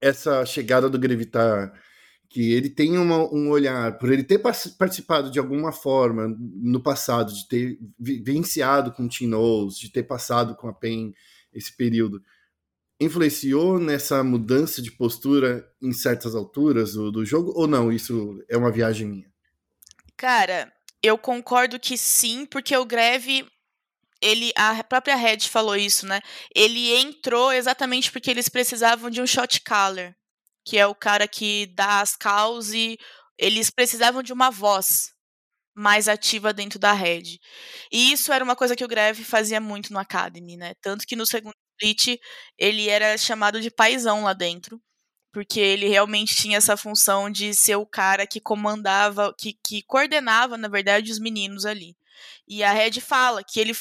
essa 0.00 0.44
chegada 0.44 0.88
do 0.88 0.98
Gravitar 0.98 1.72
que 2.28 2.52
ele 2.52 2.68
tem 2.68 2.98
uma, 2.98 3.18
um 3.32 3.48
olhar, 3.48 3.96
por 3.98 4.12
ele 4.12 4.22
ter 4.22 4.38
participado 4.38 5.30
de 5.30 5.38
alguma 5.38 5.72
forma 5.72 6.28
no 6.38 6.80
passado, 6.80 7.32
de 7.32 7.48
ter 7.48 7.78
vivenciado 7.98 8.92
com 8.92 9.08
Tim 9.08 9.28
Knowles, 9.28 9.78
de 9.78 9.90
ter 9.90 10.02
passado 10.02 10.54
com 10.54 10.68
a 10.68 10.72
PEN 10.72 11.14
esse 11.54 11.74
período, 11.74 12.22
influenciou 13.00 13.78
nessa 13.78 14.22
mudança 14.22 14.82
de 14.82 14.92
postura 14.92 15.66
em 15.80 15.92
certas 15.92 16.34
alturas 16.34 16.92
do, 16.92 17.10
do 17.10 17.24
jogo, 17.24 17.52
ou 17.56 17.66
não? 17.66 17.90
Isso 17.90 18.44
é 18.48 18.56
uma 18.56 18.70
viagem 18.70 19.08
minha? 19.08 19.32
Cara, 20.16 20.70
eu 21.02 21.16
concordo 21.16 21.80
que 21.80 21.96
sim, 21.96 22.44
porque 22.44 22.76
o 22.76 22.84
Greve 22.84 23.46
ele 24.22 24.52
a 24.56 24.82
própria 24.84 25.16
Red 25.16 25.40
falou 25.40 25.76
isso, 25.76 26.06
né? 26.06 26.20
Ele 26.54 26.94
entrou 26.96 27.52
exatamente 27.52 28.10
porque 28.10 28.30
eles 28.30 28.48
precisavam 28.48 29.10
de 29.10 29.20
um 29.20 29.26
shot 29.26 29.60
caller 29.62 30.16
que 30.68 30.76
é 30.76 30.86
o 30.86 30.94
cara 30.94 31.26
que 31.26 31.66
dá 31.74 32.02
as 32.02 32.14
calls 32.14 32.74
e 32.74 32.98
eles 33.38 33.70
precisavam 33.70 34.22
de 34.22 34.34
uma 34.34 34.50
voz 34.50 35.14
mais 35.74 36.08
ativa 36.08 36.52
dentro 36.52 36.78
da 36.78 36.92
rede. 36.92 37.40
E 37.90 38.12
isso 38.12 38.32
era 38.32 38.44
uma 38.44 38.54
coisa 38.54 38.76
que 38.76 38.84
o 38.84 38.88
Greve 38.88 39.24
fazia 39.24 39.60
muito 39.60 39.92
no 39.92 39.98
Academy, 39.98 40.58
né? 40.58 40.74
Tanto 40.82 41.06
que 41.06 41.16
no 41.16 41.24
segundo 41.24 41.54
split 41.80 42.20
ele 42.58 42.88
era 42.90 43.16
chamado 43.16 43.62
de 43.62 43.70
paizão 43.70 44.24
lá 44.24 44.34
dentro, 44.34 44.78
porque 45.32 45.58
ele 45.58 45.88
realmente 45.88 46.36
tinha 46.36 46.58
essa 46.58 46.76
função 46.76 47.30
de 47.30 47.54
ser 47.54 47.76
o 47.76 47.86
cara 47.86 48.26
que 48.26 48.40
comandava, 48.40 49.34
que, 49.38 49.54
que 49.64 49.82
coordenava, 49.84 50.58
na 50.58 50.68
verdade, 50.68 51.10
os 51.10 51.18
meninos 51.18 51.64
ali. 51.64 51.96
E 52.46 52.62
a 52.62 52.72
Red 52.72 53.00
fala 53.00 53.42
que 53.42 53.58
ele, 53.58 53.72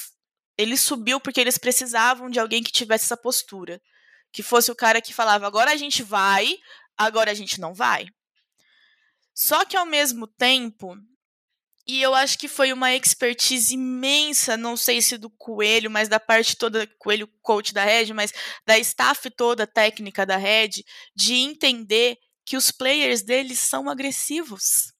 ele 0.57 0.75
subiu 0.75 1.19
porque 1.19 1.39
eles 1.39 1.57
precisavam 1.57 2.29
de 2.29 2.39
alguém 2.39 2.63
que 2.63 2.71
tivesse 2.71 3.05
essa 3.05 3.17
postura 3.17 3.81
que 4.31 4.43
fosse 4.43 4.71
o 4.71 4.75
cara 4.75 5.01
que 5.01 5.13
falava: 5.13 5.47
agora 5.47 5.71
a 5.71 5.75
gente 5.75 6.03
vai, 6.03 6.57
agora 6.97 7.31
a 7.31 7.33
gente 7.33 7.59
não 7.59 7.73
vai. 7.73 8.07
Só 9.33 9.65
que 9.65 9.77
ao 9.77 9.85
mesmo 9.85 10.27
tempo, 10.27 10.95
e 11.87 12.01
eu 12.01 12.13
acho 12.15 12.37
que 12.39 12.47
foi 12.47 12.73
uma 12.73 12.93
expertise 12.93 13.75
imensa, 13.75 14.57
não 14.57 14.75
sei 14.75 15.01
se 15.01 15.17
do 15.17 15.29
Coelho, 15.29 15.91
mas 15.91 16.09
da 16.09 16.19
parte 16.19 16.55
toda, 16.55 16.87
Coelho 16.97 17.27
coach 17.41 17.73
da 17.73 17.83
Red, 17.83 18.13
mas 18.13 18.33
da 18.65 18.77
staff 18.79 19.29
toda 19.29 19.67
técnica 19.67 20.25
da 20.25 20.37
Red, 20.37 20.83
de 21.15 21.35
entender 21.35 22.17
que 22.45 22.57
os 22.57 22.71
players 22.71 23.21
deles 23.21 23.59
são 23.59 23.89
agressivos. 23.89 24.93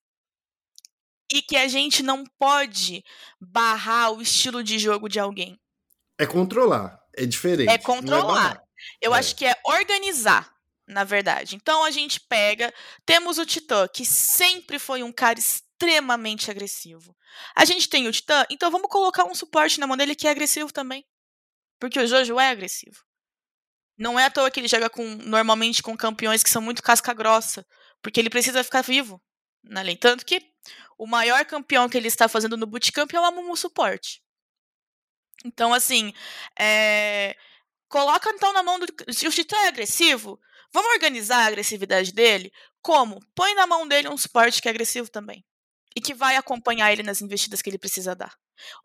E 1.31 1.41
que 1.41 1.57
a 1.57 1.67
gente 1.67 2.01
não 2.01 2.23
pode 2.39 3.03
barrar 3.39 4.11
o 4.11 4.21
estilo 4.21 4.63
de 4.63 4.79
jogo 4.79 5.09
de 5.09 5.19
alguém. 5.19 5.59
É 6.17 6.25
controlar, 6.25 6.99
é 7.15 7.25
diferente. 7.25 7.69
É 7.69 7.77
controlar. 7.77 8.55
É 8.55 8.67
eu 9.01 9.13
é. 9.13 9.19
acho 9.19 9.35
que 9.35 9.45
é 9.45 9.55
organizar, 9.65 10.51
na 10.87 11.03
verdade. 11.03 11.55
Então 11.55 11.83
a 11.83 11.91
gente 11.91 12.19
pega, 12.19 12.73
temos 13.05 13.37
o 13.37 13.45
Titã, 13.45 13.87
que 13.87 14.05
sempre 14.05 14.79
foi 14.79 15.03
um 15.03 15.11
cara 15.11 15.37
extremamente 15.37 16.49
agressivo. 16.49 17.15
A 17.55 17.65
gente 17.65 17.89
tem 17.89 18.07
o 18.07 18.11
Titã, 18.11 18.45
então 18.49 18.71
vamos 18.71 18.89
colocar 18.89 19.25
um 19.25 19.35
suporte 19.35 19.79
na 19.79 19.87
mão 19.87 19.97
dele 19.97 20.15
que 20.15 20.27
é 20.27 20.31
agressivo 20.31 20.71
também. 20.71 21.05
Porque 21.79 21.99
o 21.99 22.07
Jojo 22.07 22.39
é 22.39 22.49
agressivo. 22.49 23.03
Não 23.97 24.19
é 24.19 24.25
à 24.25 24.29
toa 24.31 24.49
que 24.49 24.59
ele 24.59 24.67
joga 24.67 24.89
com 24.89 25.03
normalmente 25.03 25.83
com 25.83 25.97
campeões 25.97 26.43
que 26.43 26.49
são 26.49 26.61
muito 26.61 26.81
casca 26.81 27.13
grossa, 27.13 27.65
porque 28.01 28.19
ele 28.19 28.29
precisa 28.29 28.63
ficar 28.63 28.81
vivo 28.81 29.21
na. 29.69 29.81
Tanto 29.99 30.25
que 30.25 30.41
o 30.97 31.05
maior 31.07 31.45
campeão 31.45 31.87
que 31.87 31.97
ele 31.97 32.07
está 32.07 32.27
fazendo 32.27 32.57
no 32.57 32.65
bootcamp 32.65 33.13
é 33.13 33.19
o 33.19 33.25
Amumu 33.25 33.55
Suporte. 33.55 34.21
Então, 35.45 35.73
assim, 35.73 36.13
é... 36.59 37.35
Coloca 37.87 38.29
então 38.31 38.51
na 38.51 38.61
mão 38.63 38.79
do. 38.79 38.87
Se 39.13 39.27
o 39.27 39.31
Titã 39.31 39.55
é 39.57 39.67
agressivo, 39.67 40.39
vamos 40.73 40.91
organizar 40.91 41.43
a 41.43 41.47
agressividade 41.47 42.11
dele? 42.11 42.51
Como? 42.81 43.19
Põe 43.33 43.55
na 43.55 43.65
mão 43.65 43.87
dele 43.87 44.09
um 44.09 44.17
suporte 44.17 44.61
que 44.61 44.67
é 44.67 44.71
agressivo 44.71 45.09
também. 45.09 45.45
E 45.95 46.01
que 46.01 46.13
vai 46.13 46.35
acompanhar 46.35 46.91
ele 46.91 47.01
nas 47.01 47.21
investidas 47.21 47.61
que 47.61 47.69
ele 47.69 47.77
precisa 47.77 48.13
dar. 48.13 48.35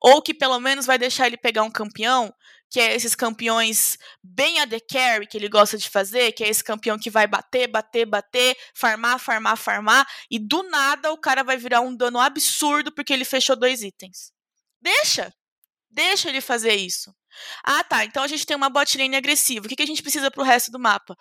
Ou 0.01 0.23
que 0.23 0.33
pelo 0.33 0.59
menos 0.61 0.87
vai 0.87 0.99
deixar 0.99 1.27
ele 1.27 1.37
pegar 1.37 1.63
um 1.63 1.71
campeão, 1.71 2.33
que 2.73 2.81
é 2.81 2.95
esses 2.95 3.15
campeões 3.15 3.99
bem 4.25 4.59
AD 4.61 4.81
carry 4.91 5.27
que 5.27 5.37
ele 5.37 5.47
gosta 5.47 5.77
de 5.77 5.91
fazer, 5.91 6.33
que 6.33 6.43
é 6.43 6.49
esse 6.49 6.65
campeão 6.65 6.99
que 6.99 7.11
vai 7.11 7.27
bater, 7.27 7.69
bater, 7.69 8.07
bater, 8.07 8.57
farmar, 8.75 9.19
farmar, 9.19 9.59
farmar, 9.59 10.09
e 10.31 10.39
do 10.39 10.63
nada 10.63 11.13
o 11.13 11.19
cara 11.19 11.45
vai 11.45 11.59
virar 11.59 11.83
um 11.83 11.95
dano 11.95 12.19
absurdo 12.19 12.91
porque 12.91 13.13
ele 13.13 13.27
fechou 13.27 13.57
dois 13.57 13.83
itens. 13.83 14.33
Deixa! 14.81 15.31
Deixa 15.91 16.31
ele 16.31 16.41
fazer 16.41 16.75
isso. 16.75 17.15
Ah, 17.63 17.85
tá. 17.85 18.07
Então 18.07 18.23
a 18.23 18.27
gente 18.27 18.47
tem 18.47 18.57
uma 18.57 18.71
bot 18.71 18.97
lane 18.97 19.17
agressiva. 19.17 19.67
O 19.67 19.69
que, 19.69 19.77
que 19.77 19.83
a 19.83 19.87
gente 19.87 20.03
precisa 20.03 20.31
pro 20.31 20.43
resto 20.43 20.71
do 20.71 20.79
mapa? 20.79 21.15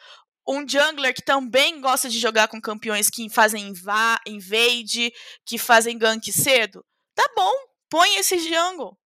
Um 0.48 0.66
jungler 0.66 1.14
que 1.14 1.22
também 1.22 1.82
gosta 1.82 2.10
de 2.10 2.18
jogar 2.18 2.48
com 2.48 2.62
campeões 2.62 3.10
que 3.10 3.30
fazem 3.30 3.68
invade, 3.68 5.12
que 5.46 5.58
fazem 5.58 5.98
gank 5.98 6.32
cedo. 6.32 6.86
Tá 7.14 7.30
bom, 7.36 7.52
põe 7.90 8.16
esse 8.16 8.40
jungle. 8.40 8.98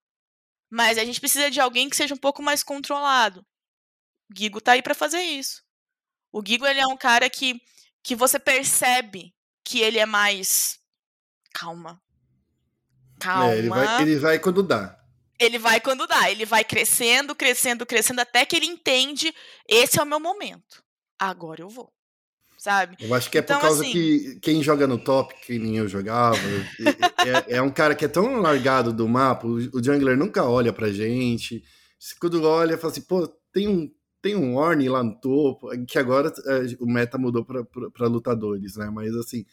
Mas 0.76 0.98
a 0.98 1.06
gente 1.06 1.22
precisa 1.22 1.50
de 1.50 1.62
alguém 1.62 1.90
que 1.90 1.96
seja 1.96 2.14
um 2.14 2.18
pouco 2.18 2.44
mais 2.44 2.62
controlado. 2.62 3.46
O 4.30 4.38
Gigo 4.38 4.60
tá 4.60 4.74
aí 4.74 4.82
para 4.82 4.94
fazer 4.94 5.22
isso. 5.22 5.64
O 6.34 6.44
Gigo 6.46 6.66
ele 6.68 6.82
é 6.82 6.86
um 6.86 6.98
cara 6.98 7.30
que, 7.30 7.62
que 8.04 8.14
você 8.14 8.38
percebe 8.38 9.34
que 9.64 9.80
ele 9.80 10.00
é 10.00 10.06
mais. 10.06 10.78
Calma. 11.54 12.02
Calma. 13.22 13.54
É, 13.54 13.58
ele, 13.58 13.70
vai, 13.70 14.02
ele 14.02 14.20
vai 14.20 14.38
quando 14.38 14.62
dá 14.62 15.00
ele 15.40 15.58
vai 15.58 15.80
quando 15.80 16.06
dá, 16.08 16.30
ele 16.30 16.46
vai 16.46 16.66
crescendo, 16.66 17.34
crescendo, 17.34 17.86
crescendo, 17.86 18.20
até 18.20 18.46
que 18.46 18.58
ele 18.58 18.66
entende: 18.66 19.34
esse 19.66 19.98
é 19.98 20.04
o 20.04 20.06
meu 20.06 20.20
momento. 20.20 20.84
Agora 21.18 21.62
eu 21.62 21.70
vou. 21.70 21.95
Sabe? 22.66 22.97
Eu 22.99 23.13
acho 23.13 23.30
que 23.30 23.38
é 23.38 23.41
então, 23.41 23.57
por 23.57 23.68
causa 23.68 23.84
assim, 23.84 23.91
que 23.91 24.39
quem 24.41 24.63
joga 24.63 24.88
no 24.88 24.97
top, 24.97 25.36
que 25.45 25.59
nem 25.59 25.78
eu 25.78 25.88
jogava, 25.88 26.36
é, 27.47 27.57
é, 27.57 27.61
um 27.61 27.70
cara 27.70 27.93
que 27.93 28.03
é 28.03 28.07
tão 28.07 28.41
largado 28.41 28.91
do 28.91 29.07
mapa, 29.07 29.45
o, 29.45 29.57
o 29.72 29.84
jungler 29.84 30.18
nunca 30.18 30.43
olha 30.43 30.74
pra 30.74 30.89
gente. 30.89 31.63
Quando 32.20 32.43
olha, 32.43 32.76
fala 32.76 32.91
assim, 32.91 33.01
pô, 33.01 33.28
tem 33.53 33.68
um, 33.68 33.88
tem 34.20 34.36
um 34.36 34.55
Orne 34.55 34.89
lá 34.89 35.03
no 35.03 35.13
topo, 35.20 35.70
que 35.86 35.99
agora 35.99 36.34
é, 36.47 36.76
o 36.80 36.88
meta 36.88 37.20
mudou 37.20 37.45
para 37.45 38.07
lutadores, 38.07 38.78
né? 38.78 38.89
Mas 38.91 39.16
assim, 39.16 39.45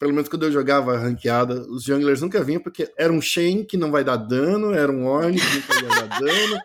pelo 0.00 0.14
menos 0.14 0.30
quando 0.30 0.46
eu 0.46 0.50
jogava 0.50 0.96
ranqueada, 0.96 1.60
os 1.68 1.84
junglers 1.84 2.22
nunca 2.22 2.42
vinham, 2.42 2.62
porque 2.62 2.90
era 2.96 3.12
um 3.12 3.20
Shen 3.20 3.62
que 3.62 3.76
não 3.76 3.90
vai 3.90 4.02
dar 4.02 4.16
dano, 4.16 4.72
era 4.72 4.90
um 4.90 5.06
Ornn 5.06 5.34
que 5.34 5.54
nunca 5.54 5.74
ia 5.74 5.88
dar 6.06 6.18
dano, 6.18 6.60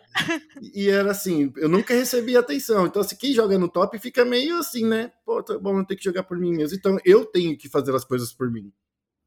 e 0.74 0.88
era 0.88 1.10
assim, 1.10 1.52
eu 1.58 1.68
nunca 1.68 1.92
recebia 1.92 2.40
atenção. 2.40 2.86
Então, 2.86 3.02
assim, 3.02 3.14
quem 3.14 3.34
joga 3.34 3.58
no 3.58 3.68
top 3.68 3.98
fica 3.98 4.24
meio 4.24 4.56
assim, 4.56 4.86
né? 4.86 5.12
Pô, 5.22 5.42
tá 5.42 5.58
bom, 5.58 5.78
eu 5.78 5.84
tenho 5.84 5.98
que 5.98 6.04
jogar 6.04 6.22
por 6.22 6.38
mim 6.38 6.50
mesmo. 6.50 6.78
Então, 6.78 6.98
eu 7.04 7.26
tenho 7.26 7.58
que 7.58 7.68
fazer 7.68 7.94
as 7.94 8.06
coisas 8.06 8.32
por 8.32 8.50
mim. 8.50 8.72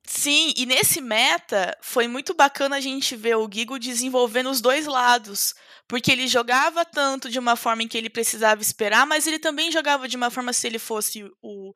Sim, 0.03 0.53
e 0.57 0.65
nesse 0.65 1.01
meta 1.01 1.77
foi 1.79 2.07
muito 2.07 2.33
bacana 2.33 2.77
a 2.77 2.79
gente 2.79 3.15
ver 3.15 3.35
o 3.35 3.47
Gigo 3.47 3.77
desenvolvendo 3.77 4.49
os 4.49 4.59
dois 4.59 4.87
lados. 4.87 5.53
Porque 5.87 6.11
ele 6.11 6.27
jogava 6.27 6.83
tanto 6.83 7.29
de 7.29 7.37
uma 7.37 7.55
forma 7.55 7.83
em 7.83 7.87
que 7.87 7.97
ele 7.97 8.09
precisava 8.09 8.59
esperar, 8.59 9.05
mas 9.05 9.27
ele 9.27 9.37
também 9.37 9.71
jogava 9.71 10.07
de 10.07 10.17
uma 10.17 10.31
forma 10.31 10.51
se 10.51 10.65
ele 10.65 10.79
fosse 10.79 11.29
o, 11.43 11.75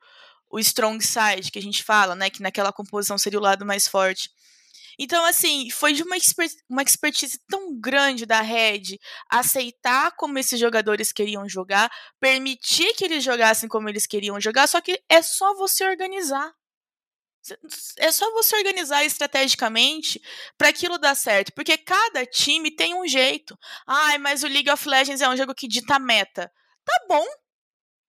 o 0.54 0.58
strong 0.60 1.04
side 1.04 1.50
que 1.50 1.58
a 1.58 1.62
gente 1.62 1.82
fala, 1.82 2.14
né, 2.14 2.30
que 2.30 2.40
naquela 2.40 2.72
composição 2.72 3.18
seria 3.18 3.40
o 3.40 3.42
lado 3.42 3.66
mais 3.66 3.88
forte. 3.88 4.30
Então, 4.96 5.24
assim, 5.24 5.68
foi 5.68 5.92
de 5.92 6.04
uma, 6.04 6.14
uma 6.70 6.82
expertise 6.82 7.40
tão 7.50 7.76
grande 7.80 8.24
da 8.24 8.40
Red 8.40 8.96
aceitar 9.28 10.12
como 10.12 10.38
esses 10.38 10.60
jogadores 10.60 11.12
queriam 11.12 11.48
jogar, 11.48 11.90
permitir 12.20 12.94
que 12.94 13.04
eles 13.04 13.24
jogassem 13.24 13.68
como 13.68 13.88
eles 13.88 14.06
queriam 14.06 14.40
jogar, 14.40 14.68
só 14.68 14.80
que 14.80 15.02
é 15.08 15.20
só 15.20 15.54
você 15.54 15.84
organizar. 15.84 16.54
É 17.98 18.12
só 18.12 18.30
você 18.30 18.56
organizar 18.56 19.04
estrategicamente 19.04 20.22
para 20.56 20.68
aquilo 20.68 20.98
dar 20.98 21.16
certo, 21.16 21.52
porque 21.52 21.76
cada 21.76 22.24
time 22.24 22.70
tem 22.70 22.94
um 22.94 23.08
jeito. 23.08 23.58
Ai, 23.84 24.18
mas 24.18 24.44
o 24.44 24.48
League 24.48 24.70
of 24.70 24.88
Legends 24.88 25.20
é 25.20 25.28
um 25.28 25.36
jogo 25.36 25.52
que 25.52 25.66
dita 25.66 25.98
meta. 25.98 26.50
Tá 26.84 27.04
bom, 27.08 27.26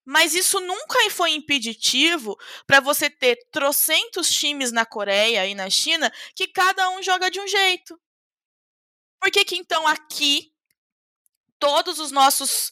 mas 0.06 0.36
isso 0.36 0.60
nunca 0.60 1.10
foi 1.10 1.32
impeditivo 1.32 2.38
para 2.68 2.80
você 2.80 3.10
ter 3.10 3.38
trocentos 3.52 4.32
times 4.32 4.72
na 4.72 4.86
Coreia 4.86 5.48
e 5.48 5.56
na 5.56 5.70
China 5.70 6.12
que 6.36 6.48
cada 6.48 6.90
um 6.92 7.02
joga 7.02 7.32
de 7.32 7.40
um 7.40 7.48
jeito. 7.48 8.00
Por 9.20 9.32
que, 9.32 9.44
que 9.44 9.56
então 9.56 9.88
aqui 9.88 10.54
todos 11.60 11.98
os 12.00 12.12
nossos 12.12 12.72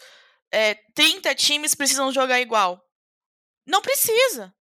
é, 0.52 0.72
eh, 0.72 0.76
30 0.94 1.34
times 1.34 1.74
precisam 1.74 2.12
jogar 2.12 2.40
igual? 2.40 2.80
Não 3.66 3.82
precisa. 3.82 4.54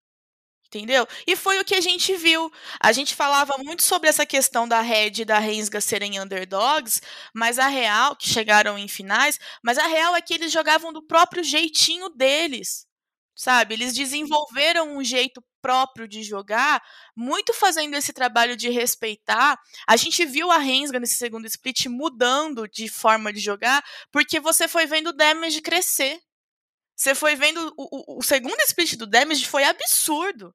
Entendeu? 0.75 1.07
E 1.27 1.37
foi 1.37 1.61
o 1.61 1.65
que 1.67 1.75
a 1.75 1.83
gente 1.83 2.17
viu. 2.17 2.51
A 2.81 2.93
gente 2.93 3.15
falava 3.15 3.59
muito 3.59 3.83
sobre 3.83 4.09
essa 4.09 4.25
questão 4.25 4.67
da 4.67 4.81
Red 4.81 5.21
e 5.21 5.25
da 5.25 5.39
Rensga 5.39 5.83
serem 5.83 6.19
underdogs, 6.19 7.03
mas 7.35 7.59
a 7.59 7.67
real, 7.67 8.17
que 8.17 8.27
chegaram 8.27 8.79
em 8.79 8.89
finais, 8.89 9.39
mas 9.63 9.77
a 9.77 9.87
real 9.87 10.17
é 10.17 10.23
que 10.23 10.33
eles 10.33 10.51
jogavam 10.51 10.91
do 10.91 11.03
próprio 11.03 11.45
jeitinho 11.45 12.09
deles. 12.09 12.87
Sabe? 13.37 13.75
Eles 13.75 13.93
desenvolveram 13.93 14.97
um 14.97 15.05
jeito 15.05 15.45
próprio 15.61 16.09
de 16.09 16.23
jogar, 16.23 16.83
muito 17.15 17.53
fazendo 17.53 17.95
esse 17.95 18.13
trabalho 18.13 18.57
de 18.57 18.71
respeitar. 18.71 19.59
A 19.87 19.97
gente 19.97 20.25
viu 20.25 20.51
a 20.51 20.57
Rensga 20.57 20.99
nesse 20.99 21.17
segundo 21.17 21.47
split 21.47 21.85
mudando 21.87 22.67
de 22.67 22.89
forma 22.89 23.31
de 23.31 23.41
jogar, 23.41 23.85
porque 24.11 24.41
você 24.41 24.67
foi 24.67 24.87
vendo 24.87 25.09
o 25.09 25.13
damage 25.13 25.61
crescer. 25.61 26.19
Você 26.97 27.15
foi 27.15 27.37
vendo 27.37 27.75
o, 27.77 28.15
o, 28.17 28.19
o 28.19 28.23
segundo 28.23 28.59
split 28.63 28.97
do 28.97 29.07
damage 29.07 29.47
foi 29.47 29.65
absurdo 29.65 30.55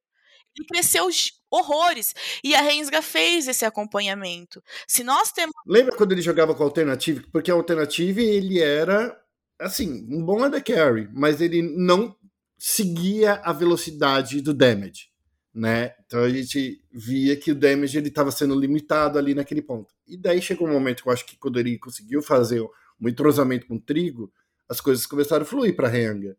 e 0.60 0.66
cresceu 0.66 1.10
horrores. 1.50 2.14
E 2.44 2.56
a 2.56 2.62
Rensga 2.62 3.02
fez 3.02 3.48
esse 3.48 3.66
acompanhamento. 3.66 4.62
Se 4.88 5.04
nós 5.04 5.32
temos. 5.32 5.54
Lembra 5.66 5.96
quando 5.96 6.12
ele 6.12 6.22
jogava 6.22 6.54
com 6.54 6.64
a 6.64 6.66
Alternative? 6.66 7.26
Porque 7.32 7.52
a 7.52 7.54
Alternative 7.54 8.24
ele 8.24 8.60
era, 8.60 9.18
assim, 9.60 10.06
um 10.10 10.24
bom 10.24 10.44
AD 10.44 10.62
Carry, 10.62 11.10
mas 11.14 11.42
ele 11.42 11.62
não 11.62 12.16
seguia 12.58 13.36
a 13.44 13.54
velocidade 13.54 14.42
do 14.42 14.54
damage. 14.54 15.10
Né? 15.54 15.94
Então 16.06 16.22
a 16.22 16.30
gente 16.30 16.84
via 16.92 17.36
que 17.36 17.52
o 17.52 17.56
damage 17.56 17.98
ele 17.98 18.10
estava 18.10 18.30
sendo 18.30 18.60
limitado 18.60 19.18
ali 19.18 19.34
naquele 19.34 19.62
ponto. 19.62 19.94
E 20.08 20.16
daí 20.16 20.42
chegou 20.42 20.68
um 20.68 20.74
momento 20.74 21.02
que 21.02 21.10
eu 21.10 21.14
acho 21.14 21.26
que 21.26 21.36
quando 21.36 21.60
ele 21.60 21.80
conseguiu 21.80 22.22
fazer 22.22 22.62
um 22.62 23.10
entrosamento 23.10 23.66
com 23.66 23.76
o 23.76 23.80
Trigo, 23.80 24.32
as 24.70 24.82
coisas 24.82 25.06
começaram 25.06 25.44
a 25.44 25.46
fluir 25.46 25.76
para 25.76 25.88
Renga. 25.88 26.36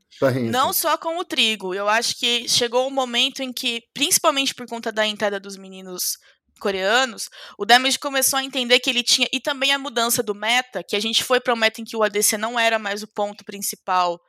Não 0.51 0.73
só 0.73 0.97
com 0.99 1.19
o 1.19 1.25
trigo. 1.25 1.75
Eu 1.75 1.89
acho 1.89 2.19
que 2.19 2.49
chegou 2.49 2.87
um 2.87 2.91
momento 2.91 3.43
em 3.43 3.53
que, 3.53 3.83
principalmente 3.95 4.55
por 4.55 4.67
conta 4.67 4.93
da 4.93 5.07
entrada 5.07 5.41
dos 5.41 5.57
meninos 5.57 6.19
coreanos, 6.61 7.31
o 7.57 7.65
Damage 7.65 7.99
começou 7.99 8.39
a 8.39 8.45
entender 8.45 8.81
que 8.81 8.91
ele 8.91 9.03
tinha. 9.03 9.29
E 9.33 9.41
também 9.41 9.73
a 9.73 9.79
mudança 9.79 10.23
do 10.23 10.35
meta, 10.35 10.83
que 10.83 10.97
a 10.97 11.01
gente 11.01 11.25
foi 11.25 11.41
para 11.41 11.55
um 11.55 11.57
meta 11.57 11.81
em 11.81 11.85
que 11.85 11.97
o 11.97 12.03
ADC 12.03 12.37
não 12.37 12.59
era 12.59 12.79
mais 12.79 13.03
o 13.03 13.09
ponto 13.09 13.45
principal 13.45 14.21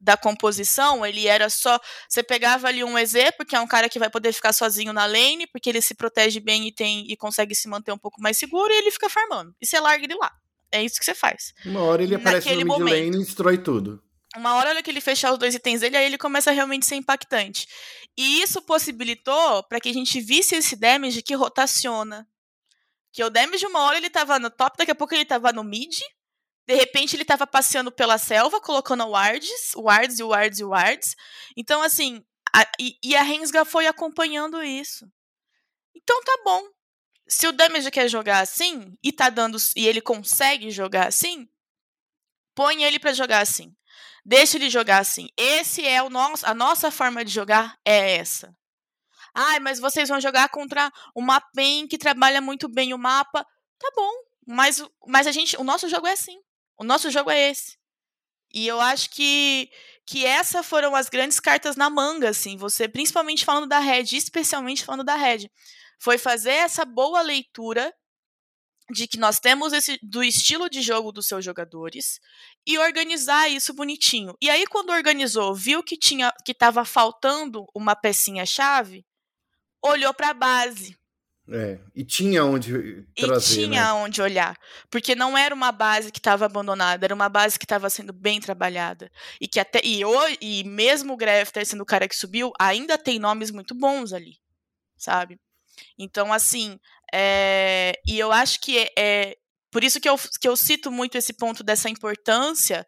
da 0.00 0.16
composição, 0.16 1.04
ele 1.04 1.26
era 1.26 1.50
só. 1.50 1.78
Você 2.08 2.22
pegava 2.22 2.68
ali 2.68 2.82
um 2.82 2.98
EZ, 2.98 3.30
porque 3.36 3.54
é 3.54 3.60
um 3.60 3.66
cara 3.66 3.88
que 3.88 3.98
vai 3.98 4.08
poder 4.08 4.32
ficar 4.32 4.52
sozinho 4.52 4.92
na 4.92 5.04
lane, 5.04 5.46
porque 5.52 5.68
ele 5.68 5.82
se 5.82 5.94
protege 5.94 6.40
bem 6.40 6.66
e 6.66 6.72
tem 6.72 7.04
e 7.06 7.16
consegue 7.16 7.54
se 7.54 7.68
manter 7.68 7.92
um 7.92 7.98
pouco 7.98 8.20
mais 8.20 8.38
seguro, 8.38 8.72
e 8.72 8.76
ele 8.78 8.90
fica 8.90 9.10
farmando. 9.10 9.54
E 9.60 9.66
você 9.66 9.78
larga 9.78 10.04
ele 10.04 10.14
lá. 10.14 10.32
É 10.72 10.82
isso 10.82 10.98
que 10.98 11.04
você 11.04 11.14
faz. 11.14 11.52
Uma 11.64 11.82
hora 11.82 12.02
ele 12.02 12.14
aparece 12.14 12.48
Naquele 12.48 12.64
no 12.64 12.78
mid 12.78 12.92
lane 12.92 13.16
e 13.16 13.24
destrói 13.24 13.58
tudo. 13.58 14.02
Uma 14.36 14.54
hora 14.54 14.70
olha 14.70 14.82
que 14.82 14.90
ele 14.90 15.00
fechar 15.00 15.32
os 15.32 15.38
dois 15.38 15.54
itens 15.54 15.80
dele, 15.80 15.96
aí 15.96 16.06
ele 16.06 16.18
começa 16.18 16.50
a 16.50 16.52
realmente 16.52 16.86
ser 16.86 16.94
impactante. 16.94 17.66
E 18.16 18.40
isso 18.40 18.62
possibilitou 18.62 19.64
para 19.64 19.80
que 19.80 19.88
a 19.88 19.92
gente 19.92 20.20
visse 20.20 20.54
esse 20.54 20.76
damage 20.76 21.22
que 21.22 21.34
rotaciona. 21.34 22.28
Que 23.12 23.24
o 23.24 23.30
damage, 23.30 23.66
uma 23.66 23.80
hora 23.80 23.96
ele 23.96 24.08
tava 24.08 24.38
no 24.38 24.48
top, 24.48 24.76
daqui 24.78 24.92
a 24.92 24.94
pouco 24.94 25.14
ele 25.14 25.24
tava 25.24 25.52
no 25.52 25.64
mid. 25.64 25.98
De 26.64 26.74
repente 26.74 27.16
ele 27.16 27.24
tava 27.24 27.44
passeando 27.44 27.90
pela 27.90 28.18
selva, 28.18 28.60
colocando 28.60 29.04
wards, 29.04 29.72
wards 29.74 30.20
e 30.20 30.22
wards 30.22 30.60
e 30.60 30.64
wards. 30.64 31.16
Então, 31.56 31.82
assim, 31.82 32.24
a, 32.54 32.64
e, 32.78 32.96
e 33.02 33.16
a 33.16 33.22
Rensga 33.22 33.64
foi 33.64 33.88
acompanhando 33.88 34.62
isso. 34.62 35.10
Então 35.92 36.22
tá 36.22 36.40
bom 36.44 36.62
se 37.30 37.46
o 37.46 37.52
Damage 37.52 37.92
quer 37.92 38.08
jogar 38.08 38.40
assim 38.40 38.98
e 39.02 39.12
tá 39.12 39.30
dando 39.30 39.56
e 39.76 39.86
ele 39.86 40.00
consegue 40.00 40.68
jogar 40.70 41.06
assim, 41.06 41.48
põe 42.54 42.82
ele 42.82 42.98
para 42.98 43.12
jogar 43.12 43.40
assim. 43.40 43.74
Deixa 44.24 44.56
ele 44.56 44.68
jogar 44.68 44.98
assim. 44.98 45.28
Esse 45.36 45.86
é 45.86 46.02
o 46.02 46.10
nosso, 46.10 46.44
a 46.44 46.52
nossa 46.52 46.90
forma 46.90 47.24
de 47.24 47.32
jogar 47.32 47.78
é 47.84 48.16
essa. 48.16 48.54
Ai, 49.32 49.60
mas 49.60 49.78
vocês 49.78 50.08
vão 50.08 50.20
jogar 50.20 50.48
contra 50.48 50.92
uma 51.14 51.40
PEN 51.40 51.86
que 51.86 51.96
trabalha 51.96 52.40
muito 52.40 52.68
bem 52.68 52.92
o 52.92 52.98
mapa. 52.98 53.46
Tá 53.78 53.92
bom, 53.94 54.12
mas, 54.44 54.84
mas 55.06 55.28
a 55.28 55.32
gente, 55.32 55.56
o 55.56 55.62
nosso 55.62 55.88
jogo 55.88 56.08
é 56.08 56.12
assim. 56.12 56.40
O 56.76 56.82
nosso 56.82 57.10
jogo 57.10 57.30
é 57.30 57.50
esse. 57.50 57.78
E 58.52 58.66
eu 58.66 58.80
acho 58.80 59.08
que 59.10 59.70
que 60.04 60.26
essas 60.26 60.66
foram 60.66 60.96
as 60.96 61.08
grandes 61.08 61.38
cartas 61.38 61.76
na 61.76 61.88
manga, 61.88 62.30
assim, 62.30 62.56
você 62.56 62.88
principalmente 62.88 63.44
falando 63.44 63.68
da 63.68 63.78
Red, 63.78 64.06
especialmente 64.16 64.84
falando 64.84 65.04
da 65.04 65.14
Red 65.14 65.48
foi 66.00 66.16
fazer 66.16 66.52
essa 66.52 66.84
boa 66.84 67.20
leitura 67.20 67.94
de 68.90 69.06
que 69.06 69.18
nós 69.18 69.38
temos 69.38 69.72
esse 69.72 69.98
do 70.02 70.22
estilo 70.22 70.68
de 70.68 70.82
jogo 70.82 71.12
dos 71.12 71.26
seus 71.26 71.44
jogadores 71.44 72.18
e 72.66 72.78
organizar 72.78 73.48
isso 73.48 73.72
bonitinho. 73.72 74.34
E 74.40 74.50
aí 74.50 74.66
quando 74.66 74.90
organizou, 74.90 75.54
viu 75.54 75.82
que 75.82 75.96
tinha 75.96 76.32
que 76.44 76.52
estava 76.52 76.84
faltando 76.84 77.66
uma 77.74 77.94
pecinha 77.94 78.44
chave, 78.44 79.06
olhou 79.82 80.12
para 80.12 80.30
a 80.30 80.34
base. 80.34 80.98
É, 81.52 81.80
e 81.94 82.04
tinha 82.04 82.44
onde 82.44 83.04
trazer, 83.16 83.62
E 83.62 83.66
tinha 83.66 83.86
né? 83.86 83.92
onde 83.92 84.22
olhar, 84.22 84.56
porque 84.88 85.16
não 85.16 85.36
era 85.36 85.52
uma 85.52 85.72
base 85.72 86.12
que 86.12 86.20
estava 86.20 86.46
abandonada, 86.46 87.04
era 87.04 87.14
uma 87.14 87.28
base 87.28 87.58
que 87.58 87.64
estava 87.64 87.90
sendo 87.90 88.12
bem 88.12 88.40
trabalhada 88.40 89.10
e 89.40 89.48
que 89.48 89.58
até 89.58 89.80
e, 89.82 90.02
e 90.40 90.62
mesmo 90.64 91.14
o 91.14 91.16
Grefter 91.16 91.66
sendo 91.66 91.82
o 91.82 91.86
cara 91.86 92.06
que 92.06 92.14
subiu, 92.14 92.52
ainda 92.58 92.96
tem 92.96 93.18
nomes 93.18 93.50
muito 93.50 93.74
bons 93.74 94.12
ali, 94.12 94.38
sabe? 94.96 95.40
Então, 95.98 96.32
assim, 96.32 96.78
é, 97.12 97.92
e 98.06 98.18
eu 98.18 98.32
acho 98.32 98.60
que 98.60 98.78
é, 98.78 98.90
é, 98.96 99.36
por 99.70 99.84
isso 99.84 100.00
que 100.00 100.08
eu, 100.08 100.16
que 100.40 100.48
eu 100.48 100.56
cito 100.56 100.90
muito 100.90 101.16
esse 101.16 101.32
ponto 101.32 101.62
dessa 101.62 101.88
importância 101.88 102.86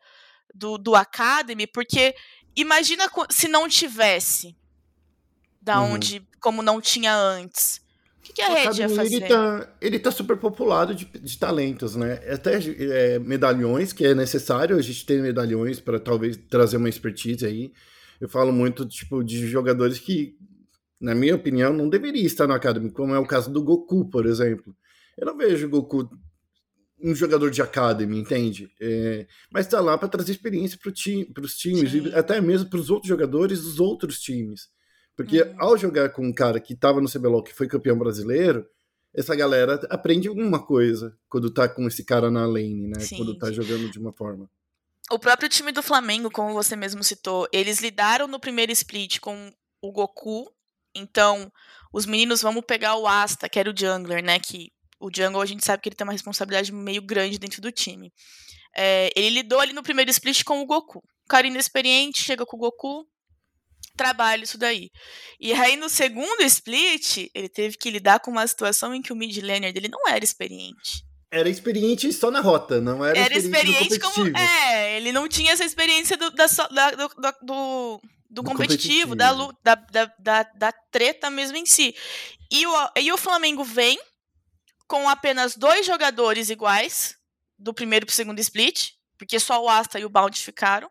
do, 0.55 0.78
do 0.78 0.95
Academy, 0.95 1.66
porque 1.66 2.14
imagina 2.57 3.05
se 3.30 3.49
não 3.49 3.68
tivesse 3.68 4.57
da 5.61 5.80
uhum. 5.80 5.93
onde, 5.93 6.26
como 6.40 6.62
não 6.62 6.80
tinha 6.80 7.14
antes. 7.14 7.80
O 8.18 8.24
que, 8.24 8.34
que 8.34 8.43
a 8.43 8.49
Red 8.49 8.78
ia 8.78 8.88
fazer? 8.88 9.16
Ele 9.16 9.26
tá, 9.26 9.68
ele 9.80 9.99
tá 9.99 10.11
super 10.11 10.36
populado 10.36 10.95
de, 10.95 11.05
de 11.05 11.38
talentos, 11.38 11.97
né? 11.97 12.14
Até 12.32 12.55
é, 12.57 13.18
medalhões, 13.18 13.93
que 13.93 14.07
é 14.07 14.14
necessário 14.14 14.76
a 14.76 14.82
gente 14.82 15.05
ter 15.05 15.20
medalhões 15.20 15.80
para 15.80 15.99
talvez 15.99 16.36
trazer 16.49 16.76
uma 16.76 16.88
expertise 16.88 17.45
aí. 17.45 17.72
Eu 18.20 18.28
falo 18.28 18.53
muito 18.53 18.86
tipo 18.86 19.24
de 19.24 19.49
jogadores 19.49 19.99
que 19.99 20.36
na 21.03 21.17
minha 21.17 21.35
opinião, 21.35 21.73
não 21.73 21.89
deveria 21.89 22.25
estar 22.25 22.47
no 22.47 22.55
Academy, 22.55 22.89
como 22.91 23.13
é 23.13 23.19
o 23.19 23.27
caso 23.27 23.53
do 23.53 23.63
Goku, 23.63 24.09
por 24.09 24.25
exemplo. 24.25 24.75
Eu 25.19 25.27
não 25.27 25.37
vejo 25.37 25.67
o 25.67 25.71
Goku 25.71 26.09
um 27.03 27.13
jogador 27.13 27.51
de 27.51 27.61
Academy, 27.61 28.21
entende? 28.21 28.71
É, 28.81 29.27
mas 29.51 29.67
está 29.67 29.81
lá 29.81 29.99
para 29.99 30.09
trazer 30.09 30.31
experiência 30.31 30.79
para 30.81 30.93
ti, 30.93 31.29
os 31.37 31.57
times, 31.57 31.91
Sim. 31.91 32.07
e 32.07 32.15
até 32.15 32.41
mesmo 32.41 32.71
para 32.71 32.79
os 32.79 32.89
outros 32.89 33.09
jogadores 33.09 33.63
dos 33.63 33.81
outros 33.81 34.21
times. 34.21 34.69
Porque 35.17 35.43
uhum. 35.43 35.55
ao 35.59 35.77
jogar 35.77 36.11
com 36.11 36.25
um 36.25 36.33
cara 36.33 36.61
que 36.61 36.73
estava 36.73 37.01
no 37.01 37.11
CBLOL, 37.11 37.43
que 37.43 37.53
foi 37.53 37.67
campeão 37.67 37.99
brasileiro, 37.99 38.65
essa 39.13 39.35
galera 39.35 39.85
aprende 39.91 40.29
alguma 40.29 40.65
coisa 40.65 41.19
quando 41.29 41.51
tá 41.51 41.69
com 41.69 41.85
esse 41.89 42.05
cara 42.05 42.31
na 42.31 42.47
lane, 42.47 42.87
né? 42.87 43.01
Sim. 43.01 43.17
Quando 43.17 43.37
tá 43.37 43.51
jogando 43.51 43.91
de 43.91 43.99
uma 43.99 44.13
forma. 44.13 44.49
O 45.11 45.19
próprio 45.19 45.49
time 45.49 45.73
do 45.73 45.83
Flamengo, 45.83 46.31
como 46.31 46.55
você 46.55 46.77
mesmo 46.77 47.03
citou, 47.03 47.49
eles 47.53 47.81
lidaram 47.81 48.29
no 48.29 48.39
primeiro 48.39 48.71
split 48.71 49.19
com 49.19 49.53
o 49.83 49.91
Goku 49.91 50.49
então, 50.95 51.51
os 51.93 52.07
meninos, 52.07 52.43
vamos 52.43 52.64
pegar 52.66 52.97
o 52.97 53.07
Asta, 53.07 53.49
que 53.49 53.59
era 53.59 53.70
o 53.70 53.76
jungler, 53.76 54.22
né? 54.22 54.38
Que 54.38 54.70
o 55.01 55.11
jungle 55.14 55.40
a 55.40 55.47
gente 55.47 55.64
sabe 55.64 55.82
que 55.82 55.88
ele 55.88 55.97
tem 55.97 56.07
uma 56.07 56.12
responsabilidade 56.12 56.72
meio 56.72 57.03
grande 57.03 57.38
dentro 57.38 57.61
do 57.61 57.72
time. 57.72 58.12
É, 58.74 59.11
ele 59.16 59.30
lidou 59.30 59.61
ali 59.61 59.72
no 59.72 59.82
primeiro 59.82 60.11
split 60.11 60.45
com 60.45 60.61
o 60.61 60.66
Goku. 60.66 60.99
O 60.99 61.28
cara 61.28 61.47
inexperiente, 61.47 62.22
chega 62.22 62.47
com 62.47 62.57
o 62.57 62.61
Goku, 62.61 63.07
trabalha 63.97 64.45
isso 64.45 64.57
daí. 64.57 64.90
E 65.38 65.53
aí 65.53 65.76
no 65.76 65.88
segundo 65.88 66.43
split, 66.43 67.28
ele 67.34 67.49
teve 67.49 67.76
que 67.76 67.90
lidar 67.90 68.20
com 68.20 68.30
uma 68.30 68.47
situação 68.47 68.95
em 68.95 69.03
que 69.03 69.12
o 69.12 69.16
mid 69.16 69.36
laner 69.38 69.72
dele 69.72 69.88
não 69.88 70.09
era 70.09 70.24
experiente. 70.24 71.05
Era 71.33 71.49
experiente 71.49 72.12
só 72.12 72.30
na 72.30 72.43
rota, 72.43 72.78
não 72.78 73.03
era, 73.03 73.18
era 73.18 73.35
experiente, 73.35 73.95
experiente 73.95 73.99
como. 74.01 74.37
É, 74.37 74.99
ele 74.99 75.12
não 75.12 75.26
tinha 75.26 75.53
essa 75.53 75.64
experiência 75.64 76.14
do, 76.14 76.30
da, 76.30 76.45
da, 76.45 76.91
do, 76.91 77.09
do, 77.41 78.01
do, 78.28 78.45
competitivo, 78.45 79.12
competitivo. 79.12 79.14
Da, 79.16 79.33
da, 79.64 80.14
da, 80.18 80.43
da, 80.55 80.72
treta 80.91 81.30
mesmo 81.30 81.57
em 81.57 81.64
si. 81.64 81.97
E 82.51 82.66
o, 82.66 82.91
e 82.99 83.11
o 83.11 83.16
Flamengo 83.16 83.64
vem 83.64 83.99
com 84.87 85.09
apenas 85.09 85.57
dois 85.57 85.87
jogadores 85.87 86.51
iguais, 86.51 87.16
do 87.59 87.72
primeiro 87.72 88.05
para 88.05 88.12
o 88.12 88.14
segundo 88.14 88.39
split, 88.39 88.91
porque 89.16 89.41
só 89.41 89.64
o 89.64 89.70
Asta 89.70 89.99
e 89.99 90.05
o 90.05 90.11
Bound 90.11 90.39
ficaram. 90.39 90.91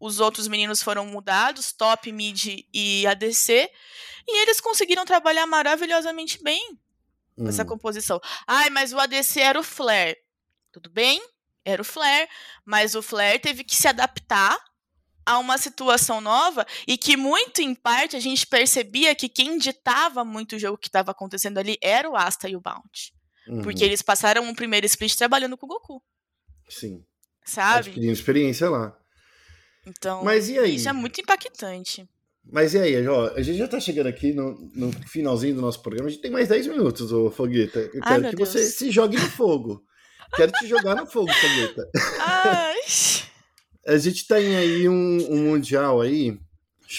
os 0.00 0.18
outros 0.18 0.48
meninos 0.48 0.82
foram 0.82 1.06
mudados, 1.06 1.70
top, 1.70 2.10
mid 2.10 2.64
e 2.74 3.06
ADC, 3.06 3.70
e 4.26 4.42
eles 4.42 4.60
conseguiram 4.60 5.04
trabalhar 5.04 5.46
maravilhosamente 5.46 6.42
bem 6.42 6.80
uhum. 7.38 7.48
essa 7.48 7.64
composição. 7.64 8.20
Ai, 8.46 8.70
mas 8.70 8.92
o 8.92 8.98
ADC 8.98 9.40
era 9.40 9.58
o 9.58 9.62
Flare. 9.62 10.16
Tudo 10.72 10.90
bem, 10.90 11.20
era 11.64 11.80
o 11.80 11.84
Flare, 11.84 12.28
mas 12.64 12.94
o 12.94 13.02
Flare 13.02 13.38
teve 13.38 13.64
que 13.64 13.76
se 13.76 13.88
adaptar 13.88 14.58
a 15.24 15.38
uma 15.38 15.58
situação 15.58 16.20
nova 16.20 16.66
e 16.86 16.96
que 16.96 17.16
muito 17.16 17.60
em 17.60 17.74
parte 17.74 18.16
a 18.16 18.20
gente 18.20 18.46
percebia 18.46 19.14
que 19.14 19.28
quem 19.28 19.58
ditava 19.58 20.24
muito 20.24 20.56
o 20.56 20.58
jogo 20.58 20.78
que 20.78 20.88
estava 20.88 21.10
acontecendo 21.10 21.58
ali 21.58 21.76
era 21.82 22.08
o 22.08 22.16
Asta 22.16 22.48
e 22.48 22.56
o 22.56 22.60
Bounty. 22.60 23.12
Uhum. 23.46 23.62
Porque 23.62 23.84
eles 23.84 24.00
passaram 24.00 24.42
um 24.42 24.54
primeiro 24.54 24.86
split 24.86 25.14
trabalhando 25.14 25.56
com 25.56 25.66
o 25.66 25.68
Goku. 25.68 26.02
Sim. 26.68 27.04
Sabe? 27.44 27.90
Adquirindo 27.90 28.12
experiência 28.12 28.70
lá. 28.70 28.96
Então, 29.86 30.24
Mas 30.24 30.48
e 30.48 30.58
aí? 30.58 30.74
isso 30.76 30.88
é 30.88 30.92
muito 30.92 31.20
impactante. 31.20 32.08
Mas 32.50 32.72
e 32.72 32.78
aí, 32.78 33.06
ó, 33.06 33.28
a 33.34 33.42
gente 33.42 33.58
já 33.58 33.68
tá 33.68 33.78
chegando 33.78 34.06
aqui 34.06 34.32
no, 34.32 34.70
no 34.74 34.90
finalzinho 35.06 35.56
do 35.56 35.60
nosso 35.60 35.82
programa, 35.82 36.08
a 36.08 36.10
gente 36.10 36.22
tem 36.22 36.30
mais 36.30 36.48
10 36.48 36.68
minutos, 36.68 37.12
ô 37.12 37.30
Fogueta. 37.30 37.78
Eu 37.78 38.00
Ai, 38.02 38.20
quero 38.20 38.30
que 38.30 38.36
Deus. 38.36 38.48
você 38.48 38.64
se 38.64 38.90
jogue 38.90 39.16
no 39.16 39.28
fogo. 39.28 39.84
quero 40.34 40.50
te 40.52 40.66
jogar 40.66 40.94
no 40.94 41.06
fogo, 41.06 41.30
Fogueta. 41.30 41.88
Ai. 42.20 42.76
a 43.86 43.98
gente 43.98 44.26
tem 44.26 44.56
aí 44.56 44.88
um, 44.88 45.26
um 45.30 45.50
mundial 45.50 46.00
aí 46.00 46.38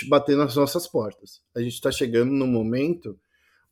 batendo 0.08 0.40
nas 0.40 0.56
nossas 0.56 0.88
portas. 0.88 1.42
A 1.56 1.62
gente 1.62 1.82
tá 1.82 1.92
chegando 1.92 2.32
no 2.32 2.46
momento 2.46 3.20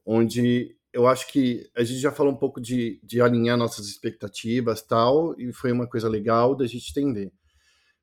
onde 0.04 0.76
eu 0.92 1.06
acho 1.06 1.28
que 1.28 1.70
a 1.76 1.84
gente 1.84 2.00
já 2.00 2.12
falou 2.12 2.34
um 2.34 2.38
pouco 2.38 2.60
de, 2.60 3.00
de 3.04 3.22
alinhar 3.22 3.56
nossas 3.56 3.86
expectativas 3.88 4.82
tal, 4.82 5.40
e 5.40 5.54
foi 5.54 5.72
uma 5.72 5.88
coisa 5.88 6.10
legal 6.10 6.56
da 6.56 6.66
gente 6.66 6.90
entender. 6.90 7.32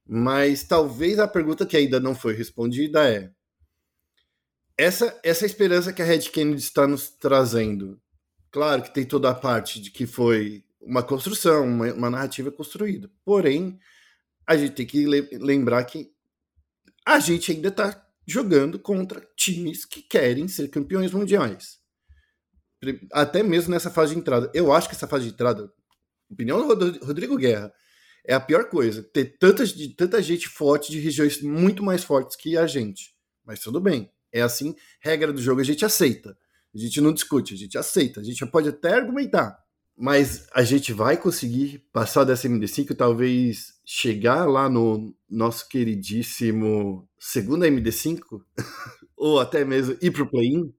Mas 0.06 0.62
talvez 0.62 1.18
a 1.18 1.26
pergunta 1.26 1.66
que 1.66 1.76
ainda 1.76 1.98
não 1.98 2.14
foi 2.14 2.34
respondida 2.34 3.08
é: 3.08 3.32
essa, 4.76 5.18
essa 5.22 5.46
esperança 5.46 5.92
que 5.92 6.02
a 6.02 6.04
Red 6.04 6.30
Kennedy 6.30 6.62
está 6.62 6.86
nos 6.86 7.08
trazendo, 7.10 8.00
claro 8.50 8.82
que 8.82 8.92
tem 8.92 9.04
toda 9.04 9.30
a 9.30 9.34
parte 9.34 9.80
de 9.80 9.90
que 9.90 10.06
foi 10.06 10.64
uma 10.80 11.02
construção, 11.02 11.66
uma, 11.66 11.92
uma 11.92 12.10
narrativa 12.10 12.50
construída. 12.50 13.10
Porém, 13.24 13.78
a 14.46 14.56
gente 14.56 14.74
tem 14.74 14.86
que 14.86 15.06
le 15.06 15.22
lembrar 15.38 15.84
que 15.84 16.10
a 17.06 17.18
gente 17.18 17.52
ainda 17.52 17.68
está 17.68 18.04
jogando 18.26 18.78
contra 18.78 19.26
times 19.36 19.84
que 19.84 20.02
querem 20.02 20.48
ser 20.48 20.68
campeões 20.68 21.12
mundiais. 21.12 21.78
Até 23.12 23.42
mesmo 23.42 23.70
nessa 23.70 23.90
fase 23.90 24.14
de 24.14 24.20
entrada. 24.20 24.50
Eu 24.54 24.72
acho 24.72 24.88
que 24.88 24.94
essa 24.94 25.08
fase 25.08 25.26
de 25.26 25.32
entrada, 25.32 25.72
opinião 26.30 26.66
do 26.76 27.04
Rodrigo 27.04 27.36
Guerra, 27.36 27.72
é 28.26 28.34
a 28.34 28.40
pior 28.40 28.68
coisa. 28.68 29.02
Ter 29.02 29.36
tanta, 29.38 29.64
tanta 29.96 30.22
gente 30.22 30.48
forte 30.48 30.90
de 30.90 30.98
regiões 30.98 31.40
muito 31.42 31.82
mais 31.82 32.04
fortes 32.04 32.36
que 32.36 32.56
a 32.56 32.66
gente. 32.66 33.14
Mas 33.44 33.60
tudo 33.60 33.80
bem. 33.80 34.10
É 34.34 34.42
assim, 34.42 34.74
regra 35.00 35.32
do 35.32 35.40
jogo, 35.40 35.60
a 35.60 35.64
gente 35.64 35.84
aceita. 35.84 36.36
A 36.74 36.78
gente 36.78 37.00
não 37.00 37.14
discute, 37.14 37.54
a 37.54 37.56
gente 37.56 37.78
aceita. 37.78 38.20
A 38.20 38.24
gente 38.24 38.44
pode 38.46 38.68
até 38.68 38.92
argumentar. 38.94 39.56
Mas 39.96 40.48
a 40.52 40.64
gente 40.64 40.92
vai 40.92 41.16
conseguir 41.16 41.78
passar 41.92 42.24
dessa 42.24 42.48
MD5 42.48 42.90
e 42.90 42.94
talvez 42.96 43.74
chegar 43.84 44.44
lá 44.44 44.68
no 44.68 45.14
nosso 45.30 45.68
queridíssimo 45.68 47.08
segunda 47.16 47.68
MD5? 47.68 48.42
Ou 49.16 49.38
até 49.38 49.64
mesmo 49.64 49.96
ir 50.02 50.10
pro 50.10 50.28
play-in? 50.28 50.74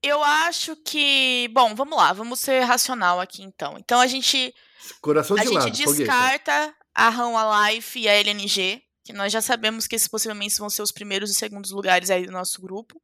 Eu 0.00 0.22
acho 0.22 0.76
que. 0.76 1.48
Bom, 1.52 1.74
vamos 1.74 1.98
lá, 1.98 2.12
vamos 2.12 2.38
ser 2.38 2.60
racional 2.60 3.20
aqui 3.20 3.42
então. 3.42 3.76
Então 3.78 4.00
a 4.00 4.06
gente 4.06 4.54
Coração 5.00 5.36
de 5.36 5.42
a 5.42 5.50
lado, 5.50 5.64
gente 5.64 5.84
descarta 5.84 6.52
fogueta. 6.52 6.74
a 6.94 7.08
RAM 7.08 7.36
Alive 7.36 8.00
e 8.00 8.08
a 8.08 8.14
LNG, 8.14 8.82
que 9.06 9.12
nós 9.12 9.32
já 9.32 9.40
sabemos 9.40 9.86
que 9.86 9.94
esses 9.94 10.08
possivelmente 10.08 10.58
vão 10.58 10.68
ser 10.68 10.82
os 10.82 10.90
primeiros 10.90 11.30
e 11.30 11.34
segundos 11.34 11.70
lugares 11.70 12.10
aí 12.10 12.26
do 12.26 12.32
nosso 12.32 12.60
grupo. 12.60 13.00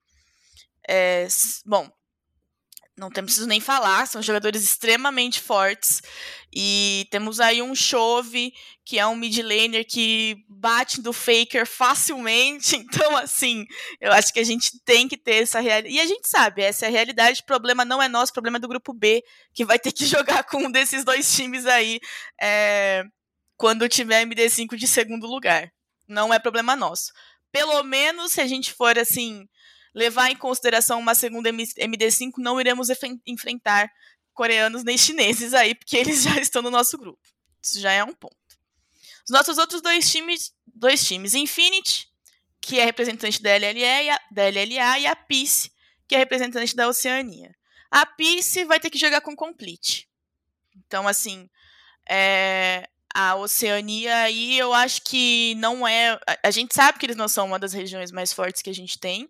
É, 0.89 1.29
bom, 1.65 1.89
não 2.99 3.09
preciso 3.11 3.47
nem 3.47 3.61
falar, 3.61 4.07
são 4.07 4.21
jogadores 4.21 4.63
extremamente 4.63 5.41
fortes. 5.41 6.03
E 6.55 7.07
temos 7.11 7.41
aí 7.41 7.63
um 7.63 7.75
Chove, 7.75 8.53
que 8.85 8.99
é 8.99 9.07
um 9.07 9.17
mid 9.17 9.39
laner 9.39 9.87
que 9.87 10.45
bate 10.49 11.01
do 11.01 11.13
Faker 11.13 11.67
facilmente. 11.67 12.77
Então, 12.93 13.17
assim, 13.17 13.65
eu 14.01 14.13
acho 14.13 14.33
que 14.33 14.41
a 14.41 14.45
gente 14.45 14.79
tem 14.85 15.09
que 15.09 15.17
ter 15.17 15.43
essa 15.43 15.61
realidade. 15.61 15.95
E 15.95 16.01
a 16.01 16.07
gente 16.07 16.29
sabe, 16.29 16.63
essa 16.63 16.85
é 16.85 16.89
a 16.89 16.93
realidade. 16.93 17.41
O 17.43 17.47
problema 17.47 17.85
não 17.85 18.03
é 18.03 18.09
nosso, 18.09 18.31
o 18.31 18.35
problema 18.35 18.59
é 18.59 18.61
do 18.61 18.69
grupo 18.69 18.93
B, 18.93 19.23
que 19.55 19.65
vai 19.65 19.79
ter 19.79 19.93
que 19.93 20.05
jogar 20.07 20.45
com 20.45 20.67
um 20.67 20.71
desses 20.71 21.05
dois 21.05 21.35
times 21.35 21.65
aí 21.65 22.01
é, 22.41 23.05
quando 23.57 23.89
tiver 23.89 24.27
MD5 24.27 24.77
de 24.77 24.87
segundo 24.87 25.27
lugar. 25.27 25.73
Não 26.13 26.33
é 26.33 26.39
problema 26.39 26.77
nosso. 26.77 27.13
Pelo 27.51 27.83
menos 27.83 28.33
se 28.33 28.41
a 28.41 28.47
gente 28.47 28.73
for 28.73 28.99
assim 28.99 29.49
levar 29.95 30.31
em 30.31 30.37
consideração 30.37 31.01
uma 31.01 31.15
segunda 31.15 31.51
MD5, 31.51 32.33
não 32.39 32.61
iremos 32.61 32.89
enfrentar 33.27 33.91
coreanos 34.33 34.85
nem 34.85 34.97
chineses 34.97 35.53
aí, 35.53 35.75
porque 35.75 35.97
eles 35.97 36.23
já 36.23 36.39
estão 36.41 36.63
no 36.63 36.71
nosso 36.71 36.97
grupo. 36.97 37.21
Isso 37.61 37.81
já 37.81 37.93
é 37.93 38.03
um 38.03 38.15
ponto. 38.15 38.37
Os 39.25 39.31
nossos 39.31 39.59
outros 39.59 39.81
dois 39.81 40.11
times, 40.11 40.53
dois 40.67 41.05
times, 41.05 41.35
Infinity, 41.35 42.09
que 42.61 42.79
é 42.79 42.85
representante 42.85 43.43
da 43.43 43.57
LLA, 43.57 44.03
e 44.03 44.11
a, 44.11 44.21
da 44.31 44.49
LLA, 44.49 44.99
e 45.01 45.07
a 45.07 45.17
Peace, 45.17 45.71
que 46.09 46.15
é 46.15 46.19
representante 46.19 46.75
da 46.75 46.89
Oceania. 46.89 47.55
A 47.91 48.07
Peace 48.07 48.65
vai 48.65 48.81
ter 48.81 48.91
que 48.91 48.99
jogar 48.99 49.21
com 49.21 49.37
Complete. 49.37 50.09
Então, 50.75 51.07
assim, 51.07 51.49
é, 52.09 52.89
a 53.15 53.35
Oceania 53.37 54.17
aí 54.23 54.59
eu 54.59 54.73
acho 54.73 55.03
que 55.03 55.55
não 55.57 55.87
é. 55.87 56.19
A, 56.43 56.51
gente 56.51 56.75
sabe 56.75 56.99
que 56.99 57.07
eles 57.07 57.17
não 57.17 57.29
são 57.29 57.47
uma 57.47 57.59
das 57.59 57.73
regiões 57.73 58.11
mais 58.11 58.33
fortes 58.33 58.63
que 58.63 58.71
a 58.71 58.75
gente 58.75 58.99
tem 58.99 59.29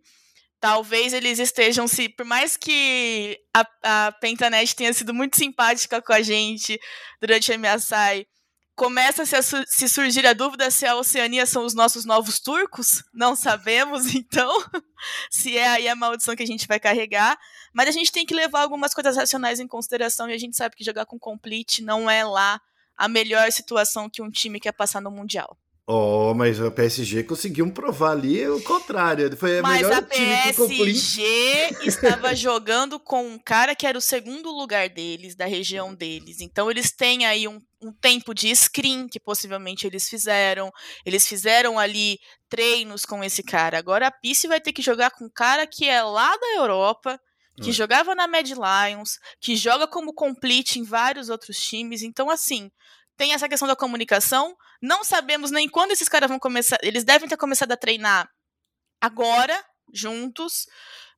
talvez 0.63 1.13
eles 1.13 1.41
estejam 1.41 1.89
se. 1.89 2.09
Por 2.09 2.25
mais 2.25 2.57
que 2.57 3.37
a, 3.53 4.07
a 4.07 4.13
Pentanet 4.13 4.77
tenha 4.77 4.93
sido 4.95 5.13
muito 5.13 5.37
simpática 5.37 6.01
com 6.01 6.13
a 6.13 6.23
gente 6.23 6.81
durante 7.21 7.53
a 7.53 7.59
MSI, 7.59 8.27
começa 8.77 9.27
-se 9.27 9.35
a 9.35 9.43
su 9.43 9.57
se 9.67 9.89
surgir 9.89 10.25
a 10.25 10.33
dúvida 10.33 10.71
se 10.71 10.87
a 10.87 10.95
Oceania 10.95 11.47
são 11.47 11.65
os 11.67 11.75
nossos 11.75 12.05
novos 12.05 12.39
turcos. 12.39 13.03
Não 13.13 13.35
sabemos, 13.35 14.07
então, 14.15 14.65
se 15.29 15.59
é 15.59 15.67
aí 15.69 15.89
a 15.89 15.97
maldição 15.97 16.37
que 16.37 16.45
a 16.45 16.47
gente 16.47 16.69
vai 16.69 16.79
carregar. 16.79 17.37
Mas 17.75 17.89
a 17.89 17.93
gente 17.93 18.13
tem 18.13 18.25
que 18.25 18.35
levar 18.35 18.63
algumas 18.63 18.95
coisas 18.95 19.17
racionais 19.17 19.59
em 19.59 19.67
consideração 19.67 20.31
e 20.31 20.33
a 20.33 20.39
gente 20.39 20.57
sabe 20.57 20.77
que 20.77 20.85
jogar 20.85 21.07
com 21.07 21.19
complete 21.19 21.83
não 21.83 22.09
é 22.09 22.25
lá 22.25 22.61
a 22.97 23.09
melhor 23.09 23.51
situação 23.53 24.09
que 24.09 24.23
um 24.23 24.31
time 24.31 24.61
quer 24.61 24.73
passar 24.73 25.01
no 25.01 25.11
Mundial. 25.11 25.57
Oh, 25.85 26.33
mas 26.33 26.61
a 26.61 26.71
PSG 26.71 27.25
conseguiu 27.25 27.69
provar 27.73 28.13
ali 28.13 28.49
o 28.49 28.63
contrário. 28.63 29.37
Foi 29.37 29.59
a 29.59 29.63
mas 29.63 29.83
melhor 29.83 29.99
a 29.99 30.03
PSG 30.03 31.77
estava 31.83 32.35
jogando 32.37 33.01
com 33.01 33.27
um 33.27 33.39
cara 33.39 33.75
que 33.75 33.85
era 33.85 33.99
o 33.99 34.01
segundo 34.01 34.49
lugar 34.53 34.89
deles, 34.89 35.35
da 35.35 35.45
região 35.45 35.93
deles. 35.93 36.41
Então 36.41 36.71
eles 36.71 36.93
têm 36.93 37.27
aí 37.27 37.49
um, 37.49 37.61
um 37.83 37.93
tempo 37.93 38.33
de 38.33 38.55
screen 38.55 39.09
que 39.09 39.19
possivelmente 39.19 39.85
eles 39.85 40.09
fizeram. 40.09 40.71
Eles 41.05 41.27
fizeram 41.27 41.81
ali 41.81 42.21
treinos 42.49 43.05
com 43.05 43.23
esse 43.25 43.43
cara. 43.43 43.77
Agora 43.77 44.07
a 44.07 44.13
Pice 44.13 44.47
vai 44.47 44.61
ter 44.61 44.73
que 44.73 44.83
jogar 44.83 45.11
com 45.11 45.25
um 45.25 45.31
cara 45.35 45.67
que 45.67 45.89
é 45.89 46.01
lá 46.01 46.37
da 46.37 46.55
Europa, 46.59 47.21
que 47.61 47.71
é. 47.71 47.73
jogava 47.73 48.15
na 48.15 48.27
Mad 48.27 48.49
Lions, 48.49 49.19
que 49.41 49.57
joga 49.57 49.87
como 49.87 50.15
complete 50.15 50.79
em 50.79 50.85
vários 50.85 51.29
outros 51.29 51.59
times. 51.59 52.03
Então, 52.03 52.31
assim, 52.31 52.71
tem 53.17 53.35
essa 53.35 53.49
questão 53.49 53.69
da 53.69 53.77
comunicação. 53.77 54.57
Não 54.81 55.05
sabemos 55.05 55.51
nem 55.51 55.69
quando 55.69 55.93
esses 55.93 56.09
caras 56.09 56.29
vão 56.29 56.39
começar. 56.39 56.79
Eles 56.83 57.05
devem 57.05 57.29
ter 57.29 57.37
começado 57.37 57.73
a 57.73 57.77
treinar 57.77 58.29
agora, 59.01 59.63
juntos. 59.93 60.67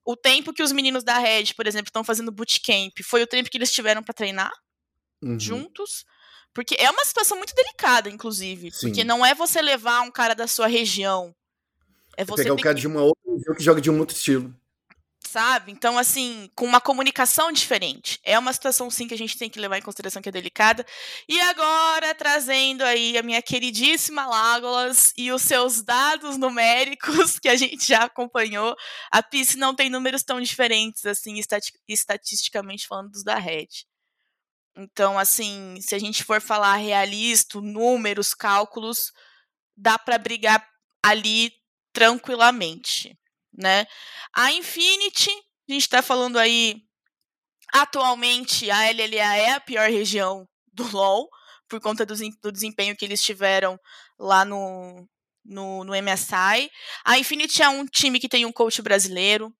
O 0.05 0.17
tempo 0.17 0.53
que 0.53 0.63
os 0.63 0.73
meninos 0.73 1.05
da 1.05 1.19
Red, 1.19 1.55
por 1.57 1.67
exemplo, 1.67 1.89
estão 1.89 2.05
fazendo 2.05 2.33
bootcamp 2.33 2.93
foi 3.05 3.23
o 3.23 3.27
tempo 3.27 3.49
que 3.49 3.57
eles 3.57 3.73
tiveram 3.73 4.03
para 4.03 4.13
treinar 4.13 4.53
uhum. 5.23 5.39
juntos. 5.39 6.05
Porque 6.53 6.77
é 6.79 6.91
uma 6.91 7.05
situação 7.05 7.37
muito 7.37 7.55
delicada, 7.55 8.11
inclusive. 8.11 8.71
Sim. 8.71 8.89
Porque 8.89 9.05
não 9.05 9.25
é 9.25 9.35
você 9.35 9.63
levar 9.63 10.03
um 10.03 10.11
cara 10.11 10.35
da 10.35 10.47
sua 10.47 10.67
região. 10.67 11.35
É 12.17 12.25
você. 12.25 12.43
Pegar 12.43 12.55
um 12.55 12.59
cara 12.59 12.75
que... 12.75 12.81
de 12.81 12.87
uma 12.87 13.03
outra 13.03 13.33
região 13.33 13.55
que 13.55 13.63
joga 13.63 13.81
de 13.81 13.91
um 13.91 13.99
outro 13.99 14.17
estilo 14.17 14.55
sabe? 15.35 15.73
Então, 15.73 15.99
assim, 15.99 16.49
com 16.55 16.65
uma 16.65 16.81
comunicação 16.81 17.51
diferente. 17.51 18.21
É 18.23 18.39
uma 18.39 18.53
situação, 18.53 18.89
sim, 18.89 19.09
que 19.09 19.15
a 19.15 19.19
gente 19.19 19.37
tem 19.37 19.51
que 19.51 19.59
levar 19.59 19.77
em 19.77 19.83
consideração 19.83 20.23
que 20.23 20.29
é 20.29 20.33
delicada. 20.33 20.87
E 21.29 21.41
agora, 21.41 22.15
trazendo 22.15 22.85
aí 22.85 23.19
a 23.19 23.23
minha 23.23 23.43
queridíssima 23.43 24.27
Lágolas 24.27 25.13
e 25.17 25.33
os 25.33 25.43
seus 25.43 25.83
dados 25.83 26.37
numéricos, 26.39 27.37
que 27.43 27.49
a 27.49 27.57
gente 27.57 27.85
já 27.85 28.05
acompanhou, 28.05 28.77
a 29.11 29.25
PIS 29.25 29.57
não 29.57 29.75
tem 29.75 29.91
números 29.91 30.23
tão 30.23 30.41
diferentes, 30.41 31.05
assim, 31.05 31.41
estatisticamente 31.89 32.87
falando 32.87 33.11
dos 33.11 33.25
da 33.25 33.35
Red. 33.35 33.67
Então, 34.77 35.19
assim, 35.19 35.81
se 35.81 35.97
a 35.97 35.99
gente 35.99 36.23
for 36.23 36.41
falar 36.41 36.77
realista, 36.77 37.61
números, 37.61 38.35
cálculos, 38.35 39.11
dá 39.77 39.99
para 39.99 40.17
brigar 40.17 40.65
ali 41.03 41.53
tranquilamente 41.93 43.19
né? 43.57 43.87
A 44.35 44.53
Infinity, 44.53 45.31
a 45.69 45.73
gente 45.73 45.83
está 45.83 46.03
falando 46.03 46.39
aí, 46.39 46.83
atualmente 47.73 48.71
a 48.71 48.91
LLA 48.91 49.37
é 49.37 49.53
a 49.53 49.61
pior 49.61 49.89
região 49.89 50.49
do 50.73 50.85
LoL, 50.95 51.29
por 51.69 51.81
conta 51.81 52.05
do, 52.05 52.15
do 52.43 52.53
desempenho 52.53 52.97
que 52.97 53.05
eles 53.05 53.23
tiveram 53.23 53.79
lá 54.19 54.45
no, 54.45 55.09
no, 55.45 55.85
no 55.85 55.93
MSI. 55.93 56.71
A 57.05 57.19
Infinity 57.19 57.63
é 57.63 57.69
um 57.69 57.87
time 57.87 58.21
que 58.21 58.29
tem 58.29 58.45
um 58.45 58.53
coach 58.53 58.81
brasileiro, 58.83 59.53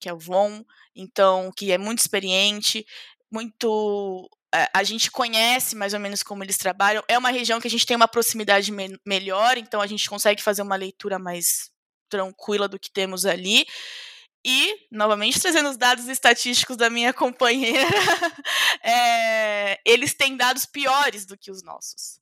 que 0.00 0.08
é 0.08 0.12
o 0.12 0.18
Von, 0.18 0.64
então, 0.94 1.50
que 1.56 1.72
é 1.72 1.78
muito 1.78 2.00
experiente, 2.00 2.84
muito. 3.30 4.28
A 4.74 4.82
gente 4.82 5.10
conhece 5.10 5.74
mais 5.74 5.94
ou 5.94 6.00
menos 6.00 6.22
como 6.22 6.44
eles 6.44 6.58
trabalham. 6.58 7.02
É 7.08 7.16
uma 7.16 7.30
região 7.30 7.58
que 7.58 7.66
a 7.66 7.70
gente 7.70 7.86
tem 7.86 7.96
uma 7.96 8.08
proximidade 8.08 8.70
me 8.70 8.98
melhor, 9.06 9.56
então 9.56 9.80
a 9.80 9.86
gente 9.86 10.10
consegue 10.10 10.42
fazer 10.42 10.60
uma 10.60 10.76
leitura 10.76 11.18
mais 11.18 11.70
tranquila 12.12 12.68
do 12.68 12.78
que 12.78 12.90
temos 12.90 13.24
ali. 13.24 13.66
E, 14.44 14.86
novamente, 14.90 15.40
trazendo 15.40 15.70
os 15.70 15.78
dados 15.78 16.08
estatísticos 16.08 16.76
da 16.76 16.90
minha 16.90 17.12
companheira, 17.14 17.88
é, 18.82 19.80
eles 19.84 20.12
têm 20.12 20.36
dados 20.36 20.66
piores 20.66 21.24
do 21.24 21.38
que 21.38 21.50
os 21.50 21.62
nossos. 21.62 22.20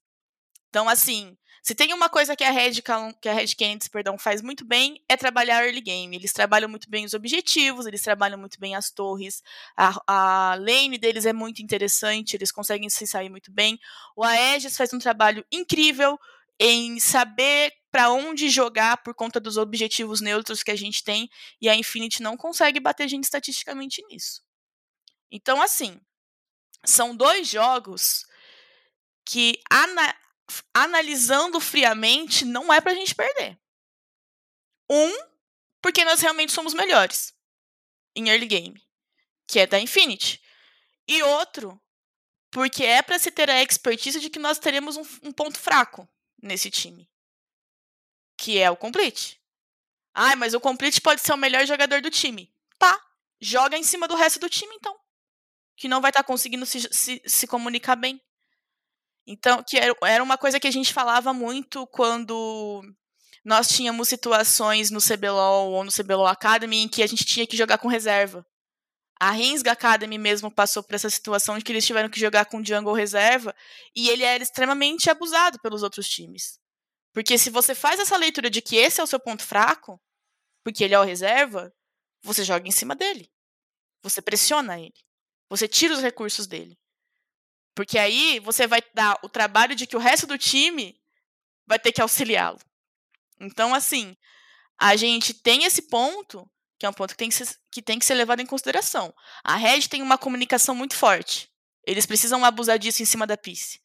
Então, 0.69 0.89
assim, 0.89 1.37
se 1.63 1.75
tem 1.75 1.93
uma 1.93 2.09
coisa 2.09 2.37
que 2.37 2.45
a 2.45 2.51
Red, 2.51 2.83
que 3.21 3.29
a 3.29 3.33
Red 3.33 3.49
Kennedy, 3.49 3.91
perdão, 3.91 4.17
faz 4.17 4.41
muito 4.41 4.65
bem, 4.65 5.03
é 5.09 5.17
trabalhar 5.17 5.65
early 5.65 5.81
game. 5.81 6.15
Eles 6.15 6.33
trabalham 6.33 6.69
muito 6.69 6.89
bem 6.89 7.05
os 7.05 7.15
objetivos, 7.15 7.87
eles 7.87 8.03
trabalham 8.03 8.39
muito 8.39 8.61
bem 8.61 8.77
as 8.77 8.91
torres. 8.91 9.43
A, 9.77 10.53
a 10.53 10.55
lane 10.55 10.99
deles 10.99 11.27
é 11.27 11.33
muito 11.33 11.63
interessante, 11.63 12.37
eles 12.37 12.53
conseguem 12.53 12.89
se 12.89 13.07
sair 13.07 13.29
muito 13.29 13.51
bem. 13.51 13.79
O 14.15 14.23
Aegis 14.23 14.77
faz 14.77 14.93
um 14.93 14.99
trabalho 14.99 15.45
incrível 15.51 16.19
em 16.61 17.01
saber 17.01 17.73
para 17.91 18.11
onde 18.11 18.51
jogar 18.51 18.99
por 18.99 19.15
conta 19.15 19.41
dos 19.41 19.57
objetivos 19.57 20.21
neutros 20.21 20.63
que 20.63 20.71
a 20.71 20.77
gente 20.77 21.03
tem, 21.03 21.29
e 21.61 21.69
a 21.69 21.75
Infinity 21.75 22.23
não 22.23 22.37
consegue 22.37 22.79
bater 22.79 23.09
gente 23.09 23.25
estatisticamente 23.25 24.05
nisso. 24.07 24.43
Então, 25.33 25.63
assim, 25.63 25.99
são 26.85 27.17
dois 27.17 27.49
jogos 27.49 28.27
que 29.25 29.61
ana 29.73 30.15
analisando 30.75 31.61
friamente, 31.61 32.45
não 32.45 32.73
é 32.73 32.81
pra 32.81 32.95
gente 32.95 33.15
perder. 33.15 33.59
Um, 34.91 35.13
porque 35.81 36.05
nós 36.05 36.21
realmente 36.21 36.53
somos 36.53 36.75
melhores 36.75 37.33
em 38.15 38.29
early 38.29 38.47
game, 38.47 38.83
que 39.47 39.61
é 39.61 39.67
da 39.67 39.79
Infinity. 39.79 40.43
E 41.07 41.23
outro, 41.23 41.81
porque 42.51 42.85
é 42.85 43.01
para 43.01 43.19
se 43.19 43.31
ter 43.31 43.49
a 43.49 43.63
expertise 43.63 44.21
de 44.21 44.29
que 44.29 44.41
nós 44.41 44.59
teremos 44.59 44.97
um, 44.97 45.05
um, 45.23 45.33
ponto 45.33 45.59
fraco 45.59 46.09
nesse 46.43 46.71
time, 46.71 47.09
que 48.37 48.59
é 48.59 48.71
o 48.71 48.77
Complete. 48.77 49.41
Ah, 50.15 50.35
mas 50.37 50.55
o 50.55 50.61
Complete 50.61 51.01
pode 51.01 51.21
ser 51.21 51.33
o 51.33 51.37
melhor 51.37 51.67
jogador 51.67 52.01
do 52.01 52.11
time. 52.11 52.53
Tá, 52.79 52.99
joga 53.41 53.77
em 53.77 53.83
cima 53.83 54.09
do 54.09 54.17
resto 54.17 54.41
do 54.41 54.49
time 54.49 54.75
então, 54.75 54.97
que 55.77 55.89
não 55.89 56.01
vai 56.01 56.11
estar 56.11 56.23
tá 56.23 56.27
conseguindo 56.27 56.67
se, 56.67 56.81
se, 56.93 57.23
se 57.25 57.47
comunicar 57.47 57.97
bem. 57.97 58.21
Então, 59.27 59.63
que 59.63 59.79
era 59.79 60.23
uma 60.23 60.37
coisa 60.37 60.59
que 60.59 60.67
a 60.67 60.73
gente 60.73 60.93
falava 60.93 61.33
muito 61.33 61.87
quando 61.87 62.83
nós 63.45 63.69
tínhamos 63.69 64.09
situações 64.09 64.91
no 64.91 65.01
CBLOL 65.01 65.71
ou 65.73 65.85
no 65.85 65.93
CBLOL 65.93 66.27
Academy 66.27 66.79
em 66.79 66.89
que 66.89 67.03
a 67.03 67.07
gente 67.07 67.25
tinha 67.25 67.47
que 67.47 67.57
jogar 67.57 67.79
com 67.79 67.89
reserva. 67.89 68.45
A 69.23 69.33
Rinsga 69.33 69.73
Academy 69.73 70.17
mesmo 70.17 70.51
passou 70.51 70.83
por 70.83 70.95
essa 70.95 71.11
situação 71.11 71.59
de 71.59 71.63
que 71.63 71.71
eles 71.71 71.87
tiveram 71.87 72.09
que 72.09 72.19
jogar 72.19 72.47
com 72.47 72.65
jungle 72.65 72.95
reserva 72.95 73.55
e 73.95 74.09
ele 74.09 74.25
era 74.25 74.43
extremamente 74.43 75.11
abusado 75.11 75.61
pelos 75.61 75.83
outros 75.83 76.09
times. 76.09 76.59
Porque 77.13 77.37
se 77.37 77.51
você 77.51 77.75
faz 77.75 78.01
essa 78.01 78.17
leitura 78.17 78.49
de 78.49 78.63
que 78.63 78.77
esse 78.77 78.99
é 78.99 79.05
o 79.05 79.07
seu 79.07 79.21
ponto 79.21 79.43
fraco, 79.43 80.01
porque 80.65 80.83
ele 80.83 80.95
é 80.95 80.99
o 80.99 81.05
reserva, 81.05 81.71
você 82.23 82.43
joga 82.43 82.67
em 82.67 82.71
cima 82.71 82.95
dele. 82.97 83.31
Você 84.03 84.23
pressiona 84.23 84.81
ele. 84.81 84.95
Você 85.51 85.69
tira 85.69 85.93
os 85.93 86.01
recursos 86.01 86.47
dele. 86.47 86.79
Porque 87.75 87.99
aí 87.99 88.41
você 88.41 88.67
vai 88.67 88.81
dar 88.95 89.19
o 89.23 89.29
trabalho 89.29 89.75
de 89.75 89.87
que 89.87 89.97
o 89.97 90.01
resto 90.01 90.27
do 90.27 90.39
time 90.39 90.99
vai 91.67 91.79
ter 91.79 91.93
que 91.93 92.01
auxiliá-lo. 92.01 92.59
Então, 93.39 93.75
assim, 93.75 94.17
a 94.79 94.97
gente 94.97 95.35
tem 95.35 95.65
esse 95.65 95.83
ponto, 95.83 96.51
que 96.81 96.87
é 96.87 96.89
um 96.89 96.95
ponto 96.95 97.11
que 97.11 97.19
tem 97.19 97.29
que, 97.29 97.35
ser, 97.35 97.47
que 97.71 97.83
tem 97.83 97.99
que 97.99 98.07
ser 98.07 98.15
levado 98.15 98.41
em 98.41 98.47
consideração. 98.47 99.13
A 99.45 99.55
Red 99.55 99.83
tem 99.83 100.01
uma 100.01 100.17
comunicação 100.17 100.75
muito 100.75 100.97
forte. 100.97 101.47
Eles 101.87 102.07
precisam 102.07 102.43
abusar 102.43 102.79
disso 102.79 103.03
em 103.03 103.05
cima 103.05 103.27
da 103.27 103.37
PIS. 103.37 103.79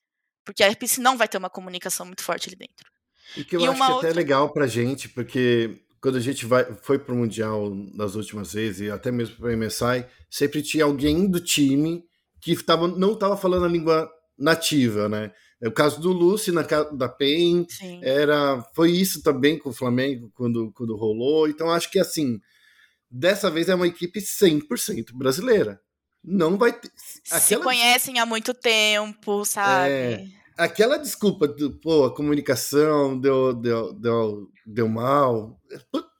Porque 0.45 0.63
a 0.63 0.73
PIS 0.73 0.97
não 0.97 1.17
vai 1.17 1.27
ter 1.27 1.37
uma 1.37 1.49
comunicação 1.49 2.05
muito 2.05 2.23
forte 2.23 2.47
ali 2.47 2.55
dentro. 2.55 2.89
E 3.35 3.43
que 3.43 3.57
eu 3.57 3.59
e 3.59 3.67
acho 3.67 3.75
que 3.75 3.91
outra... 3.91 3.97
até 3.97 4.09
é 4.11 4.13
legal 4.13 4.49
pra 4.53 4.65
gente, 4.65 5.09
porque 5.09 5.83
quando 5.99 6.15
a 6.15 6.21
gente 6.21 6.45
vai, 6.45 6.63
foi 6.83 6.97
pro 6.97 7.15
Mundial 7.15 7.69
nas 7.93 8.15
últimas 8.15 8.53
vezes, 8.53 8.79
e 8.87 8.89
até 8.89 9.11
mesmo 9.11 9.35
pro 9.35 9.57
MSI, 9.57 10.05
sempre 10.29 10.61
tinha 10.61 10.85
alguém 10.85 11.29
do 11.29 11.41
time 11.41 12.01
que 12.39 12.55
tava, 12.63 12.87
não 12.87 13.11
estava 13.11 13.35
falando 13.35 13.65
a 13.65 13.69
língua 13.69 14.09
nativa, 14.39 15.09
né? 15.09 15.33
O 15.61 15.71
caso 15.71 15.99
do 15.99 16.13
Lucy 16.13 16.51
na 16.51 16.61
da 16.61 17.09
PEN 17.09 17.65
era 18.01 18.61
foi 18.73 18.91
isso 18.91 19.21
também 19.21 19.57
com 19.57 19.69
o 19.69 19.73
Flamengo 19.73 20.31
quando, 20.33 20.71
quando 20.73 20.95
rolou. 20.95 21.49
Então 21.49 21.71
acho 21.71 21.89
que 21.89 21.99
assim, 21.99 22.39
dessa 23.15 23.49
vez 23.49 23.69
é 23.69 23.75
uma 23.75 23.87
equipe 23.87 24.19
100% 24.19 25.13
brasileira. 25.13 25.79
Não 26.23 26.57
vai 26.57 26.73
ter 26.73 26.91
aquela... 27.27 27.41
se 27.41 27.57
conhecem 27.57 28.19
há 28.19 28.25
muito 28.25 28.53
tempo, 28.53 29.45
sabe? 29.45 29.91
É, 29.91 30.27
aquela 30.57 30.97
desculpa 30.97 31.47
do, 31.47 31.79
pô, 31.79 32.05
a 32.05 32.15
comunicação 32.15 33.19
deu, 33.19 33.53
deu, 33.53 33.93
deu, 33.93 34.49
deu 34.65 34.89
mal. 34.89 35.59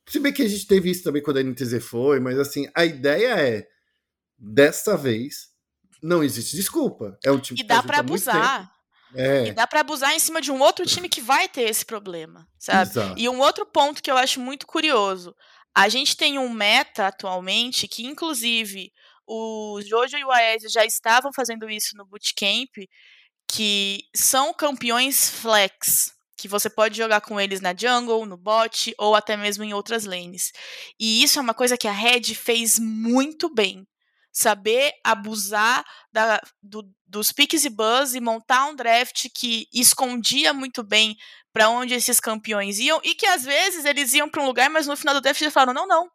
Se 0.07 0.19
bem 0.19 0.31
que 0.31 0.43
a 0.43 0.47
gente 0.47 0.67
teve 0.67 0.91
isso 0.91 1.03
também 1.03 1.23
quando 1.23 1.37
a 1.37 1.43
NTZ 1.43 1.83
foi, 1.83 2.19
mas 2.19 2.39
assim, 2.39 2.69
a 2.75 2.85
ideia 2.85 3.39
é 3.39 3.67
dessa 4.37 4.95
vez 4.95 5.49
não 6.01 6.23
existe 6.23 6.55
desculpa. 6.55 7.17
É 7.23 7.31
um 7.31 7.39
time 7.39 7.59
e 7.59 7.63
dá 7.63 7.81
para 7.81 7.99
abusar. 7.99 8.71
É. 9.15 9.47
E 9.47 9.53
dá 9.53 9.65
para 9.65 9.79
abusar 9.79 10.13
em 10.13 10.19
cima 10.19 10.41
de 10.41 10.51
um 10.51 10.59
outro 10.59 10.85
time 10.85 11.07
que 11.07 11.21
vai 11.21 11.47
ter 11.47 11.61
esse 11.61 11.85
problema, 11.85 12.47
sabe? 12.59 12.91
Exato. 12.91 13.15
E 13.17 13.27
um 13.29 13.39
outro 13.39 13.65
ponto 13.65 14.03
que 14.03 14.11
eu 14.11 14.17
acho 14.17 14.39
muito 14.39 14.67
curioso. 14.67 15.33
A 15.75 15.89
gente 15.89 16.15
tem 16.15 16.39
um 16.39 16.49
meta 16.49 17.07
atualmente 17.07 17.87
que, 17.87 18.05
inclusive, 18.05 18.91
o 19.27 19.81
Jojo 19.85 20.17
e 20.17 20.23
o 20.23 20.31
Aécio 20.31 20.69
já 20.69 20.85
estavam 20.85 21.33
fazendo 21.33 21.69
isso 21.69 21.97
no 21.97 22.05
bootcamp, 22.05 22.69
que 23.51 24.03
são 24.15 24.53
campeões 24.53 25.29
flex, 25.29 26.13
que 26.37 26.47
você 26.47 26.69
pode 26.69 26.97
jogar 26.97 27.21
com 27.21 27.39
eles 27.39 27.61
na 27.61 27.73
jungle, 27.75 28.25
no 28.25 28.37
bot 28.37 28.93
ou 28.97 29.15
até 29.15 29.35
mesmo 29.35 29.63
em 29.63 29.73
outras 29.73 30.05
lanes. 30.05 30.51
E 30.99 31.23
isso 31.23 31.39
é 31.39 31.41
uma 31.41 31.53
coisa 31.53 31.77
que 31.77 31.87
a 31.87 31.91
Red 31.91 32.35
fez 32.35 32.79
muito 32.79 33.53
bem 33.53 33.85
saber 34.31 34.91
abusar 35.03 35.85
da, 36.11 36.41
do, 36.61 36.83
dos 37.07 37.31
piques 37.31 37.63
e 37.63 37.69
buzz 37.69 38.15
e 38.15 38.19
montar 38.19 38.65
um 38.65 38.75
draft 38.75 39.27
que 39.33 39.65
escondia 39.73 40.53
muito 40.53 40.83
bem 40.83 41.15
para 41.55 41.69
onde 41.69 41.93
esses 41.93 42.19
campeões 42.19 42.79
iam 42.79 42.99
e 43.01 43.15
que 43.15 43.25
às 43.25 43.45
vezes 43.45 43.85
eles 43.85 44.13
iam 44.13 44.29
para 44.29 44.43
um 44.43 44.45
lugar, 44.45 44.69
mas 44.69 44.87
no 44.87 44.97
final 44.97 45.13
do 45.13 45.21
draft 45.21 45.41
eles 45.41 45.53
falaram: 45.53 45.73
não, 45.73 45.87
não, 45.87 46.11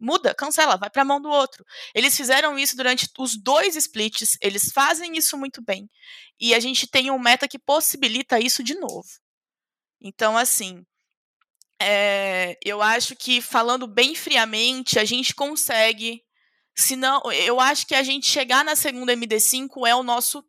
muda, 0.00 0.34
cancela, 0.34 0.78
vai 0.78 0.88
para 0.88 1.02
a 1.02 1.04
mão 1.04 1.20
do 1.20 1.28
outro. 1.28 1.62
Eles 1.94 2.16
fizeram 2.16 2.58
isso 2.58 2.74
durante 2.74 3.06
os 3.18 3.36
dois 3.36 3.76
splits, 3.76 4.38
eles 4.40 4.72
fazem 4.72 5.14
isso 5.18 5.36
muito 5.36 5.60
bem. 5.62 5.90
E 6.40 6.54
a 6.54 6.60
gente 6.60 6.86
tem 6.86 7.10
um 7.10 7.18
meta 7.18 7.46
que 7.46 7.58
possibilita 7.58 8.40
isso 8.40 8.62
de 8.62 8.74
novo. 8.74 9.08
Então, 10.00 10.38
assim, 10.38 10.86
é, 11.78 12.58
eu 12.64 12.80
acho 12.80 13.14
que 13.14 13.42
falando 13.42 13.86
bem 13.86 14.14
friamente, 14.14 14.98
a 14.98 15.04
gente 15.04 15.34
consegue 15.34 16.24
Senão, 16.78 17.22
eu 17.32 17.58
acho 17.58 17.86
que 17.86 17.94
a 17.94 18.02
gente 18.02 18.26
chegar 18.26 18.62
na 18.62 18.76
segunda 18.76 19.14
MD5 19.14 19.86
é 19.88 19.94
o 19.94 20.02
nosso. 20.02 20.44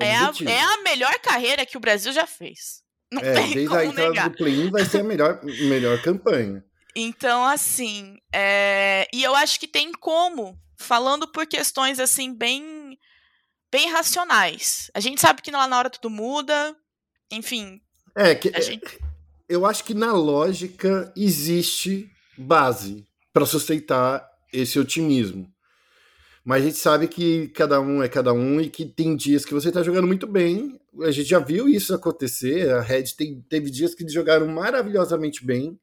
É 0.00 0.12
a, 0.16 0.32
é 0.44 0.60
a, 0.60 0.82
melhor 0.82 1.16
carreira 1.20 1.64
que 1.64 1.76
o 1.76 1.80
Brasil 1.80 2.12
já 2.12 2.26
fez. 2.26 2.83
Não 3.14 3.22
é, 3.22 3.32
tem 3.32 3.52
desde 3.52 3.68
como 3.68 3.80
a 3.80 3.84
entrada 3.84 4.10
negar. 4.10 4.30
do 4.30 4.36
play 4.36 4.70
vai 4.70 4.84
ser 4.84 5.00
a 5.00 5.04
melhor, 5.04 5.40
melhor 5.44 6.02
campanha. 6.02 6.64
Então, 6.96 7.44
assim, 7.44 8.18
é... 8.32 9.08
e 9.12 9.22
eu 9.22 9.34
acho 9.34 9.58
que 9.60 9.68
tem 9.68 9.92
como, 9.92 10.58
falando 10.76 11.28
por 11.28 11.46
questões 11.46 12.00
assim, 12.00 12.34
bem, 12.34 12.98
bem 13.70 13.90
racionais. 13.90 14.90
A 14.94 15.00
gente 15.00 15.20
sabe 15.20 15.42
que 15.42 15.50
lá 15.50 15.68
na 15.68 15.78
hora 15.78 15.90
tudo 15.90 16.10
muda, 16.10 16.76
enfim. 17.30 17.80
É, 18.16 18.34
que, 18.34 18.50
gente... 18.60 18.98
eu 19.48 19.64
acho 19.64 19.84
que 19.84 19.94
na 19.94 20.12
lógica 20.12 21.12
existe 21.16 22.10
base 22.36 23.04
para 23.32 23.46
sustentar 23.46 24.28
esse 24.52 24.78
otimismo. 24.78 25.52
Mas 26.44 26.62
a 26.62 26.66
gente 26.66 26.76
sabe 26.76 27.08
que 27.08 27.48
cada 27.48 27.80
um 27.80 28.02
é 28.02 28.08
cada 28.08 28.32
um 28.34 28.60
e 28.60 28.68
que 28.68 28.84
tem 28.84 29.16
dias 29.16 29.46
que 29.46 29.54
você 29.54 29.68
está 29.68 29.82
jogando 29.82 30.06
muito 30.06 30.26
bem. 30.26 30.78
A 31.00 31.10
gente 31.10 31.28
já 31.28 31.38
viu 31.38 31.66
isso 31.66 31.94
acontecer. 31.94 32.70
A 32.70 32.82
Red 32.82 33.04
tem, 33.16 33.40
teve 33.48 33.70
dias 33.70 33.94
que 33.94 34.06
jogaram 34.06 34.46
maravilhosamente 34.46 35.44
bem, 35.44 35.78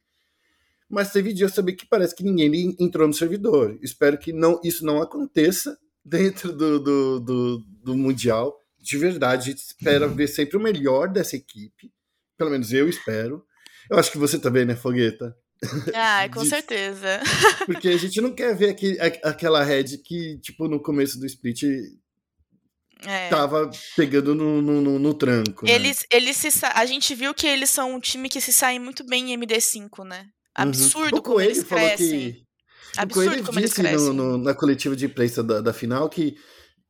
mas 0.88 1.12
teve 1.12 1.34
dias 1.34 1.53
também 1.53 1.76
que 1.76 1.86
parece 1.88 2.14
que 2.14 2.24
ninguém 2.24 2.76
entrou 2.80 3.07
no 3.07 3.14
servidor. 3.14 3.80
Espero 3.82 4.20
que 4.20 4.32
não, 4.32 4.62
isso 4.64 4.86
não 4.86 5.01
aconteça 5.01 5.80
dentro 6.05 6.53
do, 6.53 6.80
do, 6.80 7.20
do, 7.20 7.57
do 7.84 7.97
Mundial. 7.97 8.55
De 8.78 8.97
verdade, 8.97 9.49
a 9.49 9.51
gente 9.51 9.66
espera 9.66 10.07
ver 10.07 10.28
sempre 10.28 10.57
o 10.57 10.62
melhor 10.62 11.07
dessa 11.07 11.36
equipe. 11.36 11.91
Pelo 12.38 12.51
menos 12.51 12.72
eu 12.72 12.88
espero. 12.88 13.43
Eu 13.89 13.97
acho 13.97 14.12
que 14.12 14.18
você 14.18 14.38
também, 14.38 14.66
né, 14.66 14.76
Fogueta? 14.76 15.36
Ah, 15.93 16.28
com 16.34 16.43
de... 16.43 16.49
certeza. 16.49 17.22
Porque 17.66 17.89
a 17.89 17.97
gente 17.97 18.20
não 18.22 18.34
quer 18.34 18.55
ver 18.55 18.70
aqui, 18.70 18.97
aquela 19.24 19.64
Red 19.64 19.97
que, 20.03 20.39
tipo, 20.39 20.68
no 20.68 20.82
começo 20.82 21.20
do 21.20 21.26
split 21.26 21.64
é. 23.05 23.30
tava 23.30 23.70
pegando 23.95 24.36
no, 24.36 24.62
no, 24.62 24.99
no 24.99 25.14
tranco. 25.14 25.66
Né? 25.66 25.74
Eles, 25.74 25.99
né? 25.99 26.05
eles 26.12 26.38
se, 26.38 26.49
a 26.66 26.86
gente 26.86 27.16
viu 27.16 27.34
que 27.34 27.47
eles 27.47 27.70
são 27.70 27.95
um 27.95 27.99
time 27.99 28.30
que 28.30 28.41
se 28.41 28.53
sai 28.53 28.80
muito 28.80 29.05
bem 29.05 29.34
em 29.34 29.39
MD5, 29.39 30.05
né? 30.05 30.22
Uhum. 30.22 30.30
Absurdo 30.55 31.16
uhum. 31.18 31.22
como 31.22 31.41
eles 31.41 31.64
crescem. 31.64 32.34
Que... 32.34 32.45
Absurdo 32.97 33.41
o 33.41 33.45
como 33.45 33.59
eles 33.59 33.74
crescem. 33.74 34.14
No, 34.14 34.14
no, 34.14 34.38
na 34.38 34.53
coletiva 34.53 34.95
de 34.95 35.05
imprensa 35.05 35.43
da, 35.43 35.62
da 35.62 35.74
final 35.74 36.09
que 36.09 36.36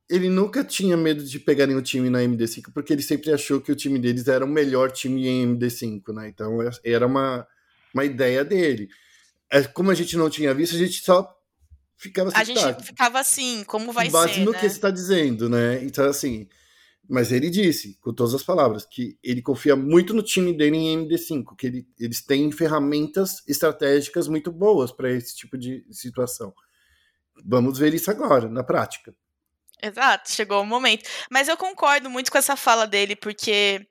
ele 0.09 0.29
nunca 0.29 0.63
tinha 0.63 0.97
medo 0.97 1.23
de 1.23 1.39
pegar 1.39 1.65
nenhum 1.65 1.81
time 1.81 2.09
na 2.09 2.19
MD5, 2.19 2.73
porque 2.73 2.91
ele 2.91 3.01
sempre 3.01 3.31
achou 3.31 3.61
que 3.61 3.71
o 3.71 3.75
time 3.75 3.97
deles 3.97 4.27
era 4.27 4.43
o 4.43 4.47
melhor 4.47 4.91
time 4.91 5.25
em 5.25 5.55
MD5, 5.55 6.13
né? 6.13 6.27
Então 6.27 6.57
era 6.83 7.07
uma, 7.07 7.47
uma 7.93 8.05
ideia 8.05 8.43
dele. 8.43 8.89
É, 9.51 9.63
como 9.63 9.91
a 9.91 9.93
gente 9.93 10.15
não 10.15 10.29
tinha 10.29 10.53
visto, 10.53 10.75
a 10.75 10.79
gente 10.79 11.03
só 11.03 11.29
ficava 11.97 12.29
assim. 12.29 12.39
A 12.39 12.43
gente 12.43 12.61
tá, 12.61 12.83
ficava 12.83 13.19
assim, 13.19 13.63
como 13.65 13.91
vai 13.91 14.09
base 14.09 14.35
ser. 14.35 14.39
no 14.41 14.51
né? 14.51 14.59
que 14.59 14.69
você 14.69 14.75
está 14.75 14.89
dizendo, 14.89 15.49
né? 15.49 15.83
Então, 15.83 16.05
assim. 16.05 16.47
Mas 17.09 17.31
ele 17.31 17.49
disse, 17.49 17.97
com 17.99 18.13
todas 18.13 18.33
as 18.33 18.43
palavras, 18.43 18.85
que 18.85 19.17
ele 19.21 19.41
confia 19.41 19.75
muito 19.75 20.13
no 20.13 20.23
time 20.23 20.55
dele 20.55 20.77
em 20.77 21.05
MD5, 21.05 21.55
que 21.57 21.67
ele, 21.67 21.87
eles 21.99 22.23
têm 22.23 22.49
ferramentas 22.53 23.43
estratégicas 23.47 24.29
muito 24.29 24.49
boas 24.49 24.93
para 24.93 25.11
esse 25.11 25.35
tipo 25.35 25.57
de 25.57 25.83
situação. 25.91 26.53
Vamos 27.43 27.77
ver 27.77 27.93
isso 27.93 28.09
agora, 28.09 28.47
na 28.47 28.63
prática. 28.63 29.13
Exato, 29.81 30.31
chegou 30.31 30.61
o 30.61 30.65
momento. 30.65 31.09
Mas 31.29 31.47
eu 31.47 31.57
concordo 31.57 32.09
muito 32.09 32.31
com 32.31 32.37
essa 32.37 32.55
fala 32.55 32.85
dele, 32.85 33.15
porque. 33.15 33.85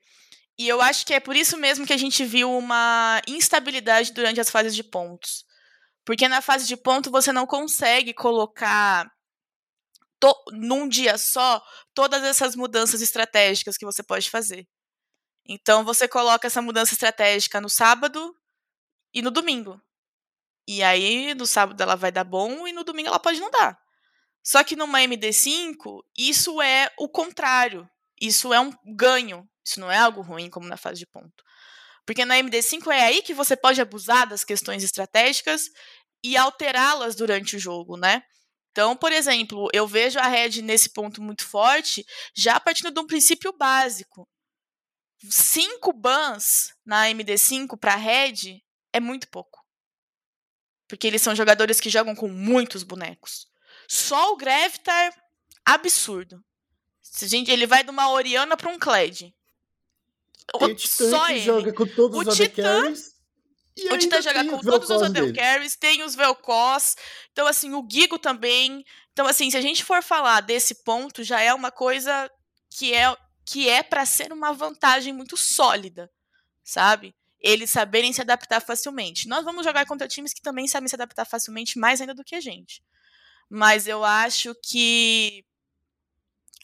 E 0.60 0.68
eu 0.68 0.82
acho 0.82 1.06
que 1.06 1.14
é 1.14 1.20
por 1.20 1.34
isso 1.34 1.56
mesmo 1.56 1.86
que 1.86 1.92
a 1.94 1.96
gente 1.96 2.22
viu 2.22 2.54
uma 2.54 3.22
instabilidade 3.26 4.12
durante 4.12 4.42
as 4.42 4.50
fases 4.50 4.76
de 4.76 4.84
pontos. 4.84 5.42
Porque 6.04 6.28
na 6.28 6.42
fase 6.42 6.66
de 6.66 6.76
ponto 6.76 7.10
você 7.10 7.32
não 7.32 7.46
consegue 7.46 8.12
colocar 8.12 9.10
to, 10.20 10.34
num 10.52 10.86
dia 10.86 11.16
só 11.16 11.64
todas 11.94 12.22
essas 12.22 12.54
mudanças 12.54 13.00
estratégicas 13.00 13.78
que 13.78 13.86
você 13.86 14.02
pode 14.02 14.28
fazer. 14.28 14.68
Então 15.48 15.82
você 15.82 16.06
coloca 16.06 16.46
essa 16.46 16.60
mudança 16.60 16.92
estratégica 16.92 17.58
no 17.58 17.70
sábado 17.70 18.36
e 19.14 19.22
no 19.22 19.30
domingo. 19.30 19.80
E 20.68 20.82
aí 20.82 21.34
no 21.34 21.46
sábado 21.46 21.82
ela 21.82 21.96
vai 21.96 22.12
dar 22.12 22.24
bom 22.24 22.68
e 22.68 22.72
no 22.74 22.84
domingo 22.84 23.08
ela 23.08 23.18
pode 23.18 23.40
não 23.40 23.50
dar. 23.50 23.80
Só 24.44 24.62
que 24.62 24.76
numa 24.76 25.00
MD5, 25.00 26.02
isso 26.18 26.60
é 26.60 26.92
o 26.98 27.08
contrário. 27.08 27.88
Isso 28.20 28.52
é 28.52 28.60
um 28.60 28.70
ganho. 28.94 29.48
Isso 29.64 29.80
não 29.80 29.90
é 29.90 29.98
algo 29.98 30.22
ruim 30.22 30.48
como 30.50 30.66
na 30.66 30.76
fase 30.76 30.98
de 30.98 31.06
ponto. 31.06 31.44
Porque 32.06 32.24
na 32.24 32.36
MD5 32.36 32.90
é 32.90 33.02
aí 33.02 33.22
que 33.22 33.34
você 33.34 33.56
pode 33.56 33.80
abusar 33.80 34.28
das 34.28 34.44
questões 34.44 34.82
estratégicas 34.82 35.66
e 36.24 36.36
alterá-las 36.36 37.14
durante 37.14 37.56
o 37.56 37.58
jogo, 37.58 37.96
né? 37.96 38.22
Então, 38.70 38.96
por 38.96 39.12
exemplo, 39.12 39.68
eu 39.72 39.86
vejo 39.86 40.18
a 40.18 40.26
Red 40.26 40.62
nesse 40.62 40.90
ponto 40.90 41.20
muito 41.20 41.44
forte, 41.44 42.04
já 42.34 42.58
partindo 42.60 42.92
de 42.92 43.00
um 43.00 43.06
princípio 43.06 43.52
básico. 43.52 44.28
Cinco 45.28 45.92
bans 45.92 46.72
na 46.84 47.08
MD5 47.08 47.78
para 47.78 47.96
Red 47.96 48.62
é 48.92 49.00
muito 49.00 49.28
pouco. 49.28 49.60
Porque 50.88 51.06
eles 51.06 51.22
são 51.22 51.34
jogadores 51.34 51.80
que 51.80 51.90
jogam 51.90 52.14
com 52.14 52.28
muitos 52.28 52.82
bonecos. 52.82 53.46
Só 53.88 54.32
o 54.32 54.36
Gravitar, 54.36 55.12
absurdo. 55.64 56.42
Gente, 57.22 57.50
ele 57.50 57.66
vai 57.66 57.82
de 57.82 57.90
uma 57.90 58.10
Oriana 58.10 58.56
para 58.56 58.70
um 58.70 58.78
O 60.54 60.78
Só 60.78 61.28
ele. 61.28 61.40
joga 61.40 61.72
com 61.72 61.86
todos 61.86 62.16
o 62.16 62.28
os 62.28 62.36
Titã, 62.36 62.92
o 63.92 63.98
Titã 63.98 64.20
joga 64.20 64.44
com 64.44 64.58
todos 64.58 64.90
os 64.90 65.02
Odell 65.02 65.32
Carries, 65.32 65.76
tem 65.76 66.02
os 66.02 66.14
Velcos. 66.14 66.96
Então, 67.32 67.46
assim, 67.46 67.72
o 67.74 67.86
Gigo 67.90 68.18
também. 68.18 68.84
Então, 69.12 69.26
assim, 69.26 69.50
se 69.50 69.56
a 69.56 69.60
gente 69.60 69.84
for 69.84 70.02
falar 70.02 70.40
desse 70.40 70.82
ponto, 70.82 71.22
já 71.22 71.40
é 71.40 71.52
uma 71.54 71.70
coisa 71.70 72.30
que 72.76 72.94
é 72.94 73.16
que 73.46 73.68
é 73.68 73.82
para 73.82 74.06
ser 74.06 74.32
uma 74.32 74.52
vantagem 74.52 75.12
muito 75.12 75.36
sólida, 75.36 76.08
sabe? 76.62 77.14
Eles 77.40 77.70
saberem 77.70 78.12
se 78.12 78.20
adaptar 78.20 78.60
facilmente. 78.60 79.26
Nós 79.26 79.44
vamos 79.44 79.64
jogar 79.64 79.86
contra 79.86 80.06
times 80.06 80.32
que 80.32 80.42
também 80.42 80.68
sabem 80.68 80.88
se 80.88 80.94
adaptar 80.94 81.24
facilmente, 81.24 81.78
mais 81.78 82.00
ainda 82.00 82.14
do 82.14 82.22
que 82.22 82.36
a 82.36 82.40
gente 82.40 82.80
mas 83.50 83.88
eu 83.88 84.04
acho 84.04 84.54
que 84.62 85.44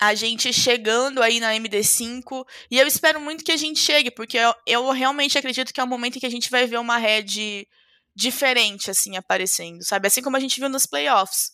a 0.00 0.14
gente 0.14 0.52
chegando 0.52 1.22
aí 1.22 1.40
na 1.40 1.54
MD5, 1.54 2.44
e 2.70 2.78
eu 2.78 2.86
espero 2.86 3.20
muito 3.20 3.44
que 3.44 3.52
a 3.52 3.56
gente 3.56 3.80
chegue, 3.80 4.10
porque 4.10 4.36
eu, 4.36 4.54
eu 4.66 4.90
realmente 4.90 5.38
acredito 5.38 5.72
que 5.72 5.80
é 5.80 5.84
o 5.84 5.86
momento 5.86 6.16
em 6.16 6.20
que 6.20 6.26
a 6.26 6.30
gente 6.30 6.50
vai 6.50 6.66
ver 6.66 6.78
uma 6.78 6.98
red 6.98 7.66
diferente, 8.14 8.90
assim, 8.90 9.16
aparecendo, 9.16 9.84
sabe? 9.84 10.06
Assim 10.06 10.22
como 10.22 10.36
a 10.36 10.40
gente 10.40 10.60
viu 10.60 10.68
nos 10.68 10.86
playoffs. 10.86 11.52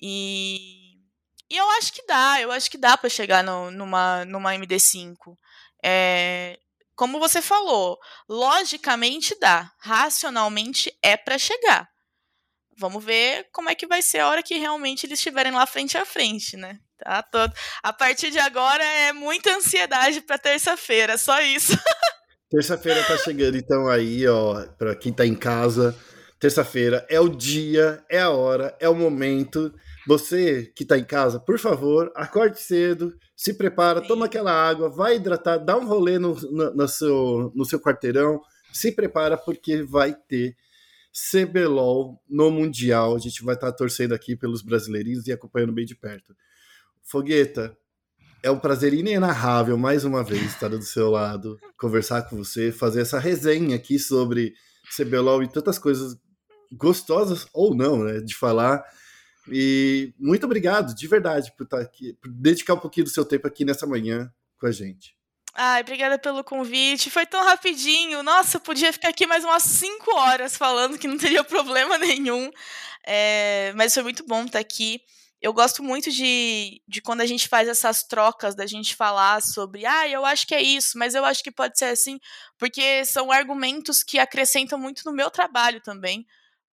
E, 0.00 0.96
e 1.50 1.56
eu 1.56 1.68
acho 1.72 1.92
que 1.92 2.04
dá, 2.06 2.40
eu 2.40 2.52
acho 2.52 2.70
que 2.70 2.78
dá 2.78 2.96
para 2.96 3.08
chegar 3.08 3.42
no, 3.44 3.70
numa, 3.70 4.24
numa 4.24 4.54
MD5. 4.54 5.36
É, 5.84 6.58
como 6.96 7.20
você 7.20 7.40
falou, 7.40 7.98
logicamente 8.28 9.38
dá, 9.38 9.72
racionalmente 9.78 10.92
é 11.00 11.16
para 11.16 11.38
chegar. 11.38 11.88
Vamos 12.76 13.04
ver 13.04 13.48
como 13.52 13.70
é 13.70 13.74
que 13.74 13.86
vai 13.86 14.02
ser 14.02 14.18
a 14.18 14.28
hora 14.28 14.42
que 14.42 14.56
realmente 14.56 15.06
eles 15.06 15.18
estiverem 15.18 15.52
lá 15.52 15.66
frente 15.66 15.96
a 15.96 16.04
frente, 16.04 16.56
né? 16.56 16.78
Tá 16.98 17.22
todo. 17.22 17.52
A 17.82 17.92
partir 17.92 18.30
de 18.30 18.38
agora 18.38 18.84
é 18.84 19.12
muita 19.12 19.56
ansiedade 19.56 20.20
para 20.20 20.36
terça-feira, 20.36 21.16
só 21.16 21.40
isso. 21.40 21.72
Terça-feira 22.50 23.04
tá 23.04 23.16
chegando, 23.18 23.58
então 23.58 23.88
aí, 23.88 24.26
ó, 24.26 24.66
para 24.78 24.96
quem 24.96 25.12
tá 25.12 25.26
em 25.26 25.34
casa, 25.34 25.94
terça-feira 26.40 27.06
é 27.10 27.20
o 27.20 27.28
dia, 27.28 28.02
é 28.08 28.20
a 28.20 28.30
hora, 28.30 28.74
é 28.80 28.88
o 28.88 28.94
momento. 28.94 29.72
Você 30.06 30.72
que 30.74 30.82
tá 30.82 30.96
em 30.96 31.04
casa, 31.04 31.38
por 31.38 31.58
favor, 31.58 32.10
acorde 32.16 32.58
cedo, 32.58 33.14
se 33.36 33.52
prepara, 33.52 34.00
Sim. 34.00 34.08
toma 34.08 34.24
aquela 34.24 34.50
água, 34.50 34.88
vai 34.88 35.16
hidratar, 35.16 35.58
dá 35.58 35.76
um 35.76 35.86
rolê 35.86 36.18
no, 36.18 36.34
no, 36.34 36.74
no, 36.74 36.88
seu, 36.88 37.52
no 37.54 37.66
seu 37.66 37.78
quarteirão, 37.78 38.40
se 38.72 38.92
prepara 38.92 39.36
porque 39.36 39.82
vai 39.82 40.14
ter 40.14 40.56
CBLOL 41.12 42.18
no 42.28 42.50
Mundial. 42.50 43.14
A 43.14 43.18
gente 43.18 43.44
vai 43.44 43.54
estar 43.54 43.72
torcendo 43.72 44.14
aqui 44.14 44.34
pelos 44.34 44.62
brasileirinhos 44.62 45.26
e 45.26 45.32
acompanhando 45.32 45.72
bem 45.72 45.84
de 45.84 45.94
perto. 45.94 46.34
Fogueta, 47.08 47.74
é 48.42 48.50
um 48.50 48.58
prazer 48.58 48.92
inenarrável 48.92 49.78
mais 49.78 50.04
uma 50.04 50.22
vez 50.22 50.42
estar 50.42 50.68
do 50.68 50.82
seu 50.82 51.10
lado, 51.10 51.58
conversar 51.78 52.22
com 52.28 52.36
você, 52.36 52.70
fazer 52.70 53.00
essa 53.00 53.18
resenha 53.18 53.76
aqui 53.76 53.98
sobre 53.98 54.52
CBLOL 54.94 55.42
e 55.42 55.48
tantas 55.48 55.78
coisas 55.78 56.18
gostosas 56.70 57.46
ou 57.54 57.74
não, 57.74 58.04
né, 58.04 58.20
de 58.20 58.34
falar. 58.34 58.84
E 59.50 60.12
muito 60.18 60.44
obrigado, 60.44 60.94
de 60.94 61.08
verdade, 61.08 61.50
por 61.56 61.64
estar 61.64 61.80
aqui, 61.80 62.12
por 62.20 62.30
dedicar 62.30 62.74
um 62.74 62.80
pouquinho 62.80 63.04
do 63.04 63.10
seu 63.10 63.24
tempo 63.24 63.46
aqui 63.46 63.64
nessa 63.64 63.86
manhã 63.86 64.30
com 64.60 64.66
a 64.66 64.70
gente. 64.70 65.16
Ai, 65.54 65.80
obrigada 65.80 66.18
pelo 66.18 66.44
convite. 66.44 67.10
Foi 67.10 67.24
tão 67.24 67.42
rapidinho. 67.42 68.22
Nossa, 68.22 68.58
eu 68.58 68.60
podia 68.60 68.92
ficar 68.92 69.08
aqui 69.08 69.26
mais 69.26 69.44
umas 69.44 69.62
5 69.62 70.14
horas 70.14 70.58
falando 70.58 70.98
que 70.98 71.08
não 71.08 71.16
teria 71.16 71.42
problema 71.42 71.96
nenhum. 71.96 72.50
É, 73.06 73.72
mas 73.74 73.94
foi 73.94 74.02
muito 74.02 74.26
bom 74.26 74.44
estar 74.44 74.58
aqui. 74.58 75.00
Eu 75.40 75.52
gosto 75.52 75.82
muito 75.82 76.10
de, 76.10 76.82
de 76.86 77.00
quando 77.00 77.20
a 77.20 77.26
gente 77.26 77.48
faz 77.48 77.68
essas 77.68 78.02
trocas, 78.02 78.54
da 78.54 78.66
gente 78.66 78.96
falar 78.96 79.40
sobre, 79.40 79.86
ah, 79.86 80.08
eu 80.08 80.24
acho 80.24 80.46
que 80.46 80.54
é 80.54 80.60
isso, 80.60 80.98
mas 80.98 81.14
eu 81.14 81.24
acho 81.24 81.42
que 81.42 81.50
pode 81.50 81.78
ser 81.78 81.86
assim, 81.86 82.18
porque 82.58 83.04
são 83.04 83.30
argumentos 83.30 84.02
que 84.02 84.18
acrescentam 84.18 84.78
muito 84.78 85.02
no 85.04 85.12
meu 85.12 85.30
trabalho 85.30 85.80
também 85.80 86.26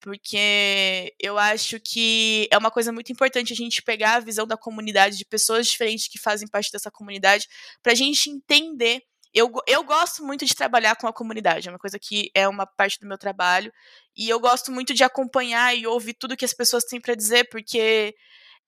porque 0.04 1.14
eu 1.18 1.38
acho 1.38 1.80
que 1.80 2.46
é 2.52 2.58
uma 2.58 2.70
coisa 2.70 2.92
muito 2.92 3.10
importante 3.10 3.54
a 3.54 3.56
gente 3.56 3.82
pegar 3.82 4.16
a 4.16 4.20
visão 4.20 4.46
da 4.46 4.54
comunidade, 4.54 5.16
de 5.16 5.24
pessoas 5.24 5.66
diferentes 5.66 6.08
que 6.08 6.18
fazem 6.18 6.46
parte 6.46 6.70
dessa 6.70 6.90
comunidade, 6.90 7.48
para 7.82 7.92
a 7.92 7.94
gente 7.94 8.28
entender. 8.28 9.00
Eu, 9.32 9.50
eu 9.66 9.82
gosto 9.82 10.22
muito 10.22 10.44
de 10.44 10.54
trabalhar 10.54 10.94
com 10.96 11.06
a 11.06 11.12
comunidade, 11.12 11.68
é 11.68 11.72
uma 11.72 11.78
coisa 11.78 11.98
que 11.98 12.30
é 12.34 12.46
uma 12.46 12.66
parte 12.66 13.00
do 13.00 13.06
meu 13.06 13.16
trabalho, 13.16 13.72
e 14.14 14.28
eu 14.28 14.38
gosto 14.38 14.70
muito 14.70 14.92
de 14.92 15.02
acompanhar 15.02 15.74
e 15.74 15.86
ouvir 15.86 16.12
tudo 16.12 16.36
que 16.36 16.44
as 16.44 16.52
pessoas 16.52 16.84
têm 16.84 17.00
para 17.00 17.14
dizer, 17.14 17.48
porque 17.48 18.14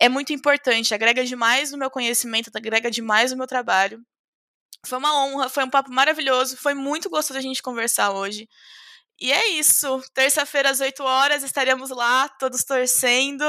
é 0.00 0.08
muito 0.08 0.32
importante, 0.32 0.94
agrega 0.94 1.24
demais 1.24 1.72
no 1.72 1.78
meu 1.78 1.90
conhecimento, 1.90 2.50
agrega 2.54 2.90
demais 2.90 3.30
no 3.30 3.38
meu 3.38 3.46
trabalho. 3.46 4.00
Foi 4.86 4.98
uma 4.98 5.24
honra, 5.24 5.48
foi 5.48 5.64
um 5.64 5.70
papo 5.70 5.92
maravilhoso, 5.92 6.56
foi 6.56 6.74
muito 6.74 7.10
gostoso 7.10 7.38
a 7.38 7.42
gente 7.42 7.62
conversar 7.62 8.12
hoje. 8.12 8.48
E 9.20 9.32
é 9.32 9.48
isso. 9.50 10.02
Terça-feira, 10.14 10.70
às 10.70 10.80
8 10.80 11.02
horas, 11.02 11.42
estaremos 11.42 11.90
lá, 11.90 12.28
todos 12.28 12.64
torcendo. 12.64 13.44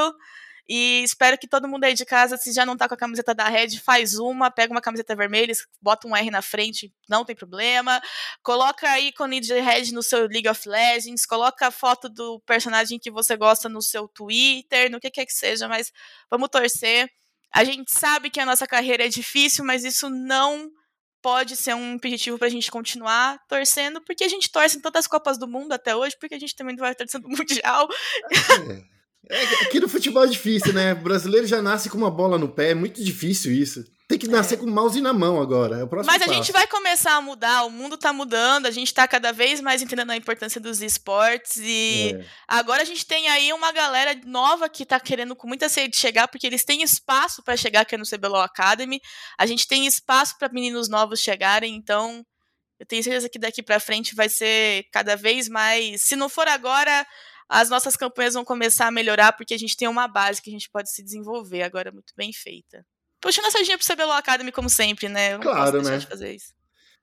E 0.70 1.02
espero 1.04 1.38
que 1.38 1.48
todo 1.48 1.68
mundo 1.68 1.86
aí 1.86 1.94
de 1.94 2.06
casa, 2.06 2.36
se 2.36 2.52
já 2.52 2.66
não 2.66 2.76
tá 2.76 2.88
com 2.88 2.94
a 2.94 2.98
camiseta 2.98 3.34
da 3.34 3.48
Red, 3.48 3.80
faz 3.80 4.16
uma, 4.16 4.52
pega 4.52 4.74
uma 4.74 4.82
camiseta 4.82 5.16
vermelha, 5.16 5.54
bota 5.82 6.08
um 6.08 6.16
R 6.16 6.30
na 6.30 6.42
frente, 6.42 6.94
não 7.08 7.24
tem 7.24 7.36
problema. 7.36 8.02
Coloca 8.44 9.00
ícone 9.00 9.40
de 9.40 9.60
Red 9.60 9.92
no 9.94 10.04
seu 10.04 10.28
League 10.28 10.50
of 10.50 10.68
Legends, 10.68 11.26
coloca 11.26 11.68
a 11.68 11.72
foto 11.72 12.10
do 12.10 12.40
personagem 12.42 13.00
que 13.00 13.10
você 13.10 13.38
gosta 13.38 13.70
no 13.70 13.82
seu 13.82 14.08
Twitter, 14.08 14.92
no 14.92 15.00
que 15.00 15.10
quer 15.10 15.26
que 15.26 15.34
seja, 15.34 15.68
mas 15.68 15.92
vamos 16.30 16.50
torcer. 16.50 17.10
A 17.52 17.64
gente 17.64 17.92
sabe 17.92 18.30
que 18.30 18.40
a 18.40 18.46
nossa 18.46 18.68
carreira 18.68 19.06
é 19.06 19.10
difícil, 19.10 19.64
mas 19.64 19.86
isso 19.86 20.10
não 20.10 20.70
pode 21.22 21.56
ser 21.56 21.74
um 21.76 21.94
impeditivo 21.94 22.38
para 22.38 22.48
a 22.48 22.52
gente 22.52 22.70
continuar 22.70 23.40
torcendo, 23.48 24.02
porque 24.02 24.24
a 24.24 24.30
gente 24.30 24.52
torce 24.52 24.78
em 24.78 24.82
todas 24.82 25.02
as 25.02 25.08
Copas 25.08 25.38
do 25.38 25.48
Mundo 25.48 25.72
até 25.72 25.96
hoje, 25.96 26.16
porque 26.20 26.36
a 26.36 26.40
gente 26.40 26.56
também 26.56 26.76
vai 26.76 26.94
torcendo 26.94 27.28
no 27.28 27.36
Mundial. 27.38 27.88
É, 28.32 28.97
aqui 29.66 29.80
no 29.80 29.90
futebol 29.90 30.24
é 30.24 30.28
difícil, 30.28 30.74
né? 30.74 30.94
O 30.94 30.98
brasileiro 30.98 31.46
já 31.46 31.62
nasce 31.62 31.90
com 31.90 31.98
uma 31.98 32.12
bola 32.12 32.38
no 32.38 32.50
pé, 32.50 32.72
é 32.72 32.76
muito 32.76 33.04
difícil 33.04 33.52
isso. 33.52 33.84
Tem 34.08 34.18
que 34.18 34.28
nascer 34.28 34.54
é. 34.56 34.58
com 34.58 34.66
o 34.66 34.72
mouse 34.72 35.02
na 35.02 35.12
mão 35.12 35.42
agora. 35.42 35.80
É 35.80 35.84
o 35.84 35.88
próximo 35.88 36.10
Mas 36.10 36.22
a 36.22 36.26
passo. 36.26 36.38
gente 36.38 36.54
vai 36.54 36.66
começar 36.66 37.16
a 37.16 37.22
mudar, 37.22 37.66
o 37.66 37.70
mundo 37.70 37.98
tá 37.98 38.14
mudando, 38.14 38.66
a 38.66 38.72
gente 38.72 38.94
tá 38.94 39.06
cada 39.06 39.34
vez 39.34 39.60
mais 39.60 39.82
entendendo 39.82 40.12
a 40.12 40.16
importância 40.16 40.62
dos 40.62 40.82
esportes 40.82 41.58
e 41.58 42.16
é. 42.18 42.26
agora 42.48 42.82
a 42.82 42.86
gente 42.86 43.06
tem 43.06 43.28
aí 43.28 43.52
uma 43.52 43.74
galera 43.74 44.18
nova 44.26 44.70
que 44.70 44.86
tá 44.86 44.98
querendo 44.98 45.36
com 45.36 45.46
muita 45.46 45.68
sede 45.68 45.90
de 45.90 45.98
chegar, 45.98 46.30
porque 46.30 46.48
eles 46.48 46.64
têm 46.64 46.82
espaço 46.82 47.44
para 47.44 47.58
chegar 47.58 47.82
aqui 47.82 47.98
no 47.98 48.06
CBLOL 48.06 48.42
Academy. 48.42 49.02
A 49.38 49.46
gente 49.46 49.68
tem 49.68 49.86
espaço 49.86 50.38
para 50.40 50.48
meninos 50.54 50.88
novos 50.88 51.20
chegarem, 51.20 51.76
então 51.76 52.26
eu 52.80 52.86
tenho 52.86 53.04
certeza 53.04 53.28
que 53.28 53.40
daqui 53.40 53.62
para 53.62 53.78
frente 53.78 54.16
vai 54.16 54.30
ser 54.30 54.86
cada 54.92 55.18
vez 55.18 55.50
mais, 55.50 56.04
se 56.04 56.16
não 56.16 56.30
for 56.30 56.48
agora, 56.48 57.06
as 57.50 57.70
nossas 57.70 57.96
campanhas 57.96 58.34
vão 58.34 58.44
começar 58.44 58.88
a 58.88 58.92
melhorar 58.92 59.34
porque 59.34 59.54
a 59.54 59.58
gente 59.58 59.78
tem 59.78 59.88
uma 59.88 60.08
base 60.08 60.42
que 60.42 60.50
a 60.50 60.54
gente 60.54 60.70
pode 60.70 60.92
se 60.92 61.04
desenvolver 61.04 61.64
agora 61.64 61.92
muito 61.92 62.14
bem 62.16 62.34
feita. 62.34 62.86
Puxando 63.22 63.46
a 63.46 63.52
sardinha 63.52 63.78
pro 63.78 63.88
CBLOL 63.88 64.14
Academy, 64.14 64.52
como 64.52 64.70
sempre, 64.70 65.10
né? 65.10 65.34
Eu 65.34 65.40
claro, 65.40 65.82
né? 65.82 66.00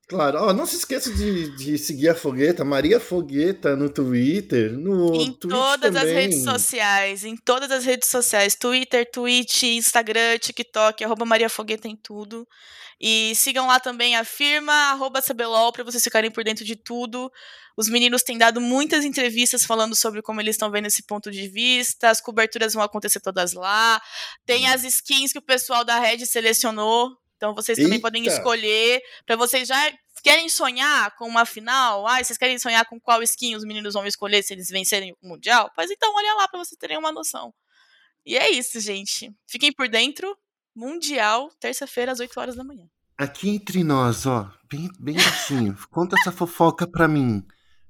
Claro, 0.06 0.38
oh, 0.42 0.52
não 0.52 0.66
se 0.66 0.76
esqueça 0.76 1.10
de, 1.10 1.56
de 1.56 1.78
seguir 1.78 2.10
a 2.10 2.14
Fogueta, 2.14 2.62
Maria 2.62 3.00
Fogueta 3.00 3.74
no 3.74 3.88
Twitter, 3.88 4.72
no 4.72 5.14
Em 5.14 5.32
Twitch 5.32 5.50
todas 5.54 5.94
também. 5.94 6.02
as 6.02 6.10
redes 6.10 6.44
sociais, 6.44 7.24
em 7.24 7.36
todas 7.36 7.70
as 7.70 7.84
redes 7.86 8.08
sociais, 8.10 8.54
Twitter, 8.54 9.10
Twitch, 9.10 9.62
Instagram, 9.62 10.38
TikTok, 10.38 11.02
arroba 11.02 11.24
Maria 11.24 11.48
Fogueta 11.48 11.88
em 11.88 11.96
tudo. 11.96 12.46
E 13.00 13.34
sigam 13.34 13.66
lá 13.66 13.80
também 13.80 14.14
a 14.14 14.24
firma, 14.24 14.72
arroba 14.90 15.22
CBLOL, 15.22 15.72
para 15.72 15.84
vocês 15.84 16.02
ficarem 16.02 16.30
por 16.30 16.44
dentro 16.44 16.64
de 16.64 16.76
tudo. 16.76 17.32
Os 17.76 17.88
meninos 17.88 18.22
têm 18.22 18.38
dado 18.38 18.60
muitas 18.60 19.04
entrevistas 19.04 19.64
falando 19.64 19.96
sobre 19.96 20.22
como 20.22 20.40
eles 20.40 20.54
estão 20.54 20.70
vendo 20.70 20.86
esse 20.86 21.02
ponto 21.02 21.30
de 21.30 21.48
vista. 21.48 22.10
As 22.10 22.20
coberturas 22.20 22.74
vão 22.74 22.82
acontecer 22.82 23.20
todas 23.20 23.52
lá. 23.52 24.00
Tem 24.46 24.68
as 24.68 24.84
skins 24.84 25.32
que 25.32 25.38
o 25.38 25.42
pessoal 25.42 25.84
da 25.84 25.98
Red 25.98 26.24
selecionou. 26.26 27.23
Então 27.36 27.54
vocês 27.54 27.76
também 27.76 27.94
Eita. 27.94 28.02
podem 28.02 28.26
escolher. 28.26 29.02
Para 29.26 29.36
vocês 29.36 29.68
já 29.68 29.92
querem 30.22 30.48
sonhar 30.48 31.14
com 31.16 31.26
uma 31.26 31.44
final? 31.44 32.06
Ah, 32.06 32.22
vocês 32.22 32.38
querem 32.38 32.58
sonhar 32.58 32.84
com 32.86 33.00
qual 33.00 33.22
skin 33.22 33.56
os 33.56 33.64
meninos 33.64 33.94
vão 33.94 34.06
escolher 34.06 34.42
se 34.42 34.54
eles 34.54 34.68
vencerem 34.68 35.12
o 35.22 35.28
Mundial? 35.28 35.70
Pois 35.74 35.90
então, 35.90 36.12
olha 36.14 36.34
lá 36.34 36.48
para 36.48 36.58
vocês 36.58 36.78
terem 36.78 36.98
uma 36.98 37.12
noção. 37.12 37.52
E 38.24 38.36
é 38.36 38.50
isso, 38.50 38.80
gente. 38.80 39.30
Fiquem 39.46 39.72
por 39.72 39.88
dentro. 39.88 40.36
Mundial, 40.74 41.50
terça-feira, 41.60 42.12
às 42.12 42.18
8 42.18 42.40
horas 42.40 42.56
da 42.56 42.64
manhã. 42.64 42.86
Aqui 43.16 43.48
entre 43.48 43.84
nós, 43.84 44.26
ó, 44.26 44.50
bem, 44.68 44.90
bem 44.98 45.14
baixinho. 45.14 45.78
Conta 45.90 46.16
essa 46.18 46.32
fofoca 46.32 46.86
pra 46.86 47.06
mim. 47.06 47.46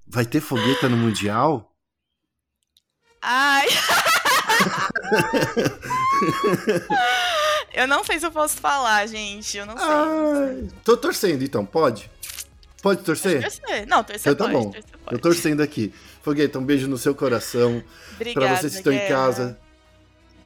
Vai 0.07 0.27
ter 0.27 0.41
fogueta 0.41 0.87
no 0.87 0.99
Mundial? 0.99 1.75
Ai. 3.23 3.67
eu 7.75 7.89
não 7.89 8.05
sei 8.05 8.19
se 8.19 8.27
eu 8.27 8.33
posso 8.33 8.57
falar, 8.57 9.07
gente. 9.07 9.57
Eu 9.57 9.67
não 9.67 9.77
sei. 9.77 9.87
Ai, 9.87 10.69
tô 10.85 10.97
torcendo, 10.97 11.43
então, 11.43 11.65
pode? 11.65 12.11
Pode 12.83 13.03
torcer? 13.03 13.41
torcer. 13.41 13.87
Não, 13.87 14.05
torcer 14.05 14.33
então, 14.33 14.47
tá 14.47 14.53
pode, 14.53 14.65
bom. 14.65 14.71
Torcer 14.71 14.99
pode. 15.05 15.17
Eu 15.17 15.19
torcendo 15.19 15.63
aqui. 15.63 15.93
Fogueta, 16.23 16.59
um 16.59 16.65
beijo 16.65 16.87
no 16.87 16.99
seu 16.99 17.15
coração. 17.15 17.83
Obrigada, 18.15 18.47
pra 18.47 18.57
vocês 18.57 18.73
que 18.73 18.79
estão 18.79 18.93
em 18.93 19.09
casa. 19.09 19.59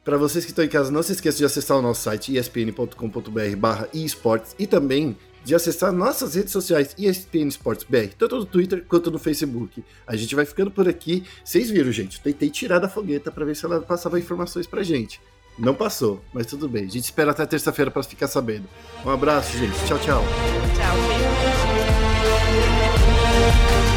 Para 0.03 0.17
vocês 0.17 0.45
que 0.45 0.51
estão 0.51 0.63
em 0.63 0.69
casa, 0.69 0.89
não 0.89 1.03
se 1.03 1.11
esqueçam 1.11 1.39
de 1.39 1.45
acessar 1.45 1.77
o 1.77 1.81
nosso 1.81 2.01
site 2.01 2.35
espn.com.br 2.35 3.55
barra 3.57 3.87
esportes 3.93 4.55
e 4.57 4.65
também 4.65 5.17
de 5.43 5.55
acessar 5.55 5.91
nossas 5.91 6.35
redes 6.35 6.51
sociais 6.51 6.95
ESPN 6.97 7.47
Esportes 7.47 7.85
BR, 7.87 8.13
tanto 8.17 8.37
no 8.37 8.45
Twitter 8.45 8.83
quanto 8.87 9.09
no 9.11 9.19
Facebook. 9.19 9.83
A 10.05 10.15
gente 10.15 10.35
vai 10.35 10.45
ficando 10.45 10.71
por 10.71 10.87
aqui. 10.87 11.23
Vocês 11.43 11.69
viram, 11.69 11.91
gente? 11.91 12.17
Eu 12.17 12.23
tentei 12.23 12.49
tirar 12.49 12.79
da 12.79 12.89
fogueta 12.89 13.31
para 13.31 13.45
ver 13.45 13.55
se 13.55 13.65
ela 13.65 13.81
passava 13.81 14.19
informações 14.19 14.67
pra 14.67 14.83
gente. 14.83 15.21
Não 15.59 15.75
passou, 15.75 16.21
mas 16.33 16.45
tudo 16.45 16.69
bem. 16.69 16.85
A 16.85 16.89
gente 16.89 17.03
espera 17.03 17.31
até 17.31 17.45
terça-feira 17.45 17.91
para 17.91 18.01
ficar 18.01 18.27
sabendo. 18.27 18.67
Um 19.05 19.09
abraço, 19.09 19.57
gente. 19.57 19.75
Tchau, 19.85 19.99
tchau. 19.99 20.23
Tchau, 20.75 20.95
gente. 23.83 23.88